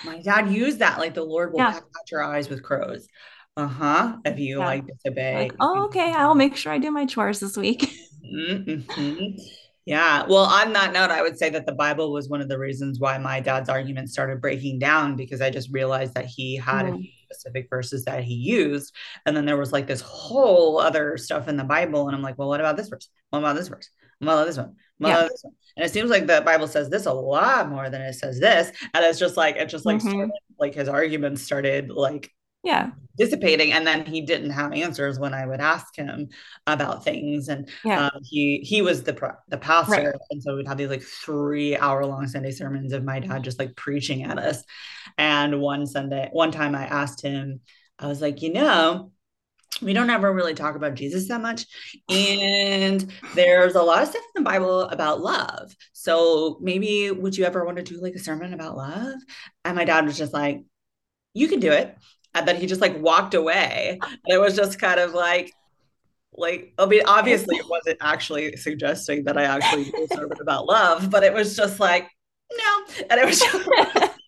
My 0.05 0.21
dad 0.23 0.51
used 0.51 0.79
that 0.81 0.99
like 0.99 1.15
the 1.15 1.25
lord 1.25 1.53
will 1.53 1.59
Yeah. 1.61 1.77
out 1.77 2.11
your 2.11 2.23
eyes 2.23 2.49
with 2.49 2.63
crows 2.63 3.09
uh-huh 3.57 4.19
if 4.25 4.39
you 4.39 4.59
Yeah. 4.61 4.65
like 4.67 4.87
disobey 4.87 5.35
Like, 5.35 5.55
oh, 5.61 5.85
okay, 5.87 6.13
I'll 6.13 6.35
make 6.35 6.57
sure 6.57 6.73
I 6.73 6.79
do 6.79 6.91
my 6.91 7.07
chores 7.07 7.41
this 7.41 7.57
week. 7.57 7.93
Mhm. 8.35 9.37
Yeah. 9.85 10.25
Well, 10.29 10.45
on 10.45 10.73
that 10.75 10.93
note, 10.93 11.11
I 11.11 11.23
would 11.23 11.37
say 11.37 11.51
that 11.51 11.67
the 11.67 11.73
Bible 11.75 12.13
was 12.13 12.29
one 12.29 12.41
of 12.41 12.49
the 12.49 12.59
reasons 12.59 13.01
why 13.01 13.19
my 13.19 13.41
dad's 13.41 13.69
argument 13.69 14.11
started 14.11 14.41
breaking 14.41 14.79
down 14.79 15.17
because 15.17 15.41
I 15.41 15.51
just 15.51 15.73
realized 15.73 16.15
that 16.15 16.27
he 16.27 16.57
had 16.57 16.87
a 16.87 16.91
Mm. 16.93 17.01
few 17.01 17.11
specific 17.25 17.69
verses 17.69 18.05
that 18.05 18.23
he 18.23 18.35
used. 18.35 18.95
And 19.27 19.37
then 19.37 19.45
there 19.45 19.57
was 19.57 19.73
like 19.73 19.87
this 19.89 20.01
whole 20.01 20.79
other 20.79 21.17
stuff 21.17 21.49
in 21.49 21.57
the 21.57 21.65
Bible. 21.65 22.07
And 22.07 22.15
I'm 22.15 22.23
like, 22.23 22.39
well, 22.39 22.49
what 22.49 22.61
about 22.61 22.77
this 22.77 22.89
verse? 22.89 23.09
What 23.31 23.41
about 23.41 23.57
this 23.57 23.69
verse? 23.69 23.91
What 24.21 24.33
about 24.35 24.47
this 24.47 24.57
one? 24.57 24.77
What 24.99 25.09
Yeah. 25.09 25.19
about 25.19 25.31
this 25.31 25.43
one? 25.43 25.55
And 25.77 25.85
it 25.87 25.93
seems 25.93 26.11
like 26.11 26.27
the 26.29 26.43
Bible 26.45 26.69
says 26.69 26.89
this 26.89 27.07
a 27.07 27.13
lot 27.13 27.69
more 27.69 27.91
than 27.91 28.03
it 28.03 28.13
says 28.13 28.39
this. 28.39 28.71
And 28.95 29.05
it's 29.05 29.19
just 29.19 29.37
like, 29.37 29.57
it 29.57 29.67
just 29.69 29.85
like, 29.87 29.97
Mhm. 29.97 30.01
started, 30.11 30.31
like 30.61 30.75
his 30.75 30.89
arguments 30.89 31.43
started 31.43 31.91
like 31.91 32.31
yeah. 32.63 32.91
dissipating 33.19 33.73
and 33.73 33.87
then 33.87 34.07
he 34.07 34.21
didn't 34.21 34.51
have 34.51 34.73
answers 34.73 35.19
when 35.19 35.35
i 35.35 35.45
would 35.45 35.61
ask 35.61 35.95
him 35.97 36.29
about 36.67 37.05
things 37.05 37.49
and 37.49 37.69
yeah. 37.85 38.07
um, 38.07 38.21
he 38.23 38.59
he 38.59 38.83
was 38.83 39.03
the 39.03 39.35
the 39.49 39.59
pastor 39.59 39.93
Right. 39.93 40.15
and 40.31 40.43
so 40.43 40.57
we'd 40.57 40.69
have 40.69 40.79
these 40.79 40.89
like 40.89 41.03
three 41.03 41.77
hour 41.77 42.05
long 42.07 42.27
sunday 42.29 42.53
sermons 42.53 42.93
of 42.93 43.05
my 43.05 43.19
dad 43.21 43.45
just 43.45 43.59
like 43.59 43.77
preaching 43.77 44.23
at 44.23 44.39
us. 44.39 44.63
And 45.19 45.61
one 45.61 45.87
sunday 45.87 46.29
one 46.33 46.53
time 46.53 46.75
i 46.75 46.87
asked 46.87 47.21
him 47.21 47.61
i 47.99 48.07
was 48.07 48.21
like 48.21 48.43
you 48.43 48.53
know 48.53 49.13
we 49.81 49.93
don't 49.95 50.11
ever 50.11 50.33
really 50.33 50.55
talk 50.55 50.77
about 50.77 50.95
jesus 50.95 51.29
that 51.29 51.41
much 51.41 51.67
and 52.09 53.11
there's 53.35 53.75
a 53.75 53.83
lot 53.83 54.03
of 54.03 54.09
stuff 54.09 54.23
in 54.37 54.43
the 54.43 54.49
bible 54.51 54.83
about 54.83 55.21
love. 55.21 55.75
So 55.93 56.59
maybe 56.61 57.11
would 57.11 57.37
you 57.37 57.45
ever 57.45 57.65
want 57.65 57.77
to 57.79 57.83
do 57.83 58.01
like 58.01 58.15
a 58.15 58.19
sermon 58.19 58.55
about 58.55 58.77
love? 58.77 59.19
And 59.65 59.77
my 59.77 59.85
dad 59.85 60.05
was 60.05 60.17
just 60.19 60.33
like 60.33 60.63
you 61.35 61.49
can 61.49 61.61
do 61.61 61.73
it 61.73 61.97
and 62.35 62.47
then 62.49 62.57
he 62.57 62.67
just 62.67 62.81
like 62.81 62.99
walked 63.01 63.35
away. 63.35 63.99
And 64.03 64.11
it 64.35 64.39
was 64.39 64.57
just 64.57 64.79
kind 64.79 65.01
of 65.01 65.13
like 65.15 65.53
like 66.35 66.73
i 66.79 66.87
mean 66.87 67.03
obviously 67.07 67.57
it 67.57 67.69
wasn't 67.69 67.99
actually 68.01 68.57
suggesting 68.57 69.23
that 69.25 69.37
i 69.37 69.43
actually 69.43 69.85
do 69.85 70.07
a 70.11 70.15
sermon 70.15 70.39
about 70.41 70.65
love 70.65 71.11
but 71.11 71.23
it 71.23 71.35
was 71.35 71.55
just 71.55 71.79
like 71.79 72.09
no. 72.57 72.85
And 73.11 73.21
it 73.21 73.27
was 73.27 73.39
just 73.39 73.69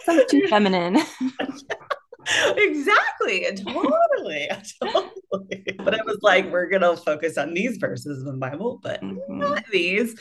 Sounds 0.06 0.24
too 0.30 0.46
feminine. 0.48 0.96
exactly. 2.56 3.46
Totally. 3.56 4.48
Totally. 4.82 5.64
But 5.78 5.94
it 5.94 6.04
was 6.06 6.18
like 6.22 6.50
we're 6.50 6.68
gonna 6.68 6.96
focus 6.96 7.36
on 7.38 7.54
these 7.54 7.76
verses 7.76 8.18
in 8.20 8.26
the 8.26 8.32
bible 8.38 8.80
but 8.82 9.02
Mhm. 9.02 9.18
not 9.28 9.64
these 9.70 10.14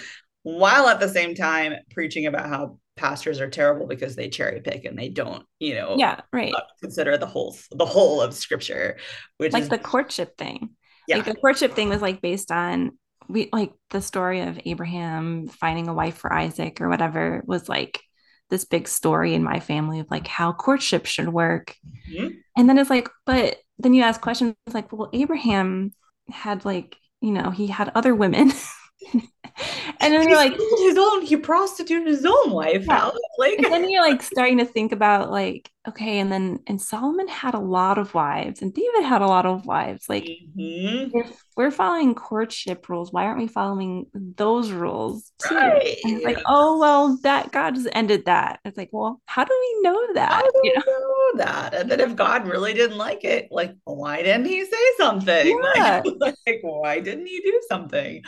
while 0.44 0.88
at 0.88 1.00
the 1.00 1.08
same 1.10 1.34
time 1.36 1.76
preaching 1.92 2.26
about 2.26 2.48
how 2.50 2.78
pastors 2.96 3.40
are 3.40 3.50
terrible 3.50 3.88
because 3.88 4.16
they 4.16 4.30
cherry 4.30 4.62
pick 4.62 4.86
and 4.86 4.98
they 4.98 5.10
don't 5.10 5.46
you 5.60 5.76
know 5.76 5.96
Yeah, 5.98 6.22
right. 6.32 6.54
consider 6.82 7.18
the 7.18 7.26
whole 7.26 7.58
the 7.72 7.86
whole 7.86 8.22
of 8.22 8.34
scripture 8.34 8.98
which 9.38 9.54
Like 9.54 9.64
is 9.64 9.70
the 9.70 9.78
courtship 9.78 10.38
thing. 10.38 10.72
yeah 11.08 11.18
Like 11.18 11.26
the 11.26 11.36
courtship 11.36 11.74
thing 11.74 11.90
was 11.90 12.02
like 12.02 12.22
based 12.22 12.52
on 12.52 12.98
we 13.30 13.50
like 13.54 13.74
the 13.92 14.02
story 14.02 14.42
of 14.42 14.60
Abraham 14.66 15.48
finding 15.48 15.88
a 15.88 15.94
wife 15.94 16.18
for 16.18 16.34
Isaac 16.34 16.82
or 16.82 16.90
whatever 16.90 17.44
was 17.46 17.70
like 17.70 18.02
this 18.50 18.66
big 18.66 18.88
story 18.88 19.34
in 19.34 19.44
my 19.44 19.60
family 19.60 20.00
of 20.00 20.08
like 20.12 20.28
how 20.28 20.52
courtship 20.52 21.06
should 21.06 21.30
work. 21.30 21.76
Mhm. 22.06 22.44
And 22.58 22.70
then 22.70 22.78
it's 22.78 22.90
like, 22.90 23.10
but 23.26 23.58
then 23.80 23.94
you 23.94 24.04
ask 24.04 24.22
questions 24.22 24.56
like, 24.74 24.92
well, 24.94 25.10
Abraham 25.14 25.94
had 26.30 26.66
like, 26.66 26.98
you 27.22 27.32
know, 27.32 27.52
he 27.52 27.68
had 27.68 27.92
other 27.96 28.16
women. 28.16 28.52
and 30.00 30.14
then 30.14 30.28
you're 30.28 30.38
like, 30.38 30.54
his 30.54 30.98
own 30.98 31.22
he 31.24 31.38
prostituted 31.38 32.08
his 32.08 32.26
own 32.26 32.52
wife 32.52 32.86
Yeah. 32.88 33.06
out 33.06 33.16
like 33.38 33.58
and 33.58 33.66
then 33.66 33.90
you're 33.90 34.02
like 34.02 34.22
starting 34.24 34.58
to 34.60 34.66
think 34.66 34.92
about 34.92 35.32
like, 35.32 35.70
okay, 35.88 36.20
and 36.20 36.32
then 36.32 36.60
and 36.68 36.82
Solomon 36.82 37.28
had 37.28 37.54
a 37.54 37.60
lot 37.60 37.98
of 37.98 38.14
wives, 38.14 38.62
and 38.62 38.74
David 38.74 39.04
had 39.04 39.22
a 39.22 39.28
lot 39.28 39.46
of 39.46 39.66
wives. 39.66 40.06
Like, 40.10 40.24
Mhm. 40.58 41.12
if 41.14 41.44
we're 41.58 41.72
following 41.72 42.16
courtship 42.16 42.88
rules, 42.90 43.12
why 43.12 43.26
aren't 43.26 43.40
we 43.40 43.48
following 43.48 44.06
those 44.14 44.72
rules 44.72 45.32
too? 45.48 45.56
Right. 45.56 45.98
Like, 46.24 46.40
oh 46.48 46.80
well, 46.80 47.18
that 47.24 47.52
God 47.52 47.76
just 47.76 47.90
ended 47.94 48.26
that. 48.26 48.60
It's 48.66 48.78
like, 48.78 48.90
well, 48.92 49.22
how 49.26 49.44
do 49.44 49.54
we 49.60 49.82
know 49.82 50.14
that? 50.14 50.32
How 50.32 50.42
do 50.42 50.52
You 50.64 50.72
you 50.76 50.80
know? 50.80 50.84
know 51.00 51.38
that? 51.46 51.74
And 51.74 51.90
then 51.92 52.00
if 52.00 52.16
God 52.16 52.48
really 52.48 52.74
didn't 52.74 52.98
like 52.98 53.24
it, 53.24 53.48
like, 53.52 53.76
why 53.84 54.22
didn't 54.24 54.46
he 54.46 54.64
say 54.66 54.86
something? 54.98 55.60
Yeah. 55.76 56.02
Like, 56.20 56.36
like, 56.46 56.60
why 56.62 57.00
didn't 57.00 57.26
he 57.26 57.42
do 57.42 57.60
something 57.68 58.22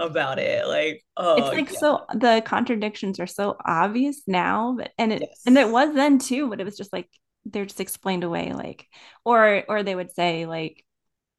about 0.00 0.12
it? 0.38 0.66
Like, 0.66 1.04
oh, 1.16 1.36
It's 1.36 1.48
like 1.56 1.72
yeah. 1.72 1.78
so 1.78 2.04
the 2.14 2.42
contradictions 2.44 3.20
are 3.20 3.26
so 3.26 3.56
obvious 3.64 4.22
now, 4.26 4.74
but 4.78 4.90
and 4.98 5.12
it 5.12 5.22
Yes. 5.22 5.42
and 5.46 5.56
it 5.56 5.68
was 5.70 5.94
then 5.94 6.18
too, 6.18 6.48
but 6.48 6.60
it 6.60 6.64
was 6.64 6.76
just 6.76 6.92
like 6.92 7.08
they're 7.44 7.64
just 7.66 7.80
explained 7.80 8.24
away, 8.24 8.52
like 8.52 8.86
or 9.24 9.64
or 9.68 9.82
they 9.82 9.94
would 9.94 10.12
say 10.14 10.46
like 10.46 10.84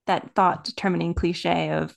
that 0.08 0.34
thought 0.36 0.70
terminating 0.76 1.14
cliche 1.14 1.72
of 1.72 1.96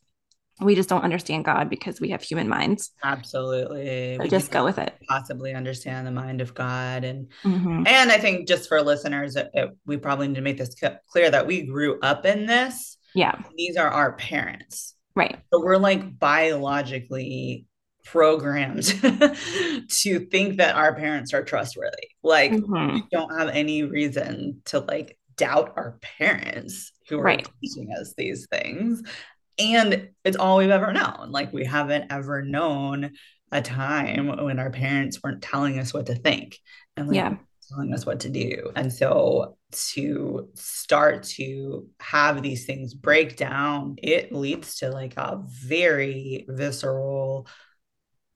we 0.60 0.74
just 0.74 0.88
don't 0.88 1.02
understand 1.02 1.44
God 1.46 1.70
because 1.70 2.00
we 2.00 2.10
have 2.10 2.22
human 2.22 2.46
minds. 2.48 2.92
absolutely. 3.02 4.16
So 4.16 4.22
We 4.24 4.28
just 4.28 4.50
go 4.50 4.64
with 4.64 4.78
it. 4.78 4.94
possibly 5.08 5.54
understand 5.54 6.06
the 6.06 6.10
mind 6.12 6.40
of 6.40 6.54
God. 6.54 7.04
And 7.04 7.28
Mhm. 7.42 7.88
and 7.88 8.12
I 8.12 8.18
think 8.18 8.46
just 8.46 8.68
for 8.68 8.80
listeners, 8.82 9.34
it, 9.36 9.50
it- 9.54 9.70
we 9.86 9.96
probably 9.96 10.28
need 10.28 10.34
to 10.36 10.40
make 10.42 10.58
this 10.58 10.74
clear 11.10 11.30
that 11.30 11.46
we 11.46 11.62
grew 11.62 11.98
up 12.00 12.26
in 12.26 12.46
this. 12.46 12.96
Yeah, 13.14 13.34
These 13.56 13.76
are 13.76 13.88
our 13.88 14.12
parents. 14.14 14.94
Right. 15.14 15.38
So 15.52 15.60
we're 15.64 15.76
like 15.78 16.18
biologically 16.18 17.66
programmed 18.04 18.82
to 19.88 20.20
think 20.30 20.56
that 20.58 20.74
our 20.74 20.94
parents 20.94 21.32
are 21.32 21.44
trustworthy. 21.44 22.08
Like 22.22 22.52
Mhm. 22.52 22.94
we 22.94 23.02
don't 23.12 23.38
have 23.38 23.48
any 23.50 23.84
reason 23.84 24.60
to 24.66 24.80
like 24.80 25.18
doubt 25.36 25.74
our 25.76 25.98
parents 26.18 26.92
who 27.08 27.18
are 27.20 27.24
Right. 27.24 27.48
teaching 27.62 27.92
us 27.98 28.14
these 28.16 28.46
things. 28.50 29.02
And 29.58 30.08
it's 30.24 30.36
all 30.36 30.58
we've 30.58 30.70
ever 30.70 30.92
known. 30.92 31.30
Like 31.30 31.52
we 31.52 31.64
haven't 31.64 32.10
ever 32.10 32.42
known 32.42 33.12
a 33.52 33.60
time 33.62 34.28
when 34.28 34.58
our 34.58 34.70
parents 34.70 35.20
weren't 35.22 35.42
telling 35.42 35.78
us 35.78 35.92
what 35.94 36.06
to 36.06 36.14
think 36.14 36.58
and 36.96 37.06
like 37.06 37.16
Yeah. 37.16 37.36
Telling 37.68 37.94
us 37.94 38.04
what 38.04 38.20
to 38.20 38.28
do. 38.28 38.70
And 38.76 38.92
so 38.92 39.56
to 39.94 40.48
start 40.54 41.22
to 41.24 41.88
have 42.00 42.42
these 42.42 42.66
things 42.66 42.94
break 42.94 43.36
down, 43.36 43.96
it 44.02 44.32
leads 44.32 44.76
to 44.76 44.90
like 44.90 45.16
a 45.16 45.42
very 45.46 46.44
visceral 46.48 47.46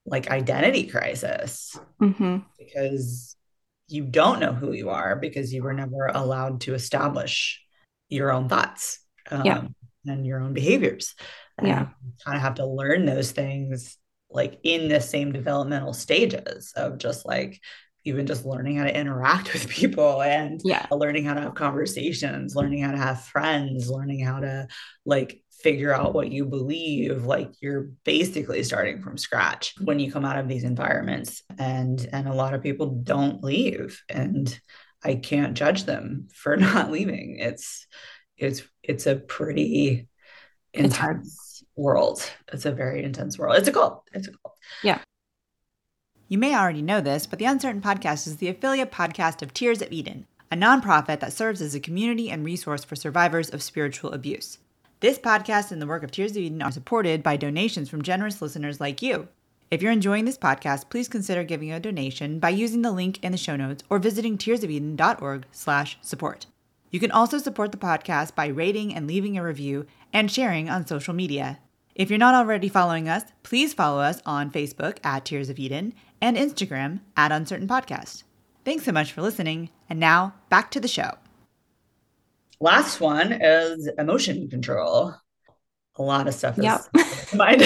like 0.04 0.30
identity 0.30 0.86
crisis 0.86 1.76
Mhm. 2.00 2.44
because 2.58 3.36
you 3.88 4.04
don't 4.04 4.40
know 4.40 4.52
who 4.52 4.72
you 4.72 4.90
are 4.90 5.16
because 5.16 5.52
you 5.52 5.62
were 5.62 5.72
never 5.74 6.06
allowed 6.06 6.60
to 6.62 6.74
establish 6.74 7.62
your 8.08 8.30
own 8.32 8.48
thoughts 8.48 9.00
um, 9.30 9.44
Yeah. 9.44 9.66
and 10.06 10.24
your 10.26 10.40
own 10.40 10.52
behaviors. 10.54 11.14
And 11.58 11.66
Yeah. 11.66 11.88
you 12.04 12.12
kind 12.24 12.36
of 12.36 12.42
have 12.42 12.54
to 12.56 12.66
learn 12.66 13.04
those 13.04 13.32
things 13.32 13.98
like 14.30 14.60
in 14.62 14.88
the 14.88 15.00
same 15.00 15.32
developmental 15.32 15.92
stages 15.92 16.72
of 16.76 16.98
just 16.98 17.26
like 17.26 17.60
even 18.06 18.26
just 18.26 18.44
learning 18.46 18.76
how 18.76 18.84
to 18.84 18.96
interact 18.96 19.52
with 19.52 19.68
people 19.68 20.22
and 20.22 20.60
Yeah. 20.64 20.86
learning 20.90 21.24
how 21.24 21.34
to 21.34 21.40
have 21.42 21.54
conversations, 21.54 22.54
learning 22.54 22.82
how 22.82 22.92
to 22.92 22.98
have 22.98 23.22
friends, 23.24 23.90
learning 23.90 24.24
how 24.24 24.40
to 24.40 24.68
like 25.04 25.42
figure 25.62 25.92
out 25.92 26.14
what 26.14 26.30
you 26.30 26.44
believe 26.44 27.24
like 27.24 27.50
you're 27.60 27.90
basically 28.04 28.62
starting 28.62 29.00
from 29.00 29.16
scratch 29.16 29.74
when 29.82 29.98
you 29.98 30.12
come 30.12 30.24
out 30.24 30.38
of 30.38 30.48
these 30.48 30.64
environments. 30.64 31.42
And 31.58 32.06
and 32.12 32.28
a 32.28 32.34
lot 32.34 32.54
of 32.54 32.62
people 32.62 32.86
don't 33.02 33.42
leave 33.42 34.02
and 34.08 34.58
I 35.04 35.16
can't 35.16 35.54
judge 35.56 35.84
them 35.84 36.28
for 36.34 36.56
not 36.56 36.90
leaving. 36.90 37.38
It's 37.40 37.86
it's 38.36 38.62
it's 38.82 39.06
a 39.06 39.16
pretty 39.16 40.08
It's 40.74 41.02
intense 41.02 41.62
world. 41.76 42.22
It's 42.52 42.66
a 42.66 42.72
very 42.72 43.02
intense 43.04 43.38
world. 43.38 43.56
It's 43.58 43.68
a 43.68 43.72
cult. 43.72 44.04
It's 44.12 44.28
a 44.28 44.32
cult 44.32 44.54
You 46.28 46.38
may 46.38 46.56
already 46.56 46.82
know 46.82 47.00
this, 47.00 47.24
but 47.24 47.38
the 47.38 47.44
Uncertain 47.44 47.80
Podcast 47.80 48.26
is 48.26 48.38
the 48.38 48.48
affiliate 48.48 48.90
podcast 48.90 49.42
of 49.42 49.54
Tears 49.54 49.80
of 49.80 49.92
Eden, 49.92 50.26
a 50.50 50.56
nonprofit 50.56 51.20
that 51.20 51.32
serves 51.32 51.62
as 51.62 51.76
a 51.76 51.80
community 51.80 52.30
and 52.30 52.44
resource 52.44 52.82
for 52.82 52.96
survivors 52.96 53.48
of 53.48 53.62
spiritual 53.62 54.10
abuse. 54.10 54.58
This 54.98 55.20
podcast 55.20 55.70
and 55.70 55.80
the 55.80 55.86
work 55.86 56.02
of 56.02 56.10
Tears 56.10 56.32
of 56.32 56.38
Eden 56.38 56.62
are 56.62 56.72
supported 56.72 57.22
by 57.22 57.36
donations 57.36 57.88
from 57.88 58.02
generous 58.02 58.42
listeners 58.42 58.80
like 58.80 59.02
you. 59.02 59.28
If 59.70 59.82
you're 59.82 59.92
enjoying 59.92 60.24
this 60.24 60.36
podcast, 60.36 60.90
please 60.90 61.06
consider 61.06 61.44
giving 61.44 61.70
a 61.70 61.78
donation 61.78 62.40
by 62.40 62.50
using 62.50 62.82
the 62.82 62.90
link 62.90 63.22
in 63.22 63.30
the 63.30 63.38
show 63.38 63.54
notes 63.54 63.84
or 63.88 64.00
visiting 64.00 64.36
tearsofeden.org/support. 64.36 66.46
You 66.90 66.98
can 66.98 67.12
also 67.12 67.38
support 67.38 67.70
the 67.70 67.78
podcast 67.78 68.34
by 68.34 68.48
rating 68.48 68.92
and 68.92 69.06
leaving 69.06 69.38
a 69.38 69.44
review 69.44 69.86
and 70.12 70.28
sharing 70.28 70.68
on 70.68 70.88
social 70.88 71.14
media. 71.14 71.60
If 71.94 72.10
you're 72.10 72.18
not 72.18 72.34
already 72.34 72.68
following 72.68 73.08
us, 73.08 73.22
please 73.42 73.72
follow 73.72 74.00
us 74.00 74.20
on 74.26 74.50
Facebook 74.50 74.98
at 75.02 75.24
Tears 75.24 75.48
of 75.48 75.58
Eden 75.58 75.94
and 76.20 76.36
Instagram 76.36 77.00
at 77.16 77.32
Uncertain 77.32 77.68
Podcast. 77.68 78.22
Thanks 78.64 78.84
so 78.84 78.92
much 78.92 79.12
for 79.12 79.22
listening. 79.22 79.70
And 79.88 80.00
now 80.00 80.34
back 80.50 80.70
to 80.72 80.80
the 80.80 80.88
show. 80.88 81.12
last 82.60 83.00
one 83.00 83.32
is 83.32 83.88
emotion 83.98 84.48
control 84.48 85.14
a 85.98 86.02
lot 86.02 86.26
of 86.28 86.34
stuff 86.34 86.58
is 86.58 86.64
Yep. 86.64 86.80
mind 87.34 87.60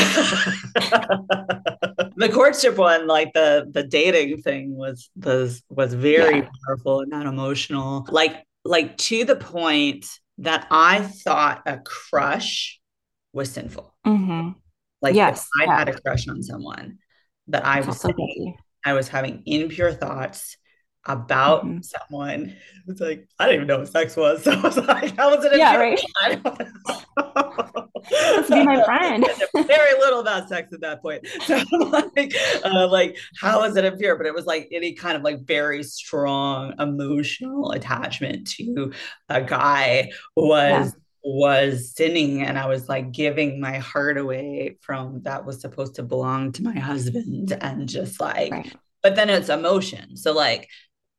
the 2.16 2.28
courtship 2.32 2.76
one 2.76 3.06
like 3.06 3.32
the 3.32 3.68
the 3.72 3.82
dating 3.84 4.42
thing 4.42 4.76
was 4.76 5.10
was 5.16 5.62
was 5.68 5.94
very 5.94 6.38
Yeah. 6.38 6.48
powerful 6.66 7.00
and 7.00 7.10
not 7.10 7.26
emotional 7.26 8.06
like 8.10 8.44
like 8.64 8.96
to 8.98 9.24
the 9.24 9.36
point 9.36 10.06
that 10.38 10.66
i 10.70 11.00
thought 11.02 11.62
a 11.66 11.78
crush 11.78 12.80
was 13.32 13.50
sinful 13.50 13.94
Mhm. 14.06 14.54
like 15.02 15.14
Yes, 15.14 15.42
if 15.44 15.48
i 15.60 15.64
yeah. 15.64 15.78
had 15.78 15.88
a 15.88 16.00
crush 16.00 16.26
on 16.28 16.42
someone 16.42 16.98
that 17.50 17.64
i 17.66 17.80
was 17.80 18.00
saying 18.00 18.56
i 18.84 18.92
was 18.92 19.08
having 19.08 19.42
impure 19.46 19.92
thoughts 19.92 20.56
about 21.06 21.64
Mhm. 21.64 21.82
someone 21.84 22.54
it's 22.86 23.00
like 23.00 23.26
i 23.38 23.46
didn't 23.46 23.56
even 23.56 23.66
know 23.68 23.78
what 23.78 23.88
sex 23.88 24.16
was 24.16 24.42
so 24.44 24.52
i 24.52 24.60
was 24.60 24.76
like 24.76 25.16
how 25.16 25.34
was 25.34 25.44
it 25.44 25.52
Yeah, 25.52 25.74
impure? 25.74 25.80
right. 25.80 26.00
I 26.22 26.34
don't 26.36 26.44
know. 26.44 27.88
Let's 28.12 28.50
be 28.50 28.62
my 28.64 28.82
friend. 28.84 29.24
Very 29.66 29.98
little 30.00 30.20
about 30.20 30.48
sex 30.48 30.72
at 30.72 30.80
that 30.80 31.02
point. 31.02 31.26
So 31.44 31.58
like, 32.16 32.34
uh, 32.64 32.88
like, 32.88 33.16
how 33.38 33.62
is 33.64 33.76
it 33.76 33.84
impure? 33.84 34.16
But 34.16 34.26
it 34.26 34.34
was 34.34 34.46
like 34.46 34.68
any 34.72 34.94
kind 34.94 35.16
of 35.16 35.22
like 35.22 35.40
very 35.46 35.82
strong 35.82 36.74
emotional 36.78 37.72
attachment 37.72 38.48
to 38.52 38.92
a 39.28 39.42
guy 39.42 40.10
was. 40.34 40.94
Was 41.22 41.94
sinning, 41.94 42.42
and 42.42 42.58
I 42.58 42.66
was 42.66 42.88
like 42.88 43.12
giving 43.12 43.60
my 43.60 43.78
heart 43.78 44.18
away 44.18 44.78
from 44.80 45.22
that 45.22 45.44
was 45.44 45.60
supposed 45.60 45.96
to 45.96 46.02
belong 46.02 46.52
to 46.52 46.62
my 46.62 46.78
husband, 46.78 47.56
and 47.60 47.88
just 47.88 48.20
like, 48.20 48.52
right. 48.52 48.74
but 49.02 49.16
then 49.16 49.30
it's 49.30 49.48
emotion. 49.48 50.16
So 50.16 50.32
like, 50.32 50.68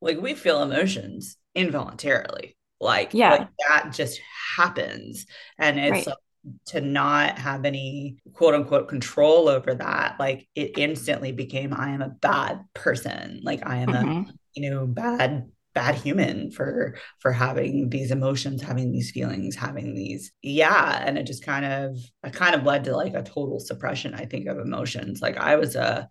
like 0.01 0.19
we 0.19 0.33
feel 0.33 0.61
emotions 0.63 1.37
involuntarily 1.53 2.55
like 2.81 3.13
yeah 3.13 3.31
like 3.31 3.47
that 3.69 3.93
just 3.93 4.19
happens 4.57 5.25
and 5.57 5.79
it's 5.79 5.91
right. 5.91 6.07
like, 6.07 6.17
to 6.65 6.81
not 6.81 7.37
have 7.37 7.65
any 7.65 8.17
quote 8.33 8.55
unquote 8.55 8.89
control 8.89 9.47
over 9.47 9.75
that 9.75 10.15
like 10.19 10.47
it 10.55 10.77
instantly 10.77 11.31
became 11.31 11.73
i 11.73 11.89
am 11.89 12.01
a 12.01 12.09
bad 12.09 12.61
person 12.73 13.39
like 13.43 13.65
i 13.65 13.77
am 13.77 13.89
mm-hmm. 13.89 14.29
a 14.29 14.33
you 14.55 14.71
know 14.71 14.87
bad 14.87 15.47
bad 15.73 15.95
human 15.95 16.51
for 16.51 16.95
for 17.19 17.31
having 17.31 17.89
these 17.89 18.11
emotions 18.11 18.61
having 18.61 18.91
these 18.91 19.11
feelings 19.11 19.55
having 19.55 19.95
these 19.95 20.31
yeah 20.41 21.01
and 21.05 21.17
it 21.17 21.25
just 21.25 21.45
kind 21.45 21.65
of 21.65 21.97
it 22.23 22.33
kind 22.33 22.55
of 22.55 22.63
led 22.63 22.83
to 22.83 22.95
like 22.95 23.13
a 23.13 23.23
total 23.23 23.59
suppression 23.59 24.13
i 24.13 24.25
think 24.25 24.47
of 24.47 24.59
emotions 24.59 25.21
like 25.21 25.37
i 25.37 25.55
was 25.55 25.75
a 25.75 26.09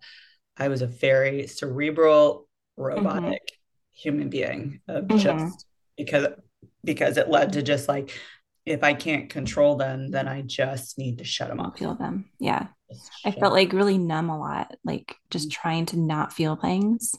i 0.57 0.67
was 0.67 0.81
a 0.81 0.87
very 0.87 1.45
cerebral 1.47 2.47
robotic 2.75 3.23
mm-hmm. 3.23 3.91
human 3.91 4.29
being 4.29 4.81
of 4.87 5.05
mm-hmm. 5.05 5.17
just 5.17 5.65
because 5.95 6.27
because 6.83 7.17
it 7.17 7.29
led 7.29 7.53
to 7.53 7.61
just 7.61 7.87
like 7.87 8.11
if 8.65 8.83
I 8.83 8.93
can't 8.93 9.29
control 9.29 9.75
them, 9.75 10.11
then 10.11 10.27
I 10.27 10.41
just 10.41 10.97
need 10.97 11.17
to 11.17 11.23
shut 11.23 11.49
them 11.49 11.59
off. 11.59 11.79
Feel 11.79 11.95
them. 11.95 12.29
Yeah. 12.39 12.67
I 13.25 13.31
felt 13.31 13.53
like 13.53 13.73
really 13.73 13.97
numb 13.97 14.29
a 14.29 14.37
lot, 14.37 14.75
like 14.83 15.15
just 15.29 15.49
mm-hmm. 15.49 15.61
trying 15.61 15.85
to 15.87 15.97
not 15.97 16.33
feel 16.33 16.55
things. 16.55 17.15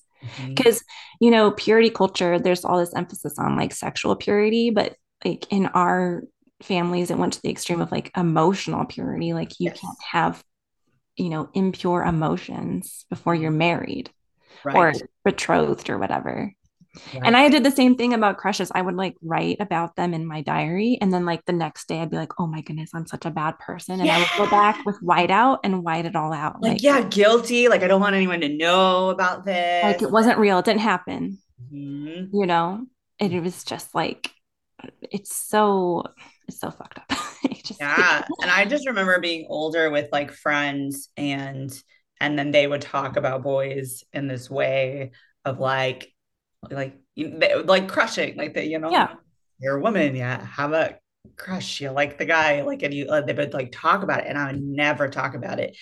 Because, 0.48 0.78
mm-hmm. 0.78 1.24
you 1.24 1.30
know, 1.30 1.50
purity 1.50 1.90
culture, 1.90 2.38
there's 2.38 2.64
all 2.64 2.78
this 2.78 2.94
emphasis 2.94 3.38
on 3.38 3.56
like 3.56 3.72
sexual 3.72 4.16
purity, 4.16 4.70
but 4.70 4.96
like 5.24 5.46
in 5.50 5.66
our 5.66 6.22
families, 6.62 7.10
it 7.10 7.18
went 7.18 7.34
to 7.34 7.42
the 7.42 7.50
extreme 7.50 7.80
of 7.80 7.92
like 7.92 8.10
emotional 8.16 8.84
purity. 8.84 9.32
Like 9.32 9.58
you 9.58 9.66
yes. 9.66 9.80
can't 9.80 9.98
have, 10.10 10.42
you 11.16 11.28
know, 11.28 11.50
impure 11.54 12.02
emotions 12.02 13.04
before 13.10 13.34
you're 13.34 13.50
married 13.50 14.10
right. 14.64 14.76
or 14.76 14.92
betrothed 15.24 15.90
or 15.90 15.98
whatever. 15.98 16.52
And 17.24 17.36
I 17.36 17.48
did 17.48 17.64
the 17.64 17.70
same 17.70 17.96
thing 17.96 18.12
about 18.12 18.36
crushes. 18.36 18.70
I 18.74 18.82
would 18.82 18.94
like 18.94 19.16
write 19.22 19.58
about 19.60 19.96
them 19.96 20.12
in 20.12 20.26
my 20.26 20.42
diary. 20.42 20.98
And 21.00 21.12
then 21.12 21.24
like 21.24 21.44
the 21.46 21.52
next 21.52 21.88
day 21.88 22.00
I'd 22.00 22.10
be 22.10 22.16
like, 22.16 22.38
oh 22.38 22.46
my 22.46 22.60
goodness, 22.60 22.90
I'm 22.94 23.06
such 23.06 23.24
a 23.24 23.30
bad 23.30 23.58
person. 23.58 24.00
And 24.00 24.06
yeah. 24.06 24.16
I 24.16 24.18
would 24.18 24.44
go 24.44 24.50
back 24.50 24.84
with 24.84 25.00
whiteout 25.02 25.58
and 25.64 25.82
white 25.82 26.06
it 26.06 26.16
all 26.16 26.32
out. 26.32 26.60
Like, 26.60 26.72
like, 26.72 26.82
yeah, 26.82 27.02
guilty. 27.02 27.68
Like 27.68 27.82
I 27.82 27.88
don't 27.88 28.00
want 28.00 28.14
anyone 28.14 28.40
to 28.42 28.48
know 28.48 29.10
about 29.10 29.44
this. 29.44 29.84
Like 29.84 30.02
it 30.02 30.10
wasn't 30.10 30.38
real. 30.38 30.58
It 30.58 30.64
didn't 30.64 30.80
happen. 30.80 31.38
Mm-hmm. 31.72 32.36
You 32.36 32.46
know? 32.46 32.86
And 33.18 33.32
it 33.32 33.40
was 33.40 33.64
just 33.64 33.94
like 33.94 34.30
it's 35.00 35.34
so 35.34 36.04
it's 36.48 36.60
so 36.60 36.70
fucked 36.70 36.98
up. 36.98 37.18
just, 37.64 37.80
yeah. 37.80 38.24
and 38.42 38.50
I 38.50 38.64
just 38.64 38.86
remember 38.86 39.18
being 39.20 39.46
older 39.48 39.90
with 39.90 40.08
like 40.12 40.32
friends 40.32 41.08
and 41.16 41.72
and 42.20 42.38
then 42.38 42.50
they 42.50 42.66
would 42.66 42.82
talk 42.82 43.16
about 43.16 43.42
boys 43.42 44.04
in 44.12 44.28
this 44.28 44.48
way 44.50 45.12
of 45.44 45.58
like 45.58 46.11
like 46.70 46.96
like 47.64 47.88
crushing 47.88 48.36
like 48.36 48.54
that 48.54 48.66
you 48.66 48.78
know? 48.78 48.90
Yeah. 48.90 49.14
You're 49.58 49.76
a 49.76 49.80
woman 49.80 50.16
yeah 50.16 50.44
have 50.44 50.72
a 50.72 50.98
crush 51.36 51.80
you 51.80 51.90
like 51.90 52.18
the 52.18 52.24
guy 52.24 52.62
like 52.62 52.82
and 52.82 52.92
you 52.92 53.06
uh, 53.08 53.20
they 53.20 53.32
would 53.32 53.54
like 53.54 53.70
talk 53.72 54.02
about 54.02 54.20
it 54.20 54.26
and 54.26 54.36
i 54.36 54.50
would 54.50 54.62
never 54.62 55.08
talk 55.08 55.34
about 55.34 55.58
it. 55.58 55.76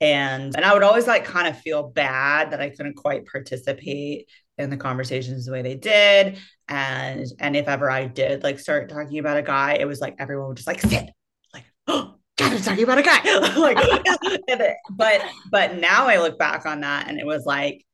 And 0.00 0.54
and 0.56 0.64
i 0.64 0.72
would 0.72 0.82
always 0.82 1.06
like 1.06 1.24
kind 1.24 1.48
of 1.48 1.58
feel 1.58 1.88
bad 1.88 2.50
that 2.50 2.60
i 2.60 2.70
couldn't 2.70 2.94
quite 2.94 3.26
participate 3.26 4.28
in 4.58 4.70
the 4.70 4.76
conversations 4.76 5.46
the 5.46 5.52
way 5.52 5.62
they 5.62 5.74
did. 5.74 6.38
And 6.68 7.26
and 7.40 7.56
if 7.56 7.68
ever 7.68 7.90
i 7.90 8.06
did 8.06 8.42
like 8.42 8.58
start 8.58 8.88
talking 8.88 9.18
about 9.18 9.36
a 9.36 9.42
guy 9.42 9.74
it 9.74 9.86
was 9.86 10.00
like 10.00 10.16
everyone 10.18 10.48
would 10.48 10.56
just 10.56 10.66
like 10.68 10.80
sit. 10.80 11.10
Like 11.52 11.64
oh 11.86 12.16
God, 12.36 12.52
I'm 12.52 12.62
talking 12.62 12.82
about 12.82 12.98
a 12.98 13.02
guy. 13.02 13.22
like, 13.56 13.76
but 14.90 15.22
but 15.50 15.78
now 15.78 16.06
I 16.06 16.18
look 16.18 16.38
back 16.38 16.66
on 16.66 16.80
that 16.80 17.08
and 17.08 17.18
it 17.18 17.26
was 17.26 17.44
like 17.44 17.84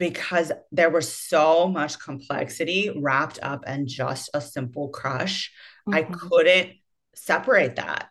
because 0.00 0.50
there 0.72 0.88
was 0.88 1.14
so 1.14 1.68
much 1.68 1.98
complexity 1.98 2.90
wrapped 2.96 3.38
up 3.42 3.68
in 3.68 3.86
just 3.86 4.30
a 4.32 4.40
simple 4.40 4.88
crush. 4.88 5.52
Mm-hmm. 5.86 5.94
I 5.94 6.02
couldn't 6.04 6.70
separate 7.14 7.76
that. 7.76 8.08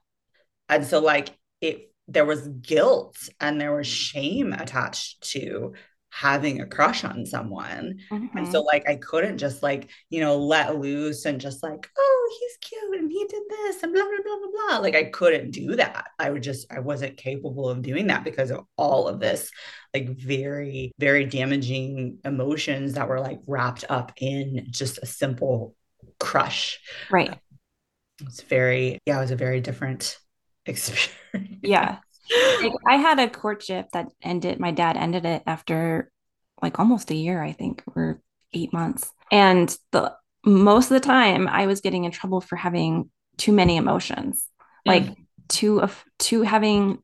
And 0.69 0.85
so 0.85 0.99
like 0.99 1.35
it 1.59 1.91
there 2.07 2.25
was 2.25 2.47
guilt 2.47 3.17
and 3.39 3.59
there 3.59 3.75
was 3.75 3.87
shame 3.87 4.53
attached 4.53 5.21
to 5.31 5.73
having 6.11 6.59
a 6.59 6.65
crush 6.65 7.03
on 7.03 7.25
someone. 7.25 7.99
Mm-hmm. 8.11 8.37
And 8.37 8.47
so 8.47 8.61
like 8.61 8.87
I 8.87 8.95
couldn't 8.95 9.37
just 9.37 9.61
like, 9.63 9.89
you 10.09 10.19
know, 10.19 10.37
let 10.37 10.77
loose 10.77 11.25
and 11.25 11.39
just 11.39 11.63
like, 11.63 11.89
oh, 11.97 12.37
he's 12.39 12.69
cute 12.69 12.99
and 12.99 13.11
he 13.11 13.25
did 13.25 13.43
this 13.49 13.83
and 13.83 13.93
blah 13.93 14.03
blah 14.03 14.11
blah 14.23 14.37
blah 14.37 14.67
blah. 14.67 14.77
Like 14.79 14.95
I 14.95 15.05
couldn't 15.05 15.51
do 15.51 15.75
that. 15.75 16.09
I 16.17 16.29
would 16.29 16.43
just 16.43 16.71
I 16.71 16.79
wasn't 16.79 17.17
capable 17.17 17.69
of 17.69 17.81
doing 17.81 18.07
that 18.07 18.23
because 18.23 18.51
of 18.51 18.65
all 18.77 19.07
of 19.07 19.19
this 19.19 19.51
like 19.93 20.09
very 20.09 20.91
very 20.99 21.25
damaging 21.25 22.19
emotions 22.25 22.93
that 22.93 23.07
were 23.07 23.21
like 23.21 23.39
wrapped 23.47 23.85
up 23.89 24.11
in 24.17 24.67
just 24.69 24.99
a 24.99 25.05
simple 25.05 25.75
crush. 26.19 26.79
Right. 27.09 27.37
It's 28.21 28.41
very 28.41 28.99
yeah, 29.05 29.17
it 29.17 29.21
was 29.21 29.31
a 29.31 29.35
very 29.35 29.61
different 29.61 30.17
experience. 30.65 31.59
Yeah 31.61 31.99
like 32.61 32.73
I 32.87 32.95
had 32.95 33.19
a 33.19 33.29
courtship 33.29 33.87
that 33.93 34.07
ended, 34.21 34.59
my 34.59 34.71
dad 34.71 34.97
ended 34.97 35.25
it 35.25 35.43
after 35.45 36.11
like 36.61 36.79
almost 36.79 37.11
a 37.11 37.15
year, 37.15 37.41
I 37.41 37.51
think, 37.51 37.83
or 37.95 38.21
eight 38.53 38.73
months. 38.73 39.09
And 39.31 39.75
the 39.91 40.15
most 40.45 40.85
of 40.85 40.95
the 40.95 41.05
time 41.05 41.47
I 41.47 41.65
was 41.65 41.81
getting 41.81 42.05
in 42.05 42.11
trouble 42.11 42.41
for 42.41 42.55
having 42.55 43.09
too 43.37 43.51
many 43.51 43.77
emotions, 43.77 44.45
like 44.85 45.03
mm. 45.03 45.15
too 45.47 45.81
of 45.81 46.03
too 46.17 46.41
having 46.41 46.99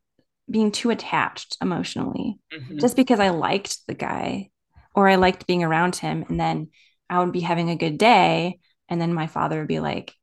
being 0.49 0.71
too 0.71 0.89
attached 0.89 1.57
emotionally, 1.61 2.39
mm-hmm. 2.53 2.77
just 2.77 2.95
because 2.95 3.19
I 3.19 3.29
liked 3.29 3.85
the 3.87 3.93
guy 3.93 4.49
or 4.93 5.07
I 5.07 5.15
liked 5.15 5.47
being 5.47 5.63
around 5.63 5.95
him. 5.95 6.25
And 6.29 6.39
then 6.39 6.69
I 7.09 7.19
would 7.19 7.31
be 7.31 7.41
having 7.41 7.69
a 7.69 7.75
good 7.75 7.97
day. 7.97 8.59
And 8.89 9.01
then 9.01 9.13
my 9.13 9.27
father 9.27 9.59
would 9.59 9.67
be 9.67 9.79
like, 9.79 10.13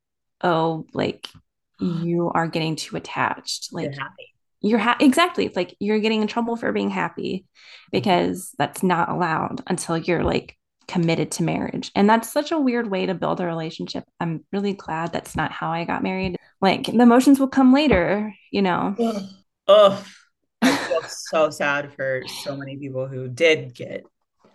Oh, 0.41 0.85
like 0.93 1.27
you 1.79 2.31
are 2.33 2.47
getting 2.47 2.75
too 2.75 2.95
attached. 2.95 3.71
Like 3.71 3.91
you're 4.63 4.79
ha- 4.79 4.97
exactly 4.99 5.45
it's 5.45 5.55
like 5.55 5.75
you're 5.79 5.99
getting 5.99 6.21
in 6.21 6.27
trouble 6.27 6.55
for 6.55 6.71
being 6.71 6.89
happy 6.89 7.45
mm-hmm. 7.45 7.87
because 7.91 8.53
that's 8.57 8.81
not 8.81 9.09
allowed 9.09 9.61
until 9.67 9.97
you're 9.97 10.23
like 10.23 10.57
committed 10.87 11.31
to 11.31 11.43
marriage. 11.43 11.91
And 11.95 12.09
that's 12.09 12.31
such 12.31 12.51
a 12.51 12.59
weird 12.59 12.91
way 12.91 13.05
to 13.05 13.13
build 13.13 13.39
a 13.39 13.45
relationship. 13.45 14.03
I'm 14.19 14.43
really 14.51 14.73
glad 14.73 15.13
that's 15.13 15.35
not 15.35 15.51
how 15.51 15.71
i 15.71 15.85
got 15.85 16.03
married. 16.03 16.37
Like 16.59 16.87
the 16.87 17.01
emotions 17.01 17.39
will 17.39 17.47
come 17.47 17.73
later 17.73 18.33
you 18.51 18.61
know? 18.61 18.95
Oh 19.65 20.05
i 20.61 20.75
feel 20.75 21.01
so 21.03 21.49
sad 21.49 21.93
for 21.93 22.21
so 22.43 22.55
many 22.55 22.77
people 22.77 23.07
who 23.07 23.27
did 23.27 23.73
get 23.73 24.03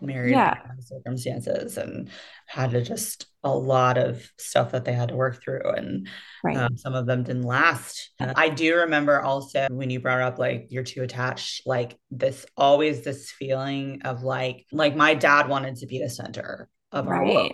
married 0.01 0.33
yeah. 0.33 0.55
circumstances 0.81 1.77
and 1.77 2.11
had 2.47 2.71
to 2.71 2.83
just 2.83 3.27
a 3.45 3.51
lot 3.51 3.99
of 3.99 4.31
stuff 4.39 4.73
that 4.73 4.85
they 4.85 4.93
had 4.93 5.09
to 5.09 5.17
work 5.17 5.43
through 5.43 5.63
and 5.77 6.09
right. 6.43 6.57
um, 6.57 6.77
some 6.77 6.95
of 6.95 7.07
them 7.07 7.23
didn't 7.23 7.43
last 7.43 8.11
i 8.21 8.49
do 8.49 8.77
remember 8.77 9.21
also 9.21 9.67
when 9.71 9.91
you 9.91 10.01
brought 10.01 10.21
up 10.21 10.39
like 10.39 10.67
you're 10.71 10.83
too 10.83 11.03
attached 11.03 11.63
like 11.67 11.97
this 12.11 12.45
always 12.57 13.03
this 13.03 13.31
feeling 13.31 14.01
of 14.05 14.23
like 14.23 14.67
like 14.73 14.97
my 14.97 15.15
dad 15.15 15.49
wanted 15.49 15.77
to 15.77 15.87
be 15.87 16.01
the 16.01 16.11
center 16.11 16.69
of 16.93 17.07
right. 17.07 17.17
our 17.17 17.25
world 17.25 17.53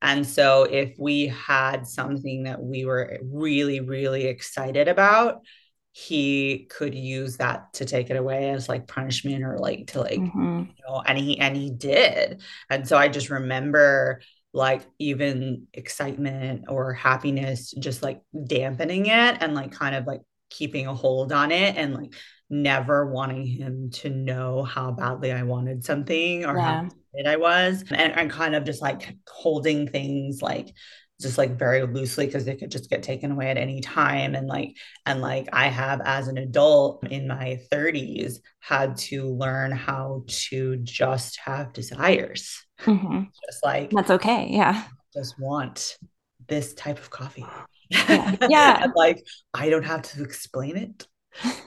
and 0.00 0.26
so 0.26 0.64
if 0.64 0.94
we 0.98 1.26
had 1.26 1.86
something 1.86 2.44
that 2.44 2.62
we 2.62 2.84
were 2.84 3.18
really 3.22 3.80
really 3.80 4.26
excited 4.26 4.88
about 4.88 5.40
he 5.98 6.68
could 6.70 6.94
use 6.94 7.38
that 7.38 7.72
to 7.72 7.84
take 7.84 8.08
it 8.08 8.16
away 8.16 8.50
as 8.50 8.68
like 8.68 8.86
punishment 8.86 9.42
or 9.42 9.58
like 9.58 9.88
to 9.88 10.00
like 10.00 10.20
mm-hmm. 10.20 10.60
you 10.60 10.82
know 10.86 11.02
and 11.04 11.18
he 11.18 11.40
and 11.40 11.56
he 11.56 11.70
did 11.70 12.40
and 12.70 12.86
so 12.86 12.96
i 12.96 13.08
just 13.08 13.30
remember 13.30 14.20
like 14.52 14.86
even 15.00 15.66
excitement 15.74 16.66
or 16.68 16.92
happiness 16.92 17.74
just 17.80 18.00
like 18.00 18.20
dampening 18.46 19.06
it 19.06 19.38
and 19.40 19.54
like 19.54 19.72
kind 19.72 19.96
of 19.96 20.06
like 20.06 20.20
keeping 20.50 20.86
a 20.86 20.94
hold 20.94 21.32
on 21.32 21.50
it 21.50 21.76
and 21.76 21.94
like 21.94 22.14
never 22.48 23.06
wanting 23.06 23.44
him 23.44 23.90
to 23.90 24.08
know 24.08 24.62
how 24.62 24.90
badly 24.90 25.32
I 25.32 25.42
wanted 25.42 25.84
something 25.84 26.46
or 26.46 26.56
yeah. 26.56 26.84
how 26.84 27.30
I 27.30 27.36
was 27.36 27.84
and, 27.90 28.12
and 28.12 28.30
kind 28.30 28.54
of 28.54 28.64
just 28.64 28.80
like 28.80 29.14
holding 29.28 29.86
things 29.86 30.40
like 30.40 30.72
just 31.20 31.38
like 31.38 31.58
very 31.58 31.82
loosely 31.82 32.26
because 32.26 32.44
they 32.44 32.56
could 32.56 32.70
just 32.70 32.90
get 32.90 33.02
taken 33.02 33.32
away 33.32 33.50
at 33.50 33.56
any 33.56 33.80
time 33.80 34.34
and 34.34 34.46
like 34.46 34.76
and 35.06 35.20
like 35.20 35.48
i 35.52 35.66
have 35.66 36.00
as 36.04 36.28
an 36.28 36.38
adult 36.38 37.06
in 37.08 37.26
my 37.26 37.60
30s 37.72 38.36
had 38.60 38.96
to 38.96 39.28
learn 39.34 39.72
how 39.72 40.22
to 40.26 40.76
just 40.78 41.38
have 41.44 41.72
desires 41.72 42.64
mm-hmm. 42.82 43.22
just 43.46 43.64
like 43.64 43.90
that's 43.90 44.10
okay 44.10 44.48
yeah 44.50 44.84
just 45.12 45.38
want 45.38 45.96
this 46.46 46.74
type 46.74 46.98
of 46.98 47.10
coffee 47.10 47.46
Yeah. 47.90 48.36
yeah. 48.48 48.86
like, 48.96 49.26
I 49.54 49.70
don't 49.70 49.84
have 49.84 50.02
to 50.02 50.22
explain 50.22 50.76
it. 50.76 51.06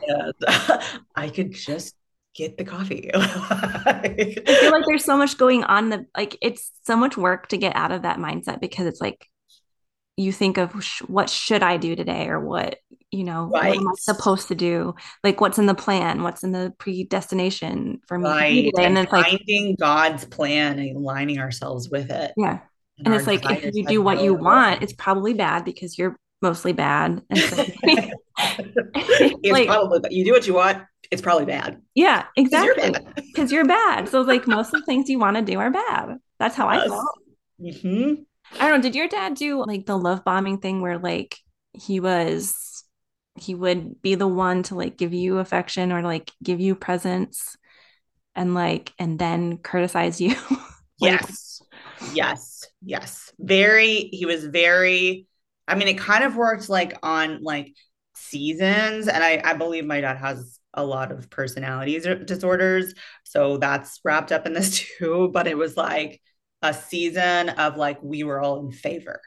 And 0.07 0.33
I 1.15 1.29
could 1.29 1.53
just 1.53 1.95
get 2.35 2.57
the 2.57 2.63
coffee. 2.63 3.09
I 3.13 4.13
feel 4.45 4.71
like 4.71 4.85
there's 4.85 5.05
so 5.05 5.17
much 5.17 5.37
going 5.37 5.63
on 5.63 5.89
the 5.89 6.05
like 6.15 6.37
it's 6.41 6.71
so 6.83 6.95
much 6.95 7.17
work 7.17 7.47
to 7.49 7.57
get 7.57 7.75
out 7.75 7.91
of 7.91 8.03
that 8.03 8.17
mindset 8.17 8.59
because 8.59 8.87
it's 8.87 9.01
like 9.01 9.27
you 10.17 10.31
think 10.31 10.57
of 10.57 10.83
sh- 10.83 11.01
what 11.07 11.29
should 11.29 11.63
I 11.63 11.77
do 11.77 11.95
today 11.95 12.27
or 12.27 12.39
what 12.39 12.77
you 13.11 13.23
know 13.23 13.45
right. 13.45 13.69
what 13.69 13.77
am 13.77 13.87
I 13.87 13.93
supposed 13.99 14.47
to 14.49 14.55
do? 14.55 14.95
Like 15.23 15.41
what's 15.41 15.57
in 15.57 15.65
the 15.65 15.75
plan? 15.75 16.23
What's 16.23 16.43
in 16.43 16.51
the 16.51 16.73
predestination 16.77 18.01
for 18.07 18.17
me 18.17 18.29
right. 18.29 18.73
and, 18.75 18.85
and 18.85 18.97
then 18.97 19.07
finding 19.07 19.69
like, 19.69 19.77
God's 19.79 20.25
plan 20.25 20.79
and 20.79 20.97
aligning 20.97 21.39
ourselves 21.39 21.89
with 21.89 22.11
it. 22.11 22.31
Yeah 22.37 22.59
and, 22.97 23.07
and 23.07 23.15
it's 23.15 23.27
like 23.27 23.63
if 23.63 23.73
you 23.73 23.85
do 23.85 24.01
what 24.01 24.21
you 24.21 24.33
want 24.33 24.81
it's 24.83 24.93
probably 24.93 25.33
bad 25.33 25.65
because 25.65 25.97
you're 25.97 26.15
mostly 26.41 26.73
bad. 26.73 27.21
And 27.31 27.39
so, 27.39 27.65
it's 29.43 29.51
like, 29.51 29.67
probably 29.67 30.15
you 30.15 30.25
do 30.25 30.31
what 30.31 30.47
you 30.47 30.53
want 30.55 30.83
it's 31.11 31.21
probably 31.21 31.45
bad. 31.45 31.81
Yeah 31.93 32.25
exactly. 32.35 32.91
because 33.15 33.51
you're, 33.51 33.61
you're, 33.61 33.67
bad. 33.67 34.07
So 34.09 34.21
like 34.21 34.47
most 34.47 34.73
of 34.73 34.79
the 34.79 34.85
things 34.85 35.09
you 35.09 35.19
want 35.19 35.37
to 35.37 35.43
do 35.43 35.59
are 35.59 35.69
bad. 35.69 36.17
That's 36.39 36.55
how 36.55 36.71
yes. 36.71 36.85
I 36.85 36.87
felt. 36.87 37.19
Mm-hmm. 37.61 38.13
I 38.59 38.69
don't 38.69 38.79
know. 38.79 38.81
Did 38.81 38.95
your 38.95 39.07
dad 39.07 39.35
do 39.35 39.63
like 39.65 39.85
the 39.85 39.97
love 39.97 40.23
bombing 40.23 40.59
thing 40.59 40.81
where 40.81 40.97
like 40.97 41.37
he 41.73 41.99
was 41.99 42.83
he 43.39 43.55
would 43.55 44.01
be 44.01 44.15
the 44.15 44.27
one 44.27 44.63
to 44.63 44.75
like 44.75 44.97
give 44.97 45.13
you 45.13 45.39
affection 45.39 45.91
or 45.91 46.01
like 46.01 46.31
give 46.43 46.59
you 46.59 46.75
presents 46.75 47.57
and 48.35 48.53
like 48.53 48.93
and 48.99 49.17
then 49.17 49.57
criticize 49.57 50.19
you? 50.19 50.35
yes. 50.99 51.61
Yes. 52.13 52.65
Yes. 52.83 53.31
Very 53.39 54.09
he 54.11 54.25
was 54.25 54.45
very 54.45 55.27
I 55.67 55.75
mean 55.75 55.87
it 55.87 55.97
kind 55.97 56.23
of 56.23 56.35
worked 56.35 56.69
like 56.69 56.97
on 57.03 57.41
like 57.41 57.73
seasons 58.15 59.07
and 59.07 59.23
I 59.23 59.41
I 59.43 59.53
believe 59.53 59.85
my 59.85 60.01
dad 60.01 60.17
has 60.17 60.59
a 60.73 60.85
lot 60.85 61.11
of 61.11 61.29
personalities 61.29 62.07
disorders 62.25 62.93
so 63.23 63.57
that's 63.57 63.99
wrapped 64.05 64.31
up 64.31 64.45
in 64.45 64.53
this 64.53 64.79
too 64.97 65.29
but 65.33 65.47
it 65.47 65.57
was 65.57 65.75
like 65.75 66.21
a 66.61 66.73
season 66.73 67.49
of 67.49 67.77
like 67.77 68.01
we 68.01 68.23
were 68.23 68.39
all 68.39 68.59
in 68.59 68.71
favor 68.71 69.21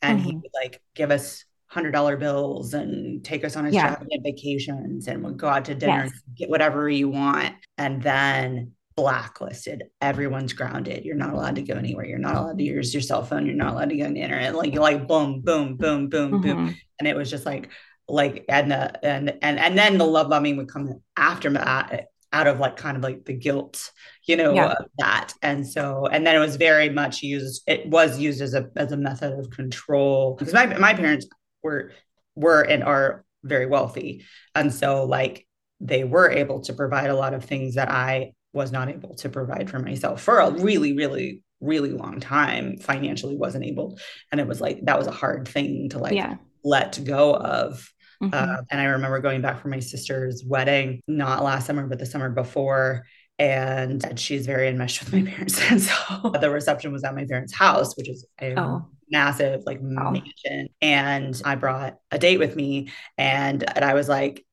and 0.00 0.18
mm-hmm. 0.18 0.28
he 0.28 0.36
would 0.36 0.50
like 0.54 0.82
give 0.94 1.10
us 1.10 1.44
hundred 1.66 1.92
dollar 1.92 2.16
bills 2.18 2.74
and 2.74 3.24
take 3.24 3.44
us 3.44 3.56
on 3.56 3.66
extravagant 3.66 4.10
yeah. 4.10 4.30
vacations 4.30 5.08
and 5.08 5.24
would 5.24 5.38
go 5.38 5.48
out 5.48 5.64
to 5.64 5.74
dinner 5.74 6.04
yes. 6.04 6.22
get 6.36 6.50
whatever 6.50 6.88
you 6.88 7.08
want 7.08 7.54
and 7.78 8.02
then 8.02 8.72
blacklisted 8.94 9.84
everyone's 10.02 10.52
grounded 10.52 11.02
you're 11.02 11.16
not 11.16 11.32
allowed 11.32 11.54
to 11.54 11.62
go 11.62 11.74
anywhere 11.74 12.04
you're 12.04 12.18
not 12.18 12.36
allowed 12.36 12.58
to 12.58 12.64
use 12.64 12.92
your 12.92 13.00
cell 13.00 13.24
phone 13.24 13.46
you're 13.46 13.54
not 13.54 13.72
allowed 13.72 13.88
to 13.88 13.96
go 13.96 14.04
on 14.04 14.12
the 14.12 14.20
internet 14.20 14.54
like 14.54 14.74
you're 14.74 14.82
like 14.82 15.08
boom 15.08 15.40
boom 15.40 15.76
boom 15.76 16.10
boom 16.10 16.32
mm-hmm. 16.32 16.42
boom 16.42 16.76
and 16.98 17.08
it 17.08 17.16
was 17.16 17.30
just 17.30 17.46
like 17.46 17.70
like 18.06 18.44
and 18.50 18.70
the 18.70 19.04
and 19.04 19.38
and 19.40 19.58
and 19.58 19.78
then 19.78 19.96
the 19.96 20.04
love 20.04 20.28
bombing 20.28 20.58
would 20.58 20.68
come 20.68 21.00
after 21.16 21.48
that 21.48 22.08
out 22.32 22.46
of 22.46 22.58
like 22.58 22.76
kind 22.76 22.96
of 22.96 23.02
like 23.02 23.24
the 23.24 23.32
guilt 23.32 23.90
you 24.26 24.36
know 24.36 24.54
yeah. 24.54 24.74
that. 24.98 25.34
And 25.42 25.66
so 25.66 26.06
and 26.06 26.26
then 26.26 26.36
it 26.36 26.38
was 26.38 26.56
very 26.56 26.88
much 26.88 27.22
used 27.22 27.62
it 27.66 27.86
was 27.86 28.18
used 28.18 28.40
as 28.40 28.54
a 28.54 28.70
as 28.76 28.92
a 28.92 28.96
method 28.96 29.38
of 29.38 29.50
control 29.50 30.34
because 30.34 30.54
my, 30.54 30.66
my 30.78 30.94
parents 30.94 31.26
were 31.62 31.92
were 32.34 32.62
and 32.62 32.82
are 32.82 33.24
very 33.42 33.66
wealthy. 33.66 34.24
And 34.54 34.72
so 34.72 35.04
like 35.04 35.46
they 35.80 36.04
were 36.04 36.30
able 36.30 36.60
to 36.60 36.72
provide 36.72 37.10
a 37.10 37.16
lot 37.16 37.34
of 37.34 37.44
things 37.44 37.74
that 37.74 37.90
i 37.90 38.32
was 38.52 38.70
not 38.70 38.88
able 38.88 39.16
to 39.16 39.28
provide 39.28 39.68
for 39.68 39.80
myself 39.80 40.22
for 40.22 40.38
a 40.38 40.50
really 40.50 40.92
really 40.92 41.42
really 41.60 41.90
long 41.90 42.20
time. 42.20 42.76
Financially 42.76 43.36
wasn't 43.36 43.64
able. 43.64 43.98
And 44.30 44.40
it 44.40 44.46
was 44.46 44.60
like 44.60 44.84
that 44.84 44.98
was 44.98 45.06
a 45.06 45.12
hard 45.12 45.48
thing 45.48 45.88
to 45.90 45.98
like 45.98 46.14
yeah. 46.14 46.36
let 46.64 47.02
go 47.04 47.34
of 47.34 47.91
Mm-hmm. 48.22 48.32
Uh, 48.32 48.62
and 48.70 48.80
I 48.80 48.84
remember 48.84 49.18
going 49.18 49.40
back 49.42 49.60
for 49.60 49.68
my 49.68 49.80
sister's 49.80 50.44
wedding, 50.46 51.00
not 51.08 51.42
last 51.42 51.66
summer, 51.66 51.86
but 51.86 51.98
the 51.98 52.06
summer 52.06 52.30
before. 52.30 53.04
And 53.38 54.18
she's 54.18 54.46
very 54.46 54.68
enmeshed 54.68 55.02
with 55.02 55.12
my 55.12 55.22
parents. 55.30 55.60
And 55.70 55.80
so 55.80 56.32
the 56.40 56.50
reception 56.50 56.92
was 56.92 57.02
at 57.02 57.14
my 57.14 57.26
parents' 57.26 57.54
house, 57.54 57.96
which 57.96 58.08
is 58.08 58.24
a 58.40 58.58
oh. 58.58 58.86
massive 59.10 59.62
like 59.66 59.80
oh. 59.80 60.10
mansion. 60.12 60.68
And 60.80 61.40
I 61.44 61.56
brought 61.56 61.96
a 62.10 62.18
date 62.18 62.38
with 62.38 62.54
me. 62.54 62.90
And, 63.18 63.64
and 63.74 63.84
I 63.84 63.94
was 63.94 64.08
like, 64.08 64.44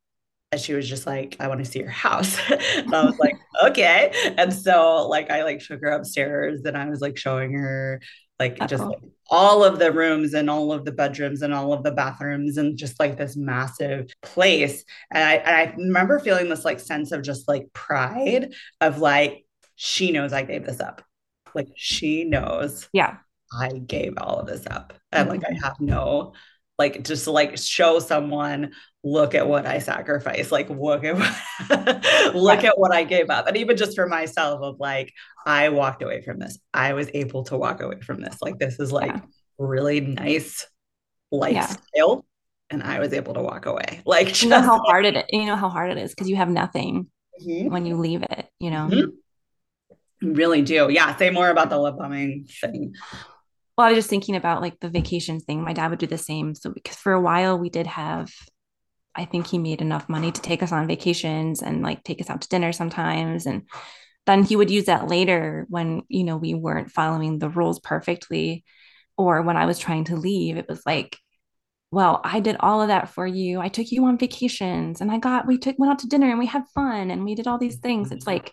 and 0.51 0.59
she 0.59 0.73
was 0.73 0.89
just 0.89 1.05
like, 1.05 1.35
I 1.39 1.47
want 1.47 1.63
to 1.63 1.69
see 1.69 1.79
your 1.79 1.89
house. 1.89 2.39
and 2.49 2.93
I 2.93 3.05
was 3.05 3.19
like, 3.19 3.35
okay. 3.65 4.33
And 4.37 4.51
so 4.51 5.07
like 5.07 5.29
I 5.29 5.43
like 5.43 5.59
took 5.59 5.81
her 5.81 5.91
upstairs 5.91 6.61
and 6.65 6.75
I 6.75 6.89
was 6.89 7.01
like 7.01 7.17
showing 7.17 7.53
her 7.53 8.01
like 8.39 8.53
Uh-oh. 8.59 8.67
just 8.67 8.83
like 8.83 8.99
all 9.29 9.63
of 9.63 9.79
the 9.79 9.91
rooms 9.91 10.33
and 10.33 10.49
all 10.49 10.71
of 10.71 10.85
the 10.85 10.91
bedrooms 10.91 11.41
and 11.41 11.53
all 11.53 11.73
of 11.73 11.83
the 11.83 11.91
bathrooms 11.91 12.57
and 12.57 12.77
just 12.77 12.99
like 12.99 13.17
this 13.17 13.35
massive 13.35 14.09
place. 14.23 14.83
And 15.11 15.23
I, 15.23 15.33
and 15.35 15.55
I 15.55 15.73
remember 15.77 16.19
feeling 16.19 16.49
this 16.49 16.65
like 16.65 16.79
sense 16.79 17.11
of 17.11 17.21
just 17.21 17.47
like 17.47 17.71
pride 17.73 18.53
of 18.81 18.99
like, 18.99 19.45
she 19.75 20.11
knows 20.11 20.33
I 20.33 20.43
gave 20.43 20.65
this 20.65 20.79
up. 20.79 21.03
Like 21.53 21.67
she 21.75 22.23
knows. 22.23 22.89
Yeah. 22.93 23.17
I 23.53 23.69
gave 23.69 24.13
all 24.17 24.39
of 24.39 24.47
this 24.47 24.65
up. 24.67 24.93
And 25.11 25.29
like 25.29 25.43
I 25.43 25.51
mm-hmm. 25.51 25.63
have 25.63 25.79
no 25.79 26.33
like 26.79 27.03
just 27.03 27.27
like 27.27 27.57
show 27.57 27.99
someone 27.99 28.71
look 29.03 29.35
at 29.35 29.47
what 29.47 29.65
I 29.65 29.79
sacrificed, 29.79 30.51
like 30.51 30.69
look 30.69 31.03
at 31.03 31.15
what, 31.15 32.33
look 32.35 32.63
at 32.63 32.77
what 32.77 32.93
I 32.93 33.03
gave 33.03 33.29
up. 33.29 33.47
And 33.47 33.57
even 33.57 33.77
just 33.77 33.95
for 33.95 34.07
myself 34.07 34.61
of 34.61 34.79
like, 34.79 35.13
I 35.45 35.69
walked 35.69 36.01
away 36.01 36.21
from 36.21 36.39
this. 36.39 36.57
I 36.73 36.93
was 36.93 37.09
able 37.13 37.43
to 37.45 37.57
walk 37.57 37.81
away 37.81 37.99
from 38.01 38.21
this. 38.21 38.37
Like 38.41 38.57
this 38.57 38.79
is 38.79 38.91
like 38.91 39.11
yeah. 39.11 39.21
really 39.57 39.99
nice 40.01 40.65
lifestyle. 41.31 41.79
Yeah. 41.93 42.15
And 42.71 42.83
I 42.83 42.99
was 42.99 43.13
able 43.13 43.33
to 43.33 43.41
walk 43.41 43.65
away. 43.65 44.01
Like 44.05 44.27
just, 44.27 44.43
you 44.43 44.49
know 44.49 44.61
how 44.61 44.79
hard 44.79 45.05
it 45.05 45.17
is. 45.17 45.23
You 45.29 45.45
know 45.45 45.55
how 45.55 45.69
hard 45.69 45.91
it 45.91 45.97
is 45.97 46.11
because 46.11 46.29
you 46.29 46.35
have 46.35 46.49
nothing 46.49 47.07
mm-hmm. 47.41 47.69
when 47.71 47.85
you 47.85 47.97
leave 47.97 48.23
it, 48.23 48.47
you 48.59 48.69
know? 48.69 48.89
Mm-hmm. 48.91 50.33
Really 50.33 50.61
do. 50.61 50.89
Yeah. 50.89 51.15
Say 51.15 51.29
more 51.29 51.49
about 51.49 51.69
the 51.69 51.77
love 51.77 51.97
bombing 51.97 52.47
thing. 52.61 52.93
Well, 53.79 53.87
I 53.87 53.91
was 53.91 53.99
just 53.99 54.09
thinking 54.09 54.35
about 54.35 54.61
like 54.61 54.77
the 54.81 54.89
vacation 54.89 55.39
thing. 55.39 55.63
My 55.63 55.71
dad 55.71 55.89
would 55.89 55.99
do 55.99 56.05
the 56.05 56.17
same. 56.17 56.53
So 56.53 56.69
because 56.69 56.97
for 56.97 57.13
a 57.13 57.21
while 57.21 57.57
we 57.57 57.69
did 57.69 57.87
have 57.87 58.29
I 59.15 59.23
think 59.23 59.47
he 59.47 59.57
made 59.57 59.79
enough 59.79 60.09
money 60.09 60.33
to 60.33 60.41
take 60.41 60.61
us 60.61 60.73
on 60.73 60.85
vacations 60.85 61.61
and 61.61 61.81
like 61.81 62.03
take 62.03 62.19
us 62.19 62.29
out 62.29 62.41
to 62.41 62.49
dinner 62.49 62.73
sometimes. 62.73 63.45
And 63.45 63.69
then 64.25 64.43
he 64.43 64.57
would 64.57 64.69
use 64.69 64.87
that 64.87 65.07
later 65.07 65.65
when, 65.69 66.01
you 66.09 66.25
know, 66.25 66.35
we 66.35 66.55
weren't 66.55 66.91
following 66.91 67.39
the 67.39 67.47
rules 67.47 67.79
perfectly. 67.79 68.65
Or 69.17 69.43
when 69.43 69.55
I 69.55 69.65
was 69.65 69.79
trying 69.79 70.03
to 70.05 70.17
leave, 70.17 70.57
it 70.57 70.67
was 70.67 70.81
like, 70.85 71.17
well, 71.89 72.19
I 72.25 72.41
did 72.41 72.57
all 72.59 72.81
of 72.81 72.89
that 72.89 73.07
for 73.07 73.25
you. 73.25 73.61
I 73.61 73.69
took 73.69 73.93
you 73.93 74.03
on 74.03 74.17
vacations 74.17 74.99
and 74.99 75.09
I 75.09 75.19
got, 75.19 75.47
we 75.47 75.57
took, 75.57 75.79
went 75.79 75.93
out 75.93 75.99
to 75.99 76.07
dinner 76.07 76.29
and 76.29 76.39
we 76.39 76.47
had 76.47 76.67
fun 76.75 77.11
and 77.11 77.23
we 77.23 77.33
did 77.33 77.47
all 77.47 77.57
these 77.57 77.77
things. 77.77 78.11
It's 78.11 78.25
mm-hmm. 78.25 78.33
like, 78.43 78.51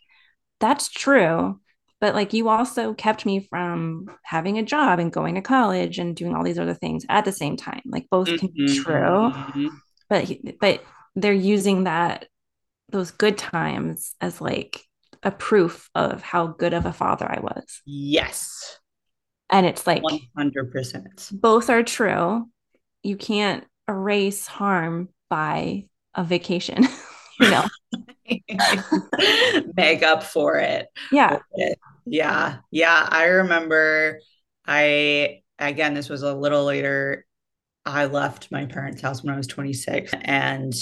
that's 0.60 0.88
true. 0.88 1.60
But 2.00 2.14
like 2.14 2.34
you 2.34 2.48
also 2.48 2.92
kept 2.92 3.24
me 3.24 3.46
from 3.48 4.06
having 4.22 4.58
a 4.58 4.62
job 4.62 4.98
and 4.98 5.12
going 5.12 5.34
to 5.36 5.40
college 5.40 5.98
and 5.98 6.14
doing 6.14 6.34
all 6.34 6.44
these 6.44 6.58
other 6.58 6.74
things 6.74 7.06
at 7.08 7.24
the 7.24 7.32
same 7.32 7.56
time. 7.56 7.80
Like 7.86 8.06
both 8.10 8.26
can 8.26 8.48
be 8.48 8.66
mm-hmm. 8.66 8.82
true. 8.82 9.32
Mm-hmm 9.32 9.68
but 10.08 10.30
but 10.60 10.84
they're 11.14 11.32
using 11.32 11.84
that 11.84 12.26
those 12.90 13.10
good 13.10 13.36
times 13.36 14.14
as 14.20 14.40
like 14.40 14.82
a 15.22 15.30
proof 15.30 15.90
of 15.94 16.22
how 16.22 16.46
good 16.46 16.72
of 16.72 16.86
a 16.86 16.92
father 16.92 17.26
I 17.28 17.40
was. 17.40 17.82
Yes. 17.84 18.78
And 19.50 19.66
it's 19.66 19.86
like 19.86 20.02
100%. 20.02 21.32
Both 21.32 21.70
are 21.70 21.82
true. 21.82 22.48
You 23.02 23.16
can't 23.16 23.64
erase 23.88 24.46
harm 24.46 25.08
by 25.30 25.86
a 26.14 26.22
vacation, 26.22 26.86
you 27.40 27.50
know. 27.50 27.64
Make 29.76 30.02
up 30.02 30.22
for 30.22 30.56
it. 30.56 30.88
Yeah. 31.12 31.38
Yeah. 32.04 32.58
Yeah, 32.70 33.08
I 33.10 33.24
remember 33.24 34.20
I 34.66 35.42
again 35.58 35.94
this 35.94 36.08
was 36.08 36.22
a 36.22 36.34
little 36.34 36.64
later 36.64 37.24
I 37.84 38.06
left 38.06 38.50
my 38.50 38.66
parents' 38.66 39.00
house 39.00 39.22
when 39.22 39.32
I 39.32 39.36
was 39.36 39.46
26 39.46 40.12
and 40.22 40.74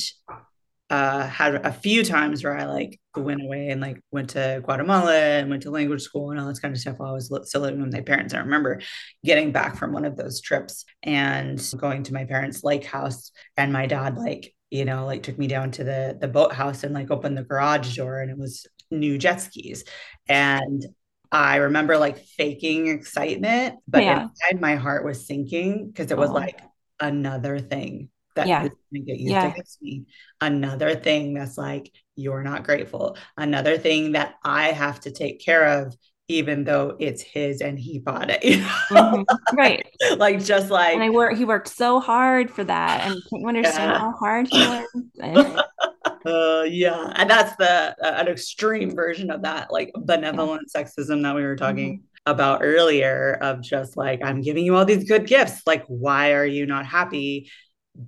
uh, 0.91 1.27
had 1.27 1.55
a 1.57 1.73
few 1.73 2.05
times 2.05 2.45
where 2.45 2.57
I 2.57 2.65
like 2.65 3.01
went 3.17 3.43
away 3.43 3.69
and 3.69 3.81
like 3.81 4.01
went 4.11 4.31
to 4.31 4.61
Guatemala 4.65 5.15
and 5.15 5.51
went 5.51 5.63
to 5.63 5.71
language 5.71 6.03
school 6.03 6.31
and 6.31 6.41
all 6.41 6.47
this 6.47 6.61
kind 6.61 6.75
of 6.75 6.81
stuff 6.81 6.99
while 6.99 7.11
I 7.11 7.15
was 7.15 7.31
still 7.45 7.61
living 7.63 7.83
with 7.83 7.93
my 7.93 8.01
parents. 8.01 8.35
I 8.35 8.39
remember 8.39 8.81
getting 9.25 9.53
back 9.53 9.77
from 9.77 9.93
one 9.93 10.05
of 10.05 10.17
those 10.17 10.41
trips 10.41 10.85
and 11.03 11.61
going 11.77 12.05
to 12.05 12.15
my 12.15 12.25
parents' 12.25 12.65
lake 12.65 12.85
house 12.85 13.33
and 13.57 13.73
my 13.73 13.87
dad 13.87 14.17
like, 14.17 14.54
you 14.75 14.85
know, 14.85 15.07
like 15.07 15.23
took 15.23 15.39
me 15.39 15.47
down 15.47 15.71
to 15.71 15.85
the 15.85 16.19
the 16.21 16.27
boathouse 16.27 16.83
and 16.83 16.93
like 16.93 17.09
opened 17.09 17.39
the 17.39 17.45
garage 17.45 17.97
door 17.97 18.21
and 18.21 18.29
it 18.29 18.37
was 18.37 18.67
new 18.91 19.17
jet 19.17 19.37
skis. 19.37 19.85
And 20.29 20.85
I 21.31 21.57
remember 21.57 21.97
like 21.97 22.19
faking 22.19 22.89
excitement, 22.89 23.77
but 23.87 24.03
yeah. 24.03 24.25
inside 24.25 24.61
my 24.61 24.75
heart 24.75 25.05
was 25.05 25.29
sinking 25.29 25.87
because 25.87 26.11
it 26.11 26.19
was 26.19 26.31
oh. 26.31 26.35
like 26.35 26.61
another 26.99 27.61
thing 27.61 28.09
that 28.35 28.49
yeah. 28.49 28.65
is 28.65 28.71
going 28.71 29.05
to 29.05 29.13
get 29.13 29.21
used 29.21 29.31
yeah. 29.31 29.53
against 29.53 29.81
me. 29.81 30.07
Another 30.41 30.97
thing 30.97 31.35
that's 31.35 31.57
like, 31.57 31.93
you're 32.17 32.43
not 32.43 32.65
grateful. 32.65 33.17
Another 33.37 33.79
thing 33.79 34.13
that 34.13 34.35
I 34.43 34.73
have 34.73 34.99
to 35.03 35.13
take 35.13 35.39
care 35.39 35.83
of 35.83 35.97
even 36.29 36.65
though 36.65 36.97
it's 36.99 37.21
his 37.21 37.61
and 37.61 37.79
he 37.79 37.99
bought 37.99 38.31
it. 38.31 38.43
You 38.45 38.59
know? 38.59 39.25
mm-hmm. 39.25 39.57
Right. 39.57 39.87
like 40.17 40.45
just 40.45 40.71
like 40.71 40.95
and 40.95 41.03
I 41.03 41.11
work 41.11 41.37
he 41.37 41.45
worked 41.45 41.69
so 41.69 42.01
hard 42.01 42.51
for 42.51 42.65
that. 42.65 43.07
And 43.07 43.23
can 43.29 43.41
you 43.41 43.49
understand 43.49 43.91
yeah. 43.91 43.99
how 43.99 44.13
hard 44.13 44.49
he 44.51 44.67
worked? 44.67 45.59
uh, 46.27 46.63
yeah. 46.69 47.13
And 47.17 47.29
that's 47.29 47.57
the 47.57 47.95
uh, 48.03 48.21
an 48.21 48.29
extreme 48.29 48.95
version 48.95 49.31
of 49.31 49.43
that, 49.43 49.73
like 49.73 49.91
benevolent 49.97 50.69
yeah. 50.75 50.83
sexism 50.83 51.23
that 51.23 51.35
we 51.35 51.43
were 51.43 51.57
talking 51.57 51.99
mm-hmm. 51.99 52.31
about 52.31 52.61
earlier 52.63 53.39
of 53.41 53.61
just 53.61 53.97
like, 53.97 54.23
I'm 54.23 54.41
giving 54.41 54.65
you 54.65 54.77
all 54.77 54.85
these 54.85 55.05
good 55.05 55.27
gifts. 55.27 55.63
Like, 55.67 55.85
why 55.87 56.33
are 56.33 56.47
you 56.47 56.67
not 56.67 56.87
happy? 56.87 57.51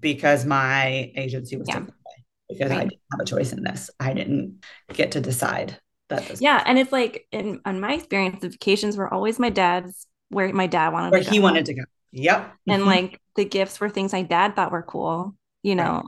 Because 0.00 0.44
my 0.44 1.12
agency 1.16 1.56
was 1.56 1.68
yeah. 1.68 1.74
taken 1.74 1.88
away. 1.88 2.24
Because 2.48 2.70
right. 2.70 2.78
I 2.78 2.82
didn't 2.84 3.02
have 3.12 3.20
a 3.20 3.24
choice 3.24 3.52
in 3.52 3.62
this. 3.62 3.90
I 4.00 4.12
didn't 4.14 4.64
get 4.92 5.12
to 5.12 5.20
decide 5.20 5.78
that 6.08 6.40
yeah 6.40 6.62
and 6.66 6.78
it's 6.78 6.92
like 6.92 7.26
in 7.32 7.60
on 7.64 7.80
my 7.80 7.94
experience 7.94 8.40
the 8.40 8.48
vacations 8.48 8.96
were 8.96 9.12
always 9.12 9.38
my 9.38 9.50
dad's 9.50 10.06
where 10.28 10.52
my 10.52 10.66
dad 10.66 10.92
wanted 10.92 11.12
where 11.12 11.22
he 11.22 11.40
wanted 11.40 11.66
to 11.66 11.74
go. 11.74 11.82
Yep. 12.12 12.54
And 12.66 12.80
mm-hmm. 12.80 12.90
like 12.90 13.20
the 13.36 13.44
gifts 13.44 13.78
were 13.80 13.90
things 13.90 14.12
my 14.12 14.22
dad 14.22 14.56
thought 14.56 14.72
were 14.72 14.82
cool 14.82 15.34
you 15.62 15.74
know? 15.74 15.94
Right. 15.94 16.04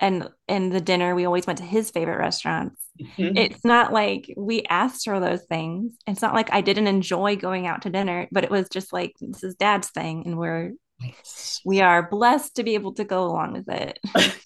and 0.00 0.28
and 0.48 0.72
the 0.72 0.80
dinner 0.80 1.14
we 1.14 1.24
always 1.24 1.46
went 1.46 1.58
to 1.58 1.64
his 1.64 1.90
favorite 1.90 2.18
restaurants. 2.18 2.80
Mm-hmm. 3.00 3.36
it's 3.38 3.64
not 3.64 3.92
like 3.92 4.32
we 4.36 4.64
asked 4.68 5.04
for 5.04 5.18
those 5.18 5.42
things. 5.44 5.94
It's 6.06 6.22
not 6.22 6.34
like 6.34 6.52
i 6.52 6.60
didn't 6.60 6.86
enjoy 6.86 7.36
going 7.36 7.66
out 7.66 7.82
to 7.82 7.90
dinner 7.90 8.28
but 8.32 8.44
it 8.44 8.50
was 8.50 8.68
just 8.68 8.92
like 8.92 9.14
this 9.20 9.44
is 9.44 9.54
dad's 9.54 9.90
thing 9.90 10.24
and 10.26 10.38
we're 10.38 10.72
we 11.64 11.80
are 11.80 12.08
blessed 12.08 12.56
to 12.56 12.62
be 12.62 12.74
able 12.74 12.94
to 12.94 13.04
go 13.04 13.24
along 13.24 13.52
with 13.54 13.68
it. 13.68 13.98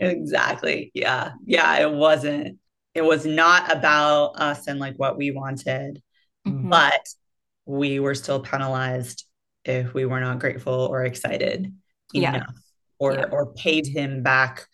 Exactly. 0.00 0.90
Yeah. 0.94 1.32
Yeah 1.44 1.76
it 1.76 1.92
wasn't 1.92 2.58
it 3.00 3.06
was 3.06 3.24
not 3.24 3.72
about 3.74 4.32
us 4.38 4.66
and 4.66 4.78
like 4.78 4.94
what 4.96 5.16
we 5.16 5.30
wanted 5.30 6.02
mm-hmm. 6.46 6.68
but 6.68 7.08
we 7.64 7.98
were 7.98 8.14
still 8.14 8.40
penalized 8.40 9.24
if 9.64 9.94
we 9.94 10.04
were 10.04 10.20
not 10.20 10.38
grateful 10.38 10.74
or 10.74 11.04
excited 11.04 11.72
yeah. 12.12 12.36
enough 12.36 12.54
or 12.98 13.14
yeah. 13.14 13.24
or 13.32 13.54
paid 13.54 13.86
him 13.86 14.22
back 14.22 14.66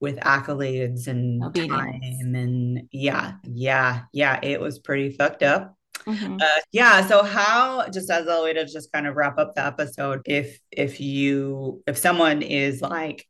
with 0.00 0.16
accolades 0.20 1.08
and 1.08 1.44
Obedience. 1.44 1.72
time 1.72 2.00
and 2.34 2.88
yeah 2.90 3.32
yeah 3.42 4.02
yeah 4.14 4.40
it 4.42 4.58
was 4.58 4.78
pretty 4.78 5.10
fucked 5.10 5.42
up 5.42 5.76
mm-hmm. 6.06 6.36
uh, 6.40 6.60
yeah 6.72 7.06
so 7.06 7.22
how 7.22 7.86
just 7.90 8.08
as 8.08 8.26
a 8.26 8.42
way 8.42 8.54
to 8.54 8.64
just 8.64 8.90
kind 8.92 9.06
of 9.06 9.14
wrap 9.14 9.38
up 9.38 9.54
the 9.54 9.64
episode 9.64 10.22
if 10.24 10.58
if 10.70 11.02
you 11.02 11.82
if 11.86 11.98
someone 11.98 12.40
is 12.40 12.80
like 12.80 13.26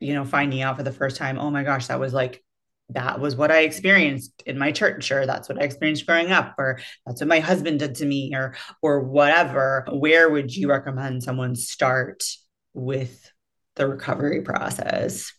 you 0.00 0.14
know 0.14 0.24
finding 0.24 0.62
out 0.62 0.78
for 0.78 0.82
the 0.82 0.92
first 0.92 1.18
time 1.18 1.38
oh 1.38 1.50
my 1.50 1.62
gosh 1.62 1.88
that 1.88 2.00
was 2.00 2.14
like 2.14 2.42
that 2.90 3.20
was 3.20 3.36
what 3.36 3.50
I 3.50 3.60
experienced 3.60 4.42
in 4.46 4.58
my 4.58 4.72
church, 4.72 5.10
or 5.10 5.26
that's 5.26 5.48
what 5.48 5.60
I 5.60 5.64
experienced 5.64 6.06
growing 6.06 6.32
up, 6.32 6.54
or 6.58 6.80
that's 7.06 7.20
what 7.20 7.28
my 7.28 7.40
husband 7.40 7.80
did 7.80 7.96
to 7.96 8.06
me, 8.06 8.34
or 8.34 8.54
or 8.82 9.00
whatever. 9.00 9.86
Where 9.90 10.30
would 10.30 10.54
you 10.54 10.70
recommend 10.70 11.22
someone 11.22 11.54
start 11.54 12.24
with 12.72 13.30
the 13.76 13.86
recovery 13.86 14.42
process? 14.42 15.32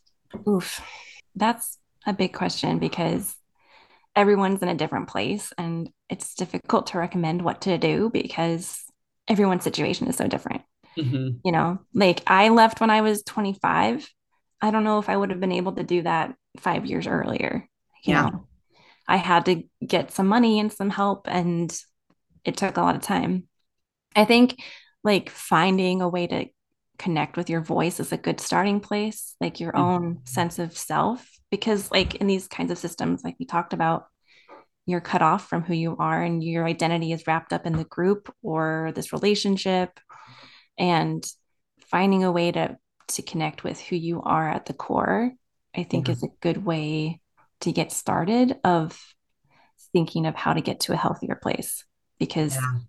Oof, 0.48 0.82
that's 1.36 1.78
a 2.06 2.14
big 2.14 2.34
question 2.34 2.78
because 2.78 3.36
everyone's 4.16 4.62
in 4.62 4.70
a 4.70 4.76
different 4.76 5.08
place, 5.08 5.52
and 5.58 5.90
it's 6.08 6.36
difficult 6.36 6.88
to 6.88 7.00
recommend 7.00 7.42
what 7.42 7.62
to 7.62 7.78
do 7.78 8.10
because 8.12 8.84
everyone's 9.28 9.64
situation 9.64 10.08
is 10.08 10.16
so 10.16 10.28
different. 10.28 10.62
Mm-hmm. 10.98 11.38
You 11.44 11.52
know, 11.52 11.80
like 11.94 12.22
I 12.28 12.50
left 12.50 12.80
when 12.80 12.90
I 12.90 13.02
was 13.02 13.24
25. 13.24 14.08
I 14.62 14.72
don't 14.72 14.84
know 14.84 15.00
if 15.00 15.10
I 15.10 15.16
would 15.16 15.30
have 15.30 15.40
been 15.40 15.52
able 15.52 15.74
to 15.74 15.84
do 15.84 16.02
that 16.02 16.36
five 16.60 16.86
years 16.86 17.08
earlier. 17.08 17.68
You 18.04 18.14
yeah. 18.14 18.22
know, 18.24 18.48
I 19.08 19.18
had 19.18 19.46
to 19.46 19.64
get 19.86 20.12
some 20.12 20.28
money 20.28 20.60
and 20.60 20.72
some 20.72 20.90
help, 20.90 21.28
and 21.30 21.76
it 22.44 22.58
took 22.58 22.78
a 22.78 22.82
lot 22.82 22.96
of 22.96 23.02
time. 23.02 23.48
I 24.16 24.26
think 24.26 24.62
like 25.04 25.30
finding 25.30 26.02
a 26.02 26.10
way 26.10 26.28
to 26.28 26.46
connect 26.98 27.38
with 27.38 27.50
your 27.50 27.62
voice 27.62 28.00
is 28.00 28.12
a 28.12 28.18
good 28.18 28.40
starting 28.40 28.80
place, 28.80 29.36
like 29.40 29.60
your 29.60 29.72
mm-hmm. 29.72 29.82
own 29.82 30.20
sense 30.26 30.60
of 30.60 30.78
self. 30.78 31.28
Because, 31.52 31.90
like, 31.90 32.16
in 32.16 32.28
these 32.28 32.48
kinds 32.48 32.70
of 32.70 32.78
systems, 32.78 33.24
like 33.24 33.36
we 33.40 33.46
talked 33.46 33.74
about, 33.74 34.06
you're 34.86 35.02
cut 35.02 35.24
off 35.24 35.50
from 35.50 35.64
who 35.64 35.74
you 35.74 35.98
are, 35.98 36.22
and 36.22 36.44
your 36.44 36.66
identity 36.66 37.12
is 37.12 37.26
wrapped 37.26 37.54
up 37.54 37.66
in 37.66 37.74
the 37.74 37.86
group 37.86 38.32
or 38.44 38.92
this 38.94 39.14
relationship. 39.14 40.00
And 40.78 41.26
finding 41.90 42.24
a 42.24 42.32
way 42.32 42.52
to 42.52 42.78
to 43.10 43.22
connect 43.22 43.64
with 43.64 43.80
who 43.80 43.96
you 43.96 44.22
are 44.22 44.50
at 44.50 44.66
the 44.66 44.74
core 44.74 45.34
I 45.76 45.84
think 45.84 46.06
mm-hmm. 46.06 46.14
is 46.14 46.24
a 46.24 46.30
good 46.42 46.66
way 46.66 47.22
to 47.62 47.72
get 47.72 47.92
started 47.92 48.58
of 48.64 49.00
thinking 49.94 50.26
of 50.26 50.36
how 50.36 50.54
to 50.54 50.62
get 50.62 50.82
to 50.82 50.94
a 50.94 50.98
healthier 50.98 51.36
place 51.36 51.86
because 52.20 52.56
yeah. 52.56 52.80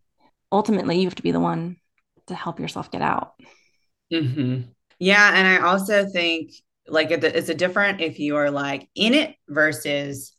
ultimately 0.51 0.99
you 0.99 1.07
have 1.07 1.15
to 1.17 1.23
be 1.23 1.33
the 1.33 1.41
one 1.41 1.77
to 2.27 2.35
help 2.35 2.61
yourself 2.61 2.91
get 2.91 3.03
out. 3.03 3.35
Mm-hmm. 4.13 4.63
Yeah. 4.99 5.33
And 5.35 5.47
I 5.47 5.69
also 5.69 6.07
think 6.07 6.53
like 6.87 7.11
it's 7.11 7.49
a 7.49 7.55
different 7.55 8.01
if 8.01 8.19
you 8.19 8.37
are 8.37 8.51
like 8.51 8.89
in 8.95 9.15
it 9.15 9.37
versus 9.49 10.33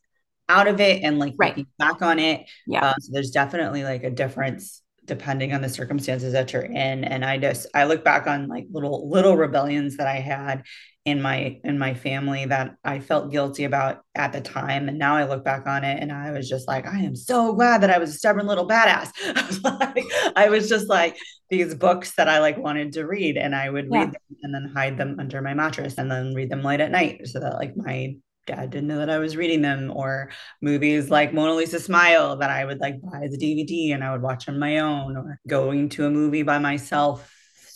out 0.50 0.68
of 0.68 0.82
it 0.82 1.04
and 1.04 1.18
like 1.18 1.34
right. 1.38 1.66
back 1.78 2.02
on 2.02 2.20
it. 2.20 2.50
Yeah. 2.68 2.86
Uh, 2.86 2.94
so 3.00 3.12
there's 3.14 3.32
definitely 3.32 3.84
like 3.84 4.04
a 4.04 4.12
difference 4.12 4.82
depending 5.06 5.54
on 5.54 5.62
the 5.62 5.70
circumstances 5.70 6.34
that 6.34 6.54
you're 6.54 6.62
in. 6.62 7.04
And 7.04 7.26
I 7.26 7.38
just 7.38 7.68
I 7.74 7.86
look 7.86 8.04
back 8.04 8.28
on 8.28 8.48
like 8.48 8.68
little 8.72 9.10
little 9.10 9.36
rebellions 9.36 9.98
that 9.98 10.08
I 10.08 10.20
had 10.20 10.64
in 11.04 11.20
my 11.22 11.60
in 11.64 11.80
my 11.80 11.96
family 11.96 12.46
that 12.46 12.76
I 12.84 13.00
felt 13.00 13.32
guilty 13.32 13.64
about 13.64 14.02
at 14.14 14.34
the 14.34 14.42
time 14.42 14.88
and 14.88 15.00
now 15.00 15.16
I 15.16 15.24
look 15.24 15.44
back 15.44 15.66
on 15.66 15.84
it 15.84 16.00
and 16.00 16.12
I 16.12 16.30
was 16.32 16.48
just 16.48 16.68
like 16.68 16.86
I 16.86 17.00
am 17.00 17.16
so 17.16 17.54
glad 17.54 17.82
that 17.82 17.90
I 17.90 17.98
was 17.98 18.12
a 18.12 18.14
stubborn 18.14 18.46
little 18.46 18.68
badass. 18.68 19.10
I 19.36 19.48
was, 19.48 19.64
like, 19.64 20.06
I 20.36 20.50
was 20.50 20.70
just 20.70 20.88
like 20.88 21.18
these 21.50 21.74
books 21.74 22.14
that 22.16 22.30
I 22.30 22.40
like 22.40 22.58
wanted 22.58 22.94
to 22.94 23.08
read 23.08 23.38
and 23.38 23.56
I 23.56 23.70
would 23.70 23.88
yeah. 23.92 24.00
read 24.00 24.08
them 24.10 24.38
and 24.44 24.54
then 24.54 24.72
hide 24.76 24.98
them 24.98 25.20
under 25.20 25.42
my 25.42 25.56
mattress 25.56 25.96
and 25.98 26.12
then 26.12 26.36
read 26.36 26.52
them 26.52 26.62
late 26.62 26.82
at 26.82 26.92
night 26.92 27.28
so 27.28 27.40
that 27.40 27.56
like 27.56 27.76
my 27.76 28.16
dad 28.46 28.70
didn't 28.70 28.88
know 28.88 28.98
that 28.98 29.10
I 29.10 29.18
was 29.18 29.38
reading 29.38 29.62
them 29.62 29.92
or 29.94 30.30
movies 30.62 31.10
like 31.10 31.34
Mona 31.34 31.54
Lisa 31.54 31.80
Smile 31.80 32.38
that 32.38 32.50
I 32.50 32.66
would 32.66 32.80
like 32.80 33.02
buy 33.02 33.24
a 33.24 33.30
DVD 33.30 33.94
and 33.94 34.04
I 34.04 34.12
would 34.12 34.22
watch 34.22 34.50
on 34.50 34.60
my 34.60 34.80
own 34.80 35.16
or 35.18 35.40
going 35.48 35.90
to 35.90 36.06
a 36.06 36.10
movie 36.10 36.44
by 36.44 36.60
myself 36.60 37.30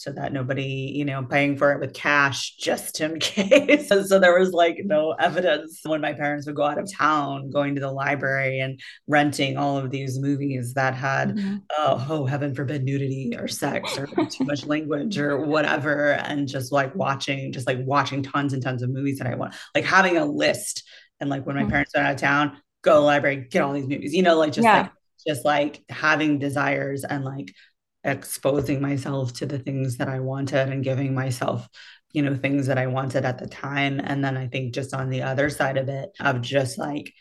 so 0.05 0.11
that 0.11 0.31
nobody, 0.31 0.93
you 0.93 1.03
know, 1.03 1.23
paying 1.23 1.57
for 1.57 1.71
it 1.71 1.79
with 1.79 1.91
cash 1.91 2.55
just 2.57 3.01
in 3.01 3.19
case. 3.19 3.89
and 3.89 4.05
so 4.05 4.19
there 4.19 4.37
was 4.37 4.51
like 4.51 4.81
no 4.85 5.13
evidence 5.13 5.81
when 5.83 5.99
my 5.99 6.13
parents 6.13 6.45
would 6.45 6.55
go 6.55 6.61
out 6.61 6.77
of 6.77 6.87
town, 6.93 7.49
going 7.49 7.73
to 7.73 7.81
the 7.81 7.91
library 7.91 8.59
and 8.59 8.79
renting 9.07 9.57
all 9.57 9.79
of 9.79 9.89
these 9.89 10.19
movies 10.19 10.75
that 10.75 10.93
had, 10.93 11.35
mm-hmm. 11.35 11.55
oh, 11.75 12.05
oh, 12.07 12.25
heaven 12.27 12.53
forbid, 12.53 12.83
nudity 12.83 13.35
or 13.35 13.47
sex 13.47 13.97
or 13.97 14.05
too 14.05 14.43
much 14.43 14.67
language 14.67 15.17
or 15.17 15.43
whatever. 15.43 16.11
And 16.11 16.47
just 16.47 16.71
like 16.71 16.93
watching, 16.93 17.51
just 17.51 17.65
like 17.65 17.79
watching 17.83 18.21
tons 18.21 18.53
and 18.53 18.61
tons 18.61 18.83
of 18.83 18.91
movies 18.91 19.17
that 19.17 19.27
I 19.27 19.33
want, 19.33 19.55
like 19.73 19.85
having 19.85 20.17
a 20.17 20.25
list. 20.25 20.83
And 21.19 21.31
like 21.31 21.47
when 21.47 21.55
my 21.55 21.63
mm-hmm. 21.63 21.71
parents 21.71 21.93
went 21.95 22.05
out 22.05 22.13
of 22.13 22.21
town, 22.21 22.57
go 22.83 22.91
to 22.91 22.99
the 22.99 23.01
library, 23.01 23.47
get 23.49 23.63
all 23.63 23.73
these 23.73 23.87
movies, 23.87 24.13
you 24.13 24.21
know, 24.21 24.37
like 24.37 24.53
just 24.53 24.65
yeah. 24.65 24.81
like, 24.83 24.91
just 25.25 25.43
like 25.43 25.83
having 25.89 26.37
desires 26.37 27.03
and 27.03 27.25
like 27.25 27.51
exposing 28.05 28.81
myself 28.81 29.33
to 29.33 29.45
the 29.45 29.59
things 29.59 29.97
that 29.97 30.07
I 30.07 30.19
wanted 30.19 30.69
and 30.69 30.83
giving 30.83 31.13
myself 31.13 31.67
you 32.13 32.21
know 32.21 32.33
things 32.33 32.67
that 32.67 32.77
I 32.77 32.87
wanted 32.87 33.25
at 33.25 33.39
the 33.39 33.47
time 33.47 33.99
and 34.01 34.23
then 34.23 34.37
I 34.37 34.47
think 34.47 34.73
just 34.73 34.93
on 34.93 35.09
the 35.09 35.23
other 35.23 35.49
side 35.49 35.77
of 35.77 35.89
it 35.89 36.11
of 36.19 36.41
just 36.41 36.77
like 36.77 37.11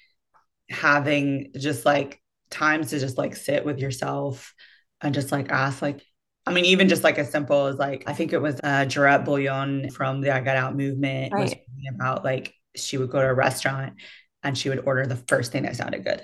having 0.71 1.51
just 1.57 1.85
like 1.85 2.23
times 2.51 2.91
to 2.91 3.01
just 3.01 3.19
like 3.19 3.35
sit 3.35 3.65
with 3.65 3.81
yourself 3.81 4.55
and 5.01 5.13
just 5.13 5.33
like 5.33 5.51
ask 5.51 5.83
like 5.83 6.01
I 6.47 6.53
mean, 6.53 6.67
even 6.67 6.91
just 6.91 7.05
like 7.05 7.19
as 7.19 7.31
simple 7.31 7.67
as 7.67 7.77
like 7.77 8.05
I 8.07 8.13
think 8.13 8.33
it 8.33 8.39
was 8.39 8.61
uh 8.63 8.85
Jarrett 8.85 9.25
Bouillon 9.25 9.91
from 9.91 10.21
the 10.21 10.31
I 10.31 10.41
Got 10.41 10.57
Out 10.57 10.77
movement 10.77 11.33
right. 11.33 11.43
was 11.43 11.55
about 11.95 12.25
like 12.25 12.55
she 12.77 12.99
would 12.99 13.11
go 13.11 13.21
to 13.21 13.29
a 13.29 13.35
restaurant 13.35 13.95
and 14.43 14.57
she 14.57 14.69
would 14.69 14.87
order 14.87 15.07
the 15.07 15.17
first 15.17 15.53
thing 15.53 15.63
that 15.63 15.77
sounded 15.77 16.05
good. 16.05 16.23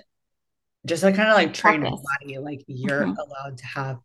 Just 0.87 1.03
like 1.03 1.17
kind 1.17 1.29
of 1.29 1.35
like 1.35 1.55
train 1.55 1.83
your 1.83 1.91
body, 1.91 2.39
like 2.39 2.63
you're 2.67 3.03
mm-hmm. 3.03 3.19
allowed 3.19 3.59
to 3.59 3.67
have 3.67 3.99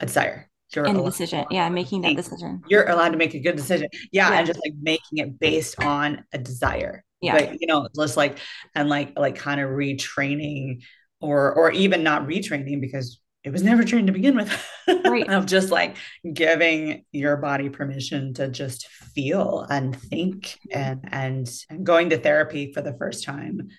a 0.00 0.06
desire. 0.06 0.50
You're 0.74 0.86
and 0.86 1.04
decision. 1.04 1.46
Yeah, 1.50 1.68
making 1.68 2.02
that 2.02 2.16
decision. 2.16 2.62
You're 2.68 2.88
allowed 2.88 3.10
to 3.10 3.16
make 3.16 3.34
a 3.34 3.40
good 3.40 3.56
decision. 3.56 3.88
Yeah, 4.12 4.30
yeah, 4.30 4.38
and 4.38 4.46
just 4.46 4.60
like 4.64 4.74
making 4.80 5.18
it 5.18 5.38
based 5.38 5.82
on 5.82 6.24
a 6.32 6.38
desire. 6.38 7.04
Yeah. 7.20 7.34
Like, 7.34 7.56
you 7.60 7.66
know, 7.66 7.88
just 7.94 8.16
like 8.16 8.38
and 8.74 8.88
like 8.88 9.18
like 9.18 9.36
kind 9.36 9.60
of 9.60 9.70
retraining 9.70 10.82
or 11.20 11.52
or 11.52 11.72
even 11.72 12.02
not 12.02 12.26
retraining 12.26 12.80
because 12.80 13.20
it 13.42 13.50
was 13.50 13.62
never 13.62 13.82
trained 13.82 14.06
to 14.06 14.12
begin 14.12 14.36
with. 14.36 14.68
Right. 14.86 15.28
of 15.28 15.46
just 15.46 15.70
like 15.70 15.96
giving 16.32 17.04
your 17.10 17.36
body 17.36 17.68
permission 17.68 18.34
to 18.34 18.48
just 18.48 18.86
feel 18.86 19.66
and 19.68 19.98
think 19.98 20.58
and 20.70 21.00
and, 21.10 21.50
and 21.68 21.84
going 21.84 22.10
to 22.10 22.18
therapy 22.18 22.72
for 22.72 22.80
the 22.80 22.96
first 22.96 23.24
time 23.24 23.70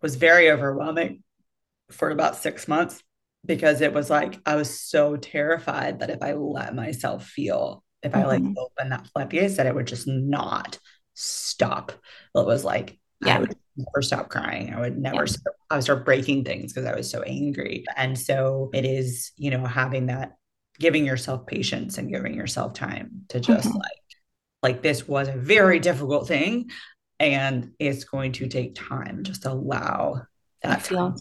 was 0.00 0.16
very 0.16 0.50
overwhelming 0.50 1.22
for 1.90 2.10
about 2.10 2.36
six 2.36 2.66
months 2.66 3.02
because 3.44 3.80
it 3.80 3.92
was 3.92 4.10
like 4.10 4.40
I 4.46 4.56
was 4.56 4.80
so 4.80 5.16
terrified 5.16 6.00
that 6.00 6.10
if 6.10 6.22
I 6.22 6.34
let 6.34 6.74
myself 6.74 7.26
feel, 7.26 7.84
if 8.02 8.14
I 8.14 8.24
like 8.24 8.42
mm-hmm. 8.42 8.58
open 8.58 8.90
that 8.90 9.08
floodgates, 9.08 9.56
that 9.56 9.66
it 9.66 9.74
would 9.74 9.86
just 9.86 10.06
not 10.06 10.78
stop. 11.14 11.92
It 12.34 12.46
was 12.46 12.64
like 12.64 12.98
yeah. 13.24 13.36
I 13.36 13.40
would 13.40 13.56
never 13.76 14.02
stop 14.02 14.28
crying. 14.28 14.74
I 14.74 14.80
would 14.80 14.98
never 14.98 15.22
yeah. 15.22 15.26
start, 15.26 15.56
I 15.70 15.74
would 15.76 15.84
start 15.84 16.04
breaking 16.04 16.44
things 16.44 16.72
because 16.72 16.88
I 16.88 16.94
was 16.94 17.10
so 17.10 17.22
angry. 17.22 17.84
And 17.96 18.18
so 18.18 18.70
it 18.74 18.84
is, 18.84 19.32
you 19.36 19.50
know, 19.50 19.64
having 19.64 20.06
that 20.06 20.32
giving 20.78 21.04
yourself 21.04 21.46
patience 21.46 21.98
and 21.98 22.12
giving 22.12 22.34
yourself 22.34 22.74
time 22.74 23.22
to 23.28 23.40
just 23.40 23.68
mm-hmm. 23.68 23.78
like 23.78 24.02
like 24.62 24.82
this 24.82 25.06
was 25.06 25.28
a 25.28 25.32
very 25.32 25.78
difficult 25.78 26.26
thing 26.26 26.70
and 27.20 27.72
it's 27.78 28.04
going 28.04 28.32
to 28.32 28.48
take 28.48 28.74
time 28.74 29.22
just 29.22 29.44
allow 29.44 30.22
that 30.62 30.82
feel, 30.82 31.16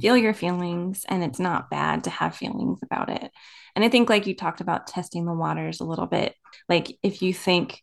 feel 0.00 0.16
your 0.16 0.34
feelings 0.34 1.04
and 1.08 1.22
it's 1.22 1.38
not 1.38 1.70
bad 1.70 2.04
to 2.04 2.10
have 2.10 2.36
feelings 2.36 2.80
about 2.82 3.10
it. 3.10 3.30
And 3.74 3.84
i 3.84 3.88
think 3.88 4.10
like 4.10 4.26
you 4.26 4.34
talked 4.34 4.60
about 4.60 4.86
testing 4.86 5.24
the 5.24 5.32
waters 5.32 5.80
a 5.80 5.84
little 5.84 6.06
bit 6.06 6.34
like 6.68 6.98
if 7.02 7.22
you 7.22 7.32
think 7.32 7.82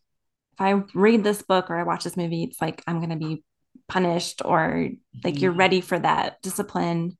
if 0.52 0.60
i 0.60 0.70
read 0.94 1.24
this 1.24 1.42
book 1.42 1.68
or 1.68 1.76
i 1.76 1.82
watch 1.82 2.04
this 2.04 2.16
movie 2.16 2.44
it's 2.44 2.60
like 2.60 2.80
i'm 2.86 2.98
going 2.98 3.10
to 3.10 3.16
be 3.16 3.42
punished 3.90 4.40
or 4.44 4.88
like 5.24 5.34
mm-hmm. 5.34 5.42
you're 5.42 5.52
ready 5.52 5.80
for 5.80 5.98
that 5.98 6.40
discipline. 6.42 7.18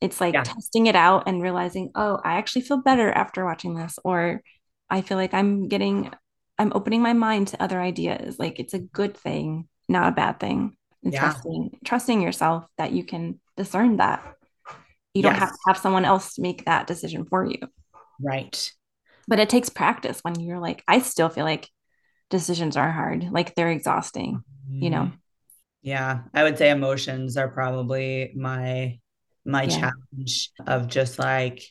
It's 0.00 0.20
like 0.20 0.34
yeah. 0.34 0.42
testing 0.42 0.86
it 0.86 0.96
out 0.96 1.24
and 1.26 1.42
realizing 1.42 1.90
oh 1.94 2.20
i 2.24 2.36
actually 2.36 2.62
feel 2.62 2.78
better 2.78 3.10
after 3.10 3.44
watching 3.44 3.74
this 3.74 3.98
or 4.04 4.42
i 4.90 5.00
feel 5.00 5.16
like 5.16 5.32
i'm 5.32 5.68
getting 5.68 6.10
i'm 6.58 6.72
opening 6.74 7.02
my 7.02 7.12
mind 7.12 7.48
to 7.48 7.62
other 7.62 7.80
ideas. 7.80 8.38
Like 8.38 8.58
it's 8.58 8.74
a 8.74 8.78
good 8.78 9.16
thing 9.16 9.68
not 9.88 10.08
a 10.08 10.16
bad 10.16 10.40
thing 10.40 10.76
and 11.06 11.12
yeah. 11.12 11.20
trusting 11.20 11.78
trusting 11.84 12.20
yourself 12.20 12.66
that 12.78 12.90
you 12.90 13.04
can 13.04 13.38
discern 13.56 13.98
that 13.98 14.36
you 15.14 15.22
don't 15.22 15.36
have 15.36 15.52
to 15.52 15.58
have 15.68 15.78
someone 15.78 16.04
else 16.04 16.36
make 16.36 16.64
that 16.64 16.88
decision 16.88 17.24
for 17.24 17.44
you 17.44 17.58
right 18.20 18.72
but 19.28 19.38
it 19.38 19.48
takes 19.48 19.68
practice 19.68 20.18
when 20.22 20.40
you're 20.40 20.58
like 20.58 20.82
i 20.88 20.98
still 20.98 21.28
feel 21.28 21.44
like 21.44 21.68
decisions 22.28 22.76
are 22.76 22.90
hard 22.90 23.28
like 23.30 23.54
they're 23.54 23.70
exhausting 23.70 24.42
mm-hmm. 24.68 24.82
you 24.82 24.90
know 24.90 25.02
mm-hmm. 25.02 25.16
yeah 25.82 26.22
i 26.34 26.42
would 26.42 26.58
say 26.58 26.70
emotions 26.70 27.36
are 27.36 27.48
probably 27.48 28.32
my 28.34 28.98
my 29.44 29.62
yeah. 29.62 29.92
challenge 30.10 30.50
of 30.66 30.88
just 30.88 31.20
like 31.20 31.62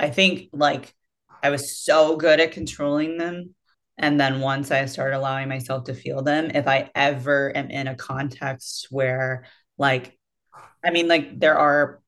i 0.00 0.10
think 0.10 0.48
like 0.52 0.92
i 1.44 1.50
was 1.50 1.78
so 1.78 2.16
good 2.16 2.40
at 2.40 2.50
controlling 2.50 3.18
them 3.18 3.54
and 4.00 4.18
then 4.18 4.40
once 4.40 4.70
I 4.70 4.86
start 4.86 5.14
allowing 5.14 5.48
myself 5.48 5.84
to 5.84 5.94
feel 5.94 6.22
them, 6.22 6.50
if 6.54 6.66
I 6.66 6.90
ever 6.94 7.56
am 7.56 7.70
in 7.70 7.86
a 7.86 7.94
context 7.94 8.88
where, 8.90 9.44
like, 9.78 10.18
I 10.84 10.90
mean, 10.90 11.06
like, 11.06 11.38
there 11.38 11.58
are 11.58 12.00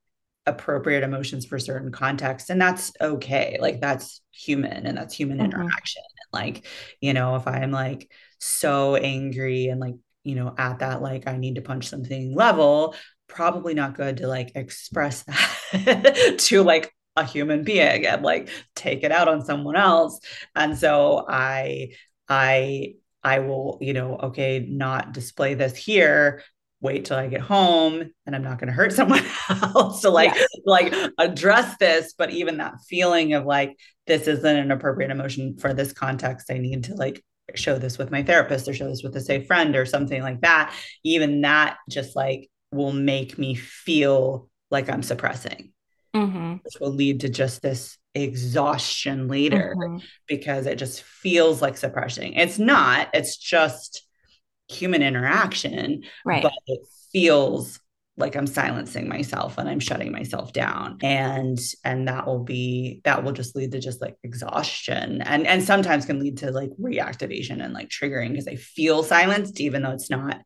appropriate 0.47 1.05
emotions 1.05 1.47
for 1.47 1.59
certain 1.59 1.93
contexts, 1.93 2.51
and 2.51 2.61
that's 2.61 2.93
okay. 3.01 3.59
Like, 3.61 3.81
that's 3.81 4.23
human 4.33 4.87
and 4.87 4.97
that's 4.97 5.15
human 5.15 5.39
mm-hmm. 5.39 5.47
interaction. 5.47 6.03
And, 6.09 6.43
like, 6.43 6.67
you 7.01 7.13
know, 7.13 7.37
if 7.37 7.47
I'm 7.47 7.71
like 7.71 8.11
so 8.39 8.97
angry 8.97 9.67
and 9.67 9.79
like, 9.79 9.95
you 10.25 10.35
know, 10.35 10.55
at 10.57 10.79
that, 10.79 11.03
like, 11.03 11.29
I 11.29 11.37
need 11.37 11.57
to 11.57 11.63
punch 11.63 11.89
something 11.89 12.35
level, 12.35 12.95
probably 13.29 13.75
not 13.75 13.95
good 13.95 14.19
to 14.19 14.27
like 14.27 14.53
express 14.55 15.23
that 15.73 16.37
to 16.39 16.63
like 16.63 16.93
a 17.17 17.25
human 17.25 17.65
being 17.65 18.07
and 18.07 18.23
like 18.23 18.49
take 18.75 19.03
it 19.03 19.13
out 19.13 19.29
on 19.29 19.45
someone 19.45 19.77
else. 19.77 20.21
And 20.55 20.77
so 20.77 21.25
i 21.29 21.91
i 22.29 22.95
i 23.23 23.41
will 23.41 23.79
you 23.81 23.93
know 23.93 24.17
okay 24.17 24.67
not 24.69 25.13
display 25.13 25.55
this 25.55 25.77
here. 25.77 26.43
Wait 26.81 27.05
till 27.05 27.17
i 27.17 27.29
get 27.29 27.41
home 27.41 28.11
and 28.27 28.35
i'm 28.35 28.43
not 28.43 28.59
going 28.59 28.67
to 28.69 28.73
hurt 28.73 28.93
someone 29.01 29.25
else 29.49 30.01
to 30.03 30.11
like 30.11 30.35
yes. 30.35 30.49
like 30.65 30.95
address 31.19 31.77
this. 31.79 32.15
But 32.17 32.31
even 32.31 32.59
that 32.59 32.81
feeling 32.89 33.35
of 33.35 33.45
like 33.45 33.77
this 34.07 34.27
isn't 34.27 34.57
an 34.57 34.71
appropriate 34.71 35.11
emotion 35.11 35.57
for 35.59 35.73
this 35.75 35.93
context. 35.93 36.51
I 36.51 36.59
need 36.59 36.85
to 36.85 36.95
like 36.95 37.25
show 37.55 37.79
this 37.79 37.99
with 37.99 38.11
my 38.11 38.23
therapist 38.23 38.67
or 38.69 38.75
show 38.75 38.89
this 38.89 39.03
with 39.03 39.15
a 39.17 39.21
safe 39.21 39.47
friend 39.47 39.77
or 39.77 39.85
something 39.85 40.23
like 40.23 40.41
that. 40.41 40.75
Even 41.05 41.43
that 41.43 41.77
just 41.89 42.17
like 42.17 42.49
will 42.73 42.93
make 42.93 43.39
me 43.39 43.55
feel 43.55 44.49
like 44.71 44.89
i'm 44.89 45.03
suppressing 45.03 45.73
mm-hmm. 46.15 46.55
which 46.63 46.75
will 46.81 46.93
lead 46.93 47.21
to 47.21 47.29
just 47.29 47.63
this 47.63 47.99
exhaustion 48.15 49.29
later 49.29 49.75
mm-hmm. 49.77 49.99
because 50.27 50.67
it 50.67 50.77
just 50.77 51.03
feels 51.03 51.63
like 51.63 51.77
suppressing. 51.77 52.35
It's 52.35 52.59
not, 52.59 53.09
it's 53.15 53.37
just 53.37 54.03
human 54.69 55.03
interaction, 55.03 56.03
right. 56.25 56.43
but 56.43 56.53
it 56.67 56.81
feels 57.13 57.81
like 58.19 58.37
i'm 58.37 58.47
silencing 58.47 59.09
myself 59.09 59.57
and 59.57 59.69
i'm 59.69 59.81
shutting 59.81 60.13
myself 60.13 60.53
down 60.53 60.99
and 61.03 61.59
and 61.83 62.09
that 62.09 62.27
will 62.27 62.45
be 62.45 63.01
that 63.05 63.25
will 63.25 63.33
just 63.33 63.57
lead 63.57 63.73
to 63.73 63.81
just 63.81 64.03
like 64.03 64.17
exhaustion 64.23 65.23
and 65.23 65.47
and 65.47 65.63
sometimes 65.63 66.05
can 66.05 66.21
lead 66.21 66.37
to 66.37 66.51
like 66.51 66.71
reactivation 66.81 67.65
and 67.65 67.73
like 67.73 67.89
triggering 67.89 68.31
because 68.31 68.49
i 68.49 68.55
feel 68.55 69.03
silenced 69.03 69.61
even 69.61 69.83
though 69.83 69.93
it's 69.93 70.11
not 70.11 70.43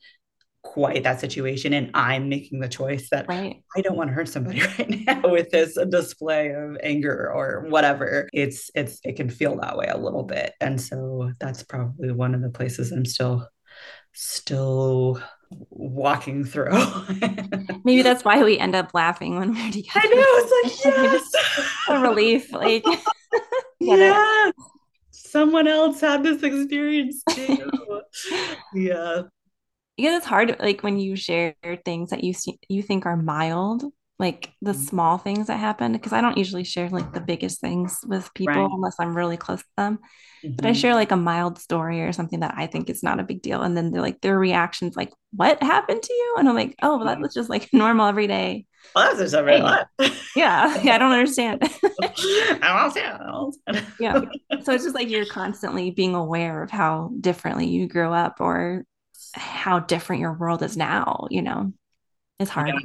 quite 0.66 1.04
that 1.04 1.20
situation 1.20 1.72
and 1.72 1.90
i'm 1.94 2.28
making 2.28 2.58
the 2.58 2.68
choice 2.68 3.08
that 3.10 3.26
right. 3.28 3.62
i 3.76 3.80
don't 3.80 3.96
want 3.96 4.10
to 4.10 4.14
hurt 4.14 4.28
somebody 4.28 4.60
right 4.78 5.06
now 5.06 5.22
with 5.30 5.48
this 5.50 5.78
display 5.90 6.50
of 6.50 6.76
anger 6.82 7.30
or 7.32 7.66
whatever. 7.68 8.28
It's 8.32 8.70
it's 8.74 8.98
it 9.04 9.14
can 9.14 9.30
feel 9.30 9.56
that 9.60 9.76
way 9.76 9.86
a 9.86 9.96
little 9.96 10.24
bit 10.24 10.54
and 10.60 10.80
so 10.80 11.30
that's 11.38 11.62
probably 11.62 12.10
one 12.10 12.34
of 12.34 12.42
the 12.42 12.50
places 12.50 12.90
i'm 12.90 13.04
still 13.04 13.48
still 14.12 15.20
walking 15.70 16.44
through. 16.44 16.72
Maybe 17.84 18.02
that's 18.02 18.24
why 18.24 18.42
we 18.42 18.58
end 18.58 18.74
up 18.74 18.90
laughing 18.92 19.38
when 19.38 19.54
we're 19.54 19.70
together 19.70 20.00
i 20.02 20.06
know 20.08 20.14
it's 20.16 20.84
like 20.84 20.94
yes! 20.94 21.68
A 21.88 22.00
relief 22.00 22.52
like 22.52 22.84
yeah! 23.78 24.50
Someone 25.12 25.68
else 25.68 26.00
had 26.00 26.22
this 26.22 26.42
experience 26.42 27.22
too. 27.30 27.70
Yeah 28.74 29.22
because 29.96 30.16
it's 30.16 30.26
hard 30.26 30.56
like 30.60 30.82
when 30.82 30.98
you 30.98 31.16
share 31.16 31.54
things 31.84 32.10
that 32.10 32.24
you 32.24 32.32
see 32.32 32.58
you 32.68 32.82
think 32.82 33.06
are 33.06 33.16
mild 33.16 33.84
like 34.18 34.52
the 34.62 34.72
mm-hmm. 34.72 34.80
small 34.80 35.18
things 35.18 35.48
that 35.48 35.58
happen 35.58 35.92
because 35.92 36.12
i 36.12 36.20
don't 36.20 36.38
usually 36.38 36.64
share 36.64 36.88
like 36.88 37.12
the 37.12 37.20
biggest 37.20 37.60
things 37.60 38.00
with 38.06 38.32
people 38.34 38.54
right. 38.54 38.70
unless 38.72 38.96
i'm 38.98 39.16
really 39.16 39.36
close 39.36 39.60
to 39.60 39.68
them 39.76 39.98
mm-hmm. 40.42 40.54
but 40.56 40.64
i 40.64 40.70
mm-hmm. 40.70 40.78
share 40.78 40.94
like 40.94 41.12
a 41.12 41.16
mild 41.16 41.58
story 41.58 42.02
or 42.02 42.12
something 42.12 42.40
that 42.40 42.54
i 42.56 42.66
think 42.66 42.88
is 42.88 43.02
not 43.02 43.20
a 43.20 43.24
big 43.24 43.42
deal 43.42 43.62
and 43.62 43.76
then 43.76 43.90
they're 43.90 44.00
like 44.00 44.20
their 44.20 44.38
reactions 44.38 44.96
like 44.96 45.12
what 45.32 45.62
happened 45.62 46.02
to 46.02 46.12
you 46.12 46.36
and 46.38 46.48
i'm 46.48 46.54
like 46.54 46.74
oh 46.82 46.96
well 46.96 47.06
that 47.06 47.20
was 47.20 47.34
just 47.34 47.50
like 47.50 47.68
normal 47.72 48.06
every 48.06 48.26
day 48.26 48.64
well, 48.94 49.04
that's 49.04 49.18
just 49.18 49.34
every 49.34 49.58
day. 49.58 49.82
yeah 50.36 50.80
yeah 50.82 50.94
i 50.94 50.98
don't 50.98 51.12
understand 51.12 51.58
i 52.02 52.58
don't 52.62 52.96
understand 52.96 53.86
yeah 54.00 54.20
so 54.62 54.72
it's 54.72 54.84
just 54.84 54.94
like 54.94 55.10
you're 55.10 55.26
constantly 55.26 55.90
being 55.90 56.14
aware 56.14 56.62
of 56.62 56.70
how 56.70 57.10
differently 57.20 57.66
you 57.66 57.88
grew 57.88 58.12
up 58.12 58.36
or 58.40 58.84
how 59.36 59.80
different 59.80 60.20
your 60.20 60.32
world 60.32 60.62
is 60.62 60.76
now, 60.76 61.26
you 61.30 61.42
know, 61.42 61.72
it's 62.38 62.50
hard. 62.50 62.68
Yeah. 62.68 62.80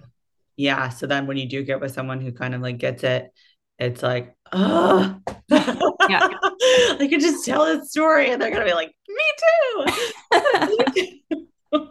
yeah. 0.58 0.90
So 0.90 1.08
then 1.08 1.28
when 1.28 1.38
you 1.38 1.48
do 1.48 1.64
get 1.64 1.80
with 1.80 1.94
someone 1.94 2.22
who 2.22 2.32
kind 2.32 2.54
of 2.54 2.62
like 2.62 2.78
gets 2.78 3.04
it, 3.04 3.32
it's 3.80 4.04
like, 4.04 4.36
oh, 4.52 5.20
yeah. 5.50 5.68
I 6.30 7.08
could 7.10 7.22
just 7.22 7.46
tell 7.46 7.64
a 7.64 7.84
story 7.86 8.30
and 8.30 8.42
they're 8.42 8.52
going 8.52 8.66
to 8.66 8.70
be 8.70 8.76
like, 8.76 8.94
me 9.08 9.24
too. 11.72 11.90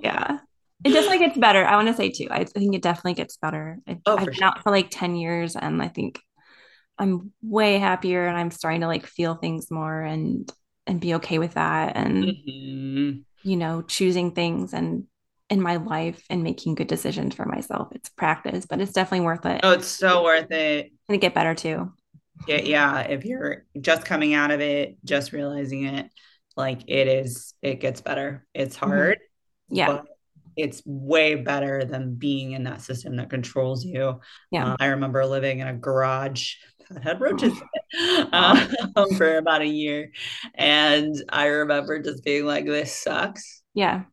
yeah. 0.02 0.38
It 0.82 0.92
definitely 0.92 1.18
gets 1.18 1.38
better. 1.38 1.64
I 1.64 1.76
want 1.76 1.88
to 1.88 1.94
say 1.94 2.10
too. 2.10 2.28
I 2.30 2.44
think 2.44 2.74
it 2.74 2.82
definitely 2.82 3.14
gets 3.14 3.36
better. 3.36 3.78
oh, 4.06 4.16
I've 4.16 4.24
been 4.24 4.34
sure. 4.34 4.46
out 4.46 4.62
for 4.62 4.70
like 4.70 4.88
10 4.90 5.16
years 5.16 5.56
and 5.56 5.82
I 5.82 5.88
think 5.88 6.20
I'm 6.98 7.32
way 7.42 7.78
happier 7.78 8.26
and 8.26 8.36
I'm 8.36 8.50
starting 8.50 8.80
to 8.82 8.86
like 8.86 9.06
feel 9.06 9.34
things 9.34 9.70
more 9.70 10.00
and 10.00 10.50
and 10.86 11.00
be 11.00 11.14
okay 11.14 11.38
with 11.38 11.54
that. 11.54 11.96
And 11.96 12.24
mm-hmm 12.24 13.20
you 13.42 13.56
know, 13.56 13.82
choosing 13.82 14.32
things 14.32 14.72
and 14.72 15.04
in 15.50 15.60
my 15.60 15.76
life 15.76 16.24
and 16.30 16.44
making 16.44 16.76
good 16.76 16.86
decisions 16.86 17.34
for 17.34 17.44
myself. 17.44 17.88
It's 17.92 18.08
practice, 18.08 18.66
but 18.66 18.80
it's 18.80 18.92
definitely 18.92 19.26
worth 19.26 19.44
it. 19.46 19.60
Oh, 19.64 19.72
it's 19.72 19.88
so 19.88 20.22
worth 20.22 20.50
it. 20.52 20.92
And 21.08 21.14
to 21.14 21.18
get 21.18 21.34
better 21.34 21.54
too. 21.54 21.92
Yeah, 22.46 22.62
yeah. 22.62 23.00
If 23.00 23.24
you're 23.24 23.66
just 23.80 24.04
coming 24.04 24.32
out 24.32 24.52
of 24.52 24.60
it, 24.60 24.96
just 25.04 25.32
realizing 25.32 25.84
it, 25.84 26.08
like 26.56 26.82
it 26.86 27.08
is, 27.08 27.52
it 27.62 27.80
gets 27.80 28.00
better. 28.00 28.46
It's 28.54 28.76
mm-hmm. 28.76 28.86
hard. 28.86 29.18
Mm-hmm. 29.72 29.76
Yeah. 29.76 30.00
it's 30.56 30.82
way 30.84 31.36
better 31.36 31.84
than 31.84 32.14
being 32.14 32.52
in 32.52 32.64
that 32.64 32.80
system 32.82 33.16
that 33.16 33.30
controls 33.30 33.84
you. 33.84 34.20
Yeah. 34.50 34.72
Uh, 34.72 34.76
I 34.78 34.86
remember 34.86 35.24
living 35.26 35.60
in 35.60 35.66
a 35.68 35.74
garage 35.74 36.54
had 37.02 37.20
roaches 37.20 37.52
um, 38.32 38.68
for 39.16 39.36
about 39.36 39.62
a 39.62 39.66
year. 39.66 40.10
And 40.54 41.14
I 41.28 41.46
remember 41.46 42.00
just 42.00 42.24
being 42.24 42.44
like, 42.44 42.66
this 42.66 42.94
sucks. 42.94 43.62
Yeah. 43.74 44.04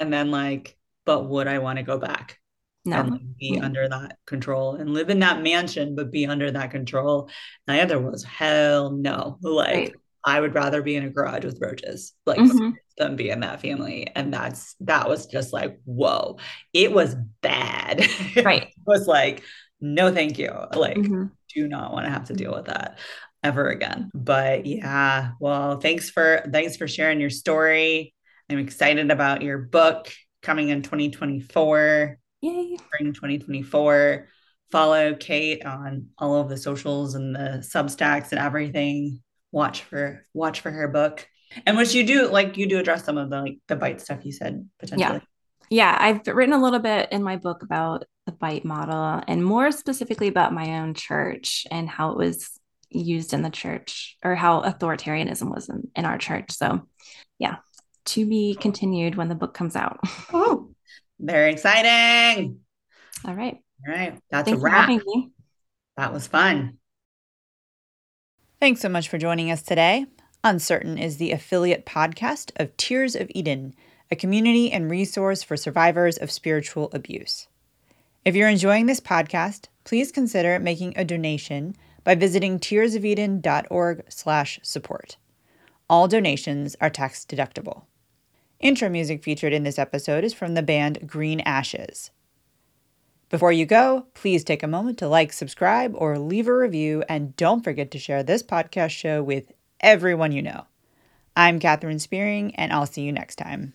And 0.00 0.12
then 0.12 0.30
like, 0.30 0.76
but 1.04 1.28
would 1.28 1.46
I 1.46 1.58
want 1.58 1.78
to 1.78 1.84
go 1.84 1.98
back? 1.98 2.38
No. 2.84 3.00
And 3.00 3.10
like, 3.12 3.36
be 3.38 3.52
mm-hmm. 3.52 3.64
under 3.64 3.88
that 3.88 4.18
control 4.26 4.74
and 4.74 4.92
live 4.92 5.10
in 5.10 5.20
that 5.20 5.42
mansion, 5.42 5.94
but 5.94 6.10
be 6.10 6.26
under 6.26 6.50
that 6.50 6.70
control. 6.70 7.30
And 7.66 7.78
the 7.78 7.82
other 7.82 8.00
was 8.00 8.24
hell 8.24 8.90
no. 8.90 9.38
Like 9.40 9.74
right. 9.74 9.92
I 10.24 10.40
would 10.40 10.54
rather 10.54 10.82
be 10.82 10.96
in 10.96 11.04
a 11.04 11.10
garage 11.10 11.44
with 11.44 11.60
roaches, 11.60 12.14
like 12.26 12.38
mm-hmm. 12.38 12.70
than 12.98 13.16
be 13.16 13.30
in 13.30 13.40
that 13.40 13.60
family. 13.60 14.10
And 14.14 14.32
that's 14.32 14.74
that 14.80 15.08
was 15.08 15.26
just 15.26 15.52
like, 15.52 15.78
whoa, 15.84 16.38
it 16.72 16.92
was 16.92 17.14
bad. 17.40 18.06
Right. 18.44 18.64
it 18.64 18.74
was 18.86 19.06
like, 19.06 19.42
no, 19.80 20.12
thank 20.12 20.38
you. 20.38 20.50
Like, 20.74 20.96
mm-hmm. 20.96 21.26
Do 21.54 21.68
not 21.68 21.92
want 21.92 22.06
to 22.06 22.10
have 22.10 22.26
to 22.26 22.34
deal 22.34 22.50
mm-hmm. 22.50 22.56
with 22.58 22.66
that 22.66 22.98
ever 23.42 23.68
again. 23.68 24.10
But 24.14 24.66
yeah, 24.66 25.32
well, 25.40 25.78
thanks 25.78 26.10
for 26.10 26.48
thanks 26.50 26.76
for 26.76 26.88
sharing 26.88 27.20
your 27.20 27.30
story. 27.30 28.14
I'm 28.50 28.58
excited 28.58 29.10
about 29.10 29.42
your 29.42 29.58
book 29.58 30.12
coming 30.42 30.68
in 30.68 30.82
2024. 30.82 32.18
Yay. 32.42 32.76
Spring 32.76 33.12
2024. 33.12 34.28
Follow 34.70 35.14
Kate 35.14 35.64
on 35.64 36.08
all 36.18 36.40
of 36.40 36.48
the 36.48 36.56
socials 36.56 37.14
and 37.14 37.34
the 37.34 37.64
substacks 37.64 38.32
and 38.32 38.40
everything. 38.40 39.22
Watch 39.52 39.82
for 39.82 40.26
watch 40.34 40.60
for 40.60 40.70
her 40.70 40.88
book. 40.88 41.26
And 41.66 41.76
which 41.76 41.94
you 41.94 42.04
do 42.04 42.28
like 42.28 42.56
you 42.56 42.66
do 42.66 42.78
address 42.78 43.04
some 43.04 43.18
of 43.18 43.30
the 43.30 43.40
like 43.42 43.58
the 43.68 43.76
BITE 43.76 44.00
stuff 44.00 44.24
you 44.24 44.32
said 44.32 44.68
potentially. 44.78 45.16
Yeah. 45.16 45.20
Yeah, 45.70 45.96
I've 45.98 46.26
written 46.26 46.52
a 46.52 46.62
little 46.62 46.78
bit 46.78 47.10
in 47.10 47.22
my 47.22 47.36
book 47.36 47.62
about 47.62 48.04
the 48.26 48.32
BITE 48.32 48.64
model 48.64 49.22
and 49.28 49.44
more 49.44 49.70
specifically 49.70 50.28
about 50.28 50.52
my 50.52 50.80
own 50.80 50.94
church 50.94 51.66
and 51.70 51.88
how 51.88 52.12
it 52.12 52.16
was 52.16 52.58
used 52.90 53.34
in 53.34 53.42
the 53.42 53.50
church 53.50 54.16
or 54.24 54.34
how 54.34 54.62
authoritarianism 54.62 55.52
was 55.52 55.68
in, 55.68 55.88
in 55.94 56.04
our 56.04 56.18
church. 56.18 56.50
So, 56.52 56.86
yeah, 57.38 57.56
to 58.06 58.26
be 58.26 58.54
continued 58.54 59.16
when 59.16 59.28
the 59.28 59.34
book 59.34 59.54
comes 59.54 59.76
out. 59.76 60.00
Oh, 60.32 60.70
very 61.20 61.52
exciting. 61.52 62.60
All 63.24 63.34
right. 63.34 63.58
All 63.86 63.94
right. 63.94 64.18
That's 64.30 64.48
Thanks 64.48 64.60
a 64.60 64.64
wrap. 64.64 64.88
having 64.88 65.00
me. 65.06 65.30
That 65.96 66.12
was 66.12 66.26
fun. 66.26 66.78
Thanks 68.60 68.80
so 68.80 68.88
much 68.88 69.08
for 69.08 69.18
joining 69.18 69.50
us 69.50 69.62
today. 69.62 70.06
Uncertain 70.42 70.98
is 70.98 71.16
the 71.16 71.32
affiliate 71.32 71.86
podcast 71.86 72.50
of 72.56 72.76
Tears 72.76 73.14
of 73.14 73.30
Eden, 73.34 73.74
a 74.10 74.16
community 74.16 74.70
and 74.70 74.90
resource 74.90 75.42
for 75.42 75.56
survivors 75.56 76.16
of 76.16 76.30
spiritual 76.30 76.90
abuse. 76.92 77.46
If 78.24 78.34
you're 78.34 78.48
enjoying 78.48 78.86
this 78.86 79.00
podcast, 79.00 79.66
please 79.84 80.10
consider 80.10 80.58
making 80.58 80.94
a 80.96 81.04
donation 81.04 81.76
by 82.04 82.14
visiting 82.14 82.58
tearsofeden.org/support. 82.58 85.16
All 85.90 86.08
donations 86.08 86.74
are 86.80 86.88
tax 86.88 87.26
deductible. 87.26 87.82
Intro 88.60 88.88
music 88.88 89.22
featured 89.22 89.52
in 89.52 89.64
this 89.64 89.78
episode 89.78 90.24
is 90.24 90.32
from 90.32 90.54
the 90.54 90.62
band 90.62 91.06
Green 91.06 91.40
Ashes. 91.40 92.10
Before 93.28 93.52
you 93.52 93.66
go, 93.66 94.06
please 94.14 94.42
take 94.42 94.62
a 94.62 94.68
moment 94.68 94.96
to 94.98 95.08
like, 95.08 95.34
subscribe, 95.34 95.94
or 95.94 96.18
leave 96.18 96.48
a 96.48 96.56
review, 96.56 97.04
and 97.10 97.36
don't 97.36 97.62
forget 97.62 97.90
to 97.90 97.98
share 97.98 98.22
this 98.22 98.42
podcast 98.42 98.92
show 98.92 99.22
with 99.22 99.52
everyone 99.80 100.32
you 100.32 100.40
know. 100.40 100.64
I'm 101.36 101.58
Katherine 101.58 101.98
Spearing, 101.98 102.54
and 102.54 102.72
I'll 102.72 102.86
see 102.86 103.02
you 103.02 103.12
next 103.12 103.36
time. 103.36 103.74